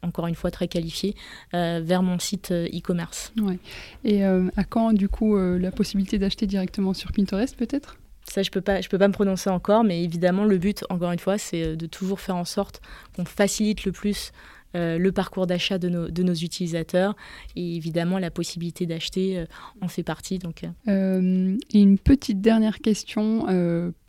encore 0.02 0.28
une 0.28 0.36
fois 0.36 0.52
très 0.52 0.68
qualifié, 0.68 1.16
vers 1.54 2.04
mon 2.04 2.20
site 2.20 2.52
e-commerce. 2.52 3.32
Ouais. 3.42 3.60
Et 4.04 4.24
à 4.24 4.64
quand, 4.68 4.92
du 4.92 5.08
coup, 5.08 5.38
la 5.38 5.72
possibilité 5.72 6.18
d'acheter 6.18 6.46
directement 6.46 6.94
sur 6.94 7.12
Pinterest, 7.14 7.56
peut-être? 7.56 7.96
Ça, 8.24 8.44
je 8.44 8.50
ne 8.50 8.52
peux, 8.52 8.62
pas, 8.62 8.82
je 8.82 8.90
peux 8.90 8.98
pas 8.98 9.08
me 9.08 9.14
prononcer 9.14 9.50
encore, 9.50 9.84
mais 9.84 10.04
évidemment, 10.04 10.44
le 10.44 10.58
but, 10.58 10.84
encore 10.90 11.12
une 11.12 11.20
fois, 11.20 11.38
c'est 11.38 11.78
de 11.78 11.86
toujours 11.86 12.20
faire 12.20 12.36
en 12.36 12.46
sorte 12.46 12.82
qu'on 13.16 13.26
facilite 13.26 13.86
le 13.86 13.92
plus 13.92 14.32
le 14.74 15.10
parcours 15.10 15.48
d'achat 15.48 15.78
de 15.78 15.90
nos, 15.90 16.34
utilisateurs 16.34 17.16
et 17.56 17.76
évidemment 17.76 18.20
la 18.20 18.32
possibilité 18.32 18.86
d'acheter 18.86 19.46
en 19.82 19.88
fait 19.88 20.04
partie. 20.04 20.40
Donc, 20.40 20.64
et 20.88 21.80
une 21.82 21.98
petite 21.98 22.42
dernière 22.42 22.80
question 22.80 23.46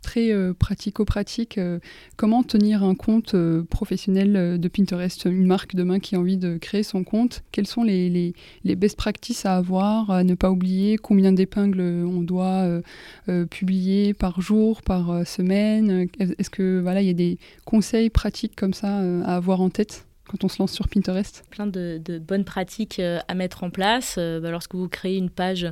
très 0.01 0.33
pratico-pratique. 0.53 1.59
comment 2.15 2.43
tenir 2.43 2.83
un 2.83 2.95
compte 2.95 3.35
professionnel 3.69 4.59
de 4.59 4.67
Pinterest, 4.67 5.25
une 5.25 5.45
marque 5.45 5.75
demain 5.75 5.99
qui 5.99 6.15
a 6.15 6.19
envie 6.19 6.37
de 6.37 6.57
créer 6.57 6.83
son 6.83 7.03
compte 7.03 7.43
Quelles 7.51 7.67
sont 7.67 7.83
les, 7.83 8.33
les, 8.63 8.75
best 8.75 8.97
practices 8.97 9.45
à 9.45 9.57
avoir, 9.57 10.11
à 10.11 10.23
ne 10.23 10.35
pas 10.35 10.51
oublier? 10.51 10.97
Combien 10.97 11.33
d'épingles 11.33 11.81
on 11.81 12.21
doit 12.21 12.81
publier 13.49 14.13
par 14.13 14.41
jour, 14.41 14.81
par 14.81 15.25
semaine? 15.27 16.07
Est-ce 16.19 16.49
que 16.49 16.79
voilà, 16.79 17.01
il 17.01 17.07
y 17.07 17.11
a 17.11 17.13
des 17.13 17.37
conseils 17.65 18.09
pratiques 18.09 18.55
comme 18.55 18.73
ça 18.73 18.97
à 18.97 19.35
avoir 19.35 19.61
en 19.61 19.69
tête? 19.69 20.05
Quand 20.31 20.45
on 20.45 20.47
se 20.47 20.59
lance 20.59 20.71
sur 20.71 20.87
Pinterest 20.87 21.43
Plein 21.49 21.67
de, 21.67 21.99
bonnes 22.19 22.45
pratiques 22.45 22.99
euh, 22.99 23.19
à 23.27 23.33
mettre 23.33 23.63
en 23.63 23.69
place. 23.69 24.15
Euh, 24.17 24.39
bah, 24.39 24.49
lorsque 24.49 24.75
vous 24.75 24.87
créez 24.87 25.17
une 25.17 25.29
page 25.29 25.67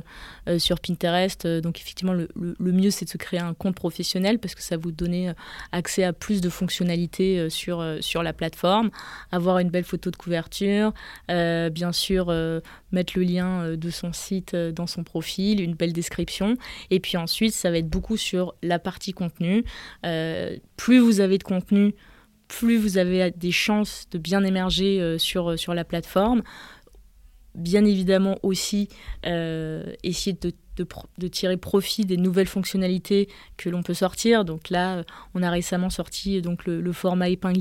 euh, 0.48 0.58
sur 0.58 0.80
Pinterest, 0.80 1.46
donc 1.46 1.80
effectivement, 1.80 2.12
le, 2.12 2.28
mieux, 2.58 2.90
c'est 2.90 3.06
de 3.06 3.10
se 3.10 3.16
créer 3.16 3.40
un 3.40 3.54
compte 3.54 3.74
professionnel 3.74 4.38
parce 4.38 4.54
que 4.54 4.62
ça 4.62 4.76
vous 4.76 4.92
donne 4.92 5.34
accès 5.72 6.04
à 6.04 6.12
plus 6.12 6.40
de 6.40 6.50
fonctionnalités 6.50 7.48
sur, 7.48 7.84
sur 8.00 8.22
la 8.22 8.32
plateforme. 8.32 8.90
Avoir 9.32 9.58
une 9.58 9.70
belle 9.70 9.84
photo 9.84 10.10
de 10.10 10.16
couverture, 10.16 10.92
bien 11.28 11.92
sûr, 11.92 12.32
mettre 12.92 13.12
le 13.16 13.22
lien 13.22 13.76
de 13.76 13.90
son 13.90 14.12
site 14.12 14.54
dans 14.54 14.86
son 14.86 15.04
profil, 15.04 15.60
une 15.60 15.74
belle 15.74 15.92
description. 15.92 16.56
Et 16.90 17.00
puis 17.00 17.16
ensuite, 17.16 17.54
ça 17.54 17.70
va 17.70 17.78
être 17.78 17.88
beaucoup 17.88 18.16
sur 18.16 18.54
la 18.62 18.78
partie 18.78 19.12
contenu. 19.12 19.64
plus 20.02 20.98
vous 20.98 21.20
avez 21.20 21.38
de 21.38 21.44
contenu, 21.44 21.94
plus 22.50 22.76
vous 22.76 22.98
avez 22.98 23.30
des 23.30 23.52
chances 23.52 24.06
de 24.10 24.18
bien 24.18 24.42
émerger 24.44 25.00
euh, 25.00 25.18
sur, 25.18 25.52
euh, 25.52 25.56
sur 25.56 25.72
la 25.72 25.84
plateforme. 25.84 26.42
Bien 27.54 27.84
évidemment 27.84 28.38
aussi, 28.42 28.88
euh, 29.26 29.92
essayer 30.02 30.36
de 30.40 30.52
de, 31.18 31.28
tirer 31.28 31.56
profit 31.56 32.04
des 32.04 32.16
nouvelles 32.16 32.46
fonctionnalités 32.46 33.28
que 33.56 33.68
l'on 33.68 33.82
peut 33.82 33.94
sortir. 33.94 34.44
Donc 34.44 34.70
là, 34.70 34.98
euh, 34.98 35.02
on 35.34 35.42
a 35.42 35.50
récemment 35.50 35.90
sorti 35.90 36.40
donc 36.42 36.66
le, 36.66 36.92
format 36.92 37.28
épingle. 37.28 37.60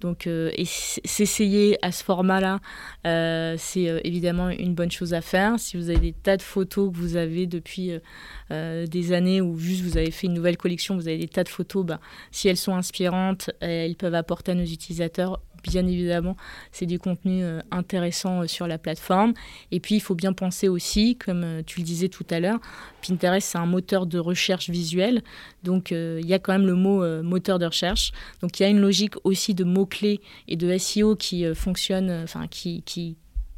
Donc 0.00 0.26
euh, 0.26 0.50
s'essayer 0.64 1.78
à 1.84 1.92
ce 1.92 2.04
format-là, 2.04 2.60
euh, 3.06 3.56
c'est 3.58 4.00
évidemment 4.04 4.48
une 4.50 4.74
bonne 4.74 4.90
chose 4.90 5.12
à 5.12 5.20
faire. 5.20 5.58
Si 5.58 5.76
vous 5.76 5.90
avez 5.90 5.98
des 5.98 6.12
tas 6.12 6.36
de 6.36 6.42
photos 6.42 6.90
que 6.92 6.96
vous 6.96 7.16
avez 7.16 7.46
depuis 7.46 7.92
des 8.50 9.12
années 9.12 9.40
ou 9.40 9.58
juste 9.58 9.82
vous 9.82 9.96
avez 9.96 10.10
fait 10.10 10.26
une 10.26 10.34
nouvelle 10.34 10.56
collection, 10.56 10.96
vous 10.96 11.08
avez 11.08 11.18
des 11.18 11.28
tas 11.28 11.44
de 11.44 11.48
photos, 11.48 11.84
bah, 11.84 12.00
si 12.30 12.48
elles 12.48 12.56
sont 12.56 12.74
inspirantes, 12.74 13.50
elles 13.60 13.96
peuvent 13.96 14.14
apporter 14.14 14.52
à 14.52 14.54
nos 14.54 14.64
utilisateurs 14.64 15.40
bien 15.62 15.86
évidemment, 15.86 16.36
c'est 16.72 16.86
du 16.86 16.98
contenu 16.98 17.44
euh, 17.44 17.60
intéressant 17.70 18.42
euh, 18.42 18.46
sur 18.46 18.66
la 18.66 18.78
plateforme. 18.78 19.34
Et 19.70 19.80
puis, 19.80 19.96
il 19.96 20.00
faut 20.00 20.14
bien 20.14 20.32
penser 20.32 20.68
aussi, 20.68 21.16
comme 21.16 21.44
euh, 21.44 21.62
tu 21.64 21.80
le 21.80 21.84
disais 21.84 22.08
tout 22.08 22.26
à 22.30 22.37
Pinterest, 23.06 23.48
c'est 23.48 23.58
un 23.58 23.66
moteur 23.66 24.06
de 24.06 24.18
recherche 24.18 24.70
visuelle. 24.70 25.22
Donc, 25.62 25.90
il 25.90 26.26
y 26.26 26.34
a 26.34 26.38
quand 26.38 26.52
même 26.52 26.66
le 26.66 26.74
mot 26.74 27.04
moteur 27.22 27.58
de 27.58 27.66
recherche. 27.66 28.12
Donc, 28.40 28.58
il 28.58 28.62
y 28.62 28.66
a 28.66 28.68
une 28.68 28.80
logique 28.80 29.14
aussi 29.24 29.54
de 29.54 29.64
mots-clés 29.64 30.20
et 30.46 30.56
de 30.56 30.76
SEO 30.78 31.16
qui 31.16 31.44
fonctionne, 31.54 32.10
enfin, 32.24 32.46
qui, 32.48 32.82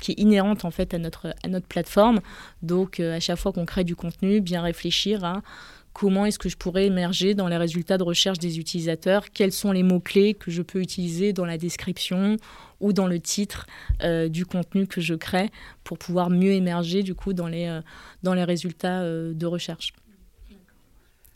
qui 0.01 0.13
est 0.13 0.21
inhérente 0.21 0.65
en 0.65 0.71
fait 0.71 0.95
à 0.95 0.99
notre, 0.99 1.35
à 1.45 1.49
notre 1.49 1.67
plateforme. 1.67 2.21
Donc 2.63 3.01
à 3.01 3.21
chaque 3.21 3.39
fois 3.39 3.53
qu'on 3.53 3.67
crée 3.67 3.85
du 3.85 3.95
contenu, 3.95 4.41
bien 4.41 4.63
réfléchir 4.63 5.25
à 5.25 5.43
comment 6.01 6.25
est-ce 6.25 6.39
que 6.39 6.49
je 6.49 6.57
pourrais 6.57 6.87
émerger 6.87 7.35
dans 7.35 7.47
les 7.47 7.59
résultats 7.59 7.99
de 7.99 8.05
recherche 8.05 8.39
des 8.39 8.59
utilisateurs, 8.59 9.29
quels 9.35 9.53
sont 9.53 9.71
les 9.71 9.83
mots-clés 9.83 10.33
que 10.33 10.51
je 10.51 10.63
peux 10.63 10.81
utiliser 10.81 11.35
dans 11.35 11.45
la 11.45 11.59
description 11.59 12.39
ou 12.81 12.95
dans 12.95 13.07
le 13.07 13.21
titre 13.21 13.67
euh, 14.03 14.31
du 14.31 14.47
contenu 14.47 14.87
que 14.87 15.03
je 15.03 15.13
crée 15.13 15.51
pour 15.85 15.99
pouvoir 15.99 16.31
mieux 16.31 16.53
émerger 16.53 17.03
du 17.03 17.15
coup 17.15 17.35
dans 17.35 17.49
les, 17.49 17.67
euh, 17.67 18.45
résultats 18.47 19.03
euh, 19.03 19.35
de 19.35 19.45
recherche? 19.45 19.93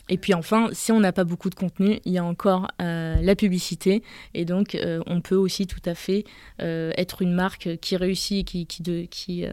Et 0.09 0.19
puis 0.19 0.35
enfin, 0.35 0.69
si 0.73 0.93
on 0.93 1.01
n'a 1.01 1.13
pas 1.13 1.25
beaucoup 1.25 1.49
de 1.49 1.55
contenu, 1.55 1.99
il 2.05 2.13
y 2.13 2.19
a 2.19 2.25
encore 2.25 2.69
euh, 2.83 3.17
la 3.23 3.35
publicité. 3.35 4.03
Et 4.35 4.45
donc, 4.45 4.75
euh, 4.75 5.03
on 5.07 5.21
peut 5.21 5.37
aussi 5.37 5.67
tout 5.67 5.81
à 5.87 5.95
fait 5.95 6.25
euh, 6.61 6.93
être 6.97 7.23
une 7.23 7.33
marque 7.33 7.77
qui 7.81 7.97
réussit, 7.97 8.47
qui, 8.47 8.67
qui, 8.67 9.47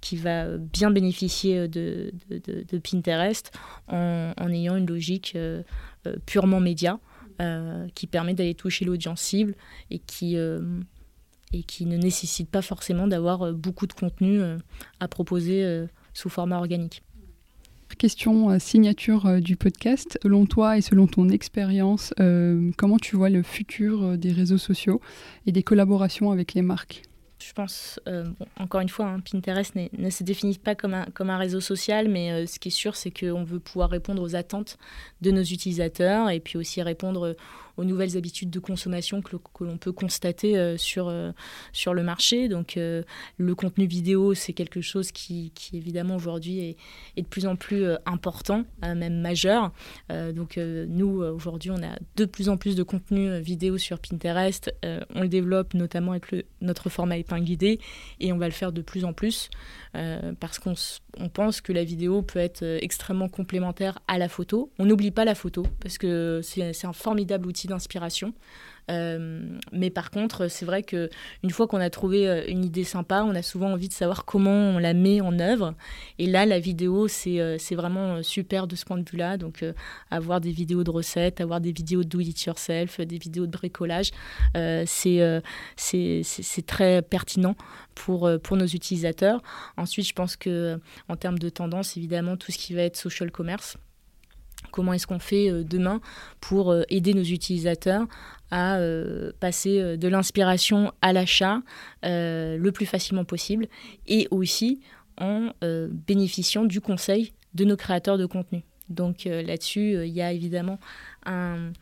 qui, 0.00 0.16
va 0.16 0.56
bien 0.58 0.90
bénéficier 0.90 1.68
de, 1.68 2.12
Pinterest 2.82 3.52
en, 3.88 4.32
en, 4.36 4.50
ayant 4.50 4.76
une 4.76 4.86
logique 4.86 5.36
purement 6.26 6.60
média 6.60 6.98
qui 7.94 8.06
permet 8.06 8.34
d'aller 8.34 8.54
toucher 8.54 8.84
l'audience 8.84 9.20
cible 9.20 9.54
et 9.90 9.98
qui, 9.98 10.36
et 10.36 11.62
qui 11.64 11.86
ne 11.86 11.96
nécessite 11.96 12.50
pas 12.50 12.62
forcément 12.62 13.06
d'avoir 13.06 13.52
beaucoup 13.52 13.86
de 13.86 13.92
contenu 13.92 14.40
à 15.00 15.08
proposer 15.08 15.86
sous 16.12 16.28
format 16.28 16.58
organique 16.58 17.02
question 17.96 18.50
euh, 18.50 18.58
signature 18.58 19.26
euh, 19.26 19.40
du 19.40 19.56
podcast. 19.56 20.18
Selon 20.22 20.46
toi 20.46 20.78
et 20.78 20.80
selon 20.80 21.06
ton 21.06 21.28
expérience, 21.28 22.14
euh, 22.20 22.70
comment 22.76 22.98
tu 22.98 23.16
vois 23.16 23.30
le 23.30 23.42
futur 23.42 24.16
des 24.18 24.32
réseaux 24.32 24.58
sociaux 24.58 25.00
et 25.46 25.52
des 25.52 25.62
collaborations 25.62 26.30
avec 26.30 26.54
les 26.54 26.62
marques? 26.62 27.02
Je 27.42 27.52
pense, 27.52 28.00
encore 28.56 28.80
une 28.80 28.88
fois, 28.88 29.06
hein, 29.06 29.20
Pinterest 29.20 29.74
ne 29.74 30.08
se 30.08 30.24
définit 30.24 30.56
pas 30.56 30.74
comme 30.74 30.94
un, 30.94 31.04
comme 31.12 31.28
un 31.28 31.36
réseau 31.36 31.60
social, 31.60 32.08
mais 32.08 32.46
ce 32.46 32.58
qui 32.58 32.68
est 32.68 32.70
sûr, 32.70 32.96
c'est 32.96 33.10
qu'on 33.10 33.44
veut 33.44 33.58
pouvoir 33.58 33.90
répondre 33.90 34.22
aux 34.22 34.34
attentes 34.34 34.78
de 35.20 35.30
nos 35.30 35.42
utilisateurs 35.42 36.30
et 36.30 36.40
puis 36.40 36.56
aussi 36.56 36.80
répondre 36.80 37.36
aux 37.76 37.84
nouvelles 37.84 38.16
habitudes 38.16 38.50
de 38.50 38.58
consommation 38.58 39.22
que, 39.22 39.36
l'on 39.60 39.78
peut 39.78 39.92
constater 39.92 40.56
euh, 40.56 40.76
sur, 40.76 41.08
euh, 41.08 41.32
sur 41.72 41.94
le 41.94 42.02
marché. 42.02 42.48
Donc 42.48 42.76
euh, 42.76 43.02
le 43.36 43.54
contenu 43.54 43.86
vidéo, 43.86 44.34
c'est 44.34 44.52
quelque 44.52 44.80
chose 44.80 45.12
qui, 45.12 45.52
qui 45.54 45.76
évidemment 45.76 46.16
aujourd'hui 46.16 46.60
est, 46.60 46.76
est, 47.16 47.22
de 47.22 47.26
plus 47.26 47.46
en 47.46 47.56
plus 47.56 47.84
important, 48.06 48.64
même 48.82 49.20
majeur. 49.20 49.72
donc 50.10 50.56
nous, 50.56 51.22
aujourd'hui, 51.22 51.70
on 51.70 51.82
a 51.82 51.98
de 52.16 52.24
plus 52.24 52.48
en 52.48 52.56
plus 52.56 52.76
de 52.76 52.82
contenu 52.82 53.40
vidéo 53.40 53.78
sur 53.78 53.98
Pinterest. 53.98 54.72
on 55.14 55.22
le 55.22 55.28
développe 55.28 55.74
notamment 55.74 56.12
avec 56.12 56.30
le, 56.30 56.44
notre 56.60 56.88
format 56.88 57.16
épingle 57.16 57.44
guidé 57.44 57.80
et 58.20 58.32
on 58.32 58.38
va 58.38 58.46
le 58.46 58.52
faire 58.52 58.72
de 58.72 58.82
plus 58.82 59.04
en 59.04 59.12
plus 59.12 59.50
parce 60.40 60.58
qu'on 60.58 60.74
on 61.18 61.28
pense 61.28 61.60
que 61.60 61.72
la 61.72 61.84
vidéo 61.84 62.22
peut 62.22 62.38
être 62.38 62.62
extrêmement 62.82 63.28
complémentaire 63.28 63.98
à 64.08 64.18
la 64.18 64.28
photo. 64.28 64.70
On 64.78 64.84
n'oublie 64.86 65.10
pas 65.10 65.24
la 65.24 65.34
photo 65.34 65.64
parce 65.80 65.98
que 65.98 66.40
c'est 66.42 66.86
un 66.86 66.92
formidable 66.92 67.46
outil 67.46 67.63
d'inspiration. 67.68 68.34
Euh, 68.90 69.58
mais 69.72 69.90
par 69.90 70.10
contre, 70.10 70.48
c'est 70.48 70.66
vrai 70.66 70.82
que 70.82 71.08
une 71.42 71.50
fois 71.50 71.66
qu'on 71.66 71.80
a 71.80 71.90
trouvé 71.90 72.28
euh, 72.28 72.44
une 72.48 72.64
idée 72.64 72.84
sympa, 72.84 73.22
on 73.22 73.34
a 73.34 73.42
souvent 73.42 73.72
envie 73.72 73.88
de 73.88 73.94
savoir 73.94 74.24
comment 74.24 74.50
on 74.50 74.78
la 74.78 74.94
met 74.94 75.20
en 75.20 75.38
œuvre. 75.38 75.74
Et 76.18 76.26
là, 76.26 76.44
la 76.46 76.58
vidéo, 76.58 77.08
c'est 77.08 77.40
euh, 77.40 77.56
c'est 77.58 77.74
vraiment 77.74 78.22
super 78.22 78.66
de 78.66 78.76
ce 78.76 78.84
point 78.84 78.98
de 78.98 79.08
vue-là. 79.08 79.36
Donc, 79.36 79.64
avoir 80.10 80.40
des 80.40 80.52
vidéos 80.52 80.84
de 80.84 80.90
recettes, 80.90 81.40
avoir 81.40 81.60
des 81.60 81.72
vidéos 81.72 82.04
de 82.04 82.08
do 82.08 82.20
it 82.20 82.42
yourself, 82.44 83.00
des 83.00 83.18
vidéos 83.18 83.46
de 83.46 83.52
bricolage, 83.52 84.10
c'est 84.86 85.42
c'est 85.76 86.66
très 86.66 87.02
pertinent 87.02 87.56
pour, 87.94 88.30
pour 88.42 88.56
nos 88.56 88.66
utilisateurs. 88.66 89.42
Ensuite, 89.76 90.06
je 90.06 90.12
pense 90.12 90.36
que 90.36 90.78
en 91.08 91.16
termes 91.16 91.38
de 91.38 91.48
tendance, 91.48 91.96
évidemment, 91.96 92.36
tout 92.36 92.52
ce 92.52 92.58
qui 92.58 92.74
va 92.74 92.82
être 92.82 92.96
social 92.96 93.30
commerce. 93.30 93.76
Comment 94.70 94.92
est-ce 94.92 95.06
qu'on 95.06 95.18
fait 95.18 95.50
euh, 95.50 95.64
demain 95.64 96.00
pour 96.40 96.70
euh, 96.70 96.82
aider 96.88 97.14
nos 97.14 97.22
utilisateurs 97.22 98.06
à 98.50 98.76
euh, 98.76 99.32
passer 99.40 99.96
de 99.96 100.08
l'inspiration 100.08 100.92
à 101.02 101.12
l'achat 101.12 101.60
le 102.02 102.70
plus 102.70 102.86
facilement 102.86 103.24
possible 103.24 103.66
et 104.06 104.28
aussi 104.30 104.80
en 105.18 105.50
bénéficiant 106.06 106.64
du 106.64 106.80
conseil 106.80 107.32
de 107.54 107.64
nos 107.64 107.76
créateurs 107.76 108.18
de 108.18 108.26
contenu. 108.26 108.62
Donc 108.90 109.24
là-dessus, 109.24 110.06
il 110.06 110.12
y 110.12 110.22
a 110.22 110.32
évidemment 110.32 110.78
un, 111.26 111.72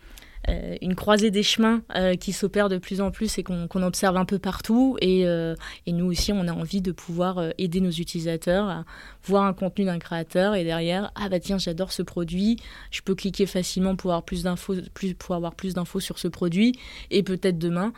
euh, 0.49 0.77
une 0.83 0.97
croisée 0.97 1.31
des 1.31 1.45
chemins 1.45 1.83
euh, 1.95 2.17
qui 2.17 2.33
s'opère 2.33 2.69
de 2.69 2.79
plus 2.79 3.01
en 3.01 3.13
plus 3.13 3.39
et 3.39 3.45
qu'on 3.45 3.83
observe 3.83 4.17
un 4.17 4.25
peu 4.25 4.39
partout. 4.39 4.97
Euh, 5.03 5.55
et, 5.87 5.93
nous 5.93 6.07
aussi, 6.07 6.33
on 6.33 6.49
a 6.49 6.53
envie 6.53 6.83
de 6.83 6.91
pouvoir 6.91 7.53
aider 7.59 7.81
nos 7.81 7.91
utilisateurs 7.91 8.69
à 8.69 8.85
voir 9.25 9.45
un 9.45 9.53
contenu 9.53 9.85
d'un 9.85 9.99
créateur 9.99 10.55
et 10.55 10.65
derrière, 10.65 11.13
ah 11.15 11.29
bah 11.29 11.39
tiens, 11.39 11.59
j'adore 11.59 11.93
ce 11.93 12.03
produit, 12.03 12.59
je 12.91 13.03
peux 13.03 13.15
cliquer 13.15 13.47
facilement 13.47 13.95
pour 13.95 14.11
avoir 14.11 14.25
plus 14.25 14.43
d'infos, 14.43 14.75
pour 15.19 15.35
avoir 15.37 15.55
plus 15.55 15.75
d'infos 15.75 16.01
sur 16.01 16.19
ce 16.19 16.27
produit 16.27 16.77
et 17.11 17.23
peut-être 17.23 17.59
demain 17.59 17.93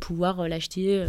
pouvoir 0.00 0.48
l'acheter 0.48 1.06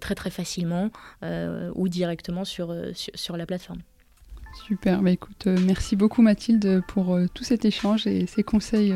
très 0.00 0.14
très 0.14 0.30
facilement 0.30 0.90
ou 1.22 1.88
directement 1.88 2.44
sur, 2.44 2.74
sur, 2.92 3.36
la 3.36 3.46
plateforme. 3.46 3.80
Super, 4.66 5.00
bah 5.00 5.10
écoute, 5.10 5.46
merci 5.46 5.96
beaucoup 5.96 6.20
Mathilde 6.20 6.82
pour 6.88 7.18
tout 7.32 7.44
cet 7.44 7.64
échange 7.64 8.06
et 8.06 8.26
ces 8.26 8.42
conseils 8.42 8.94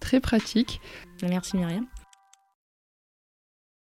très 0.00 0.20
pratique. 0.20 0.80
Merci 1.22 1.56
Myriam. 1.56 1.86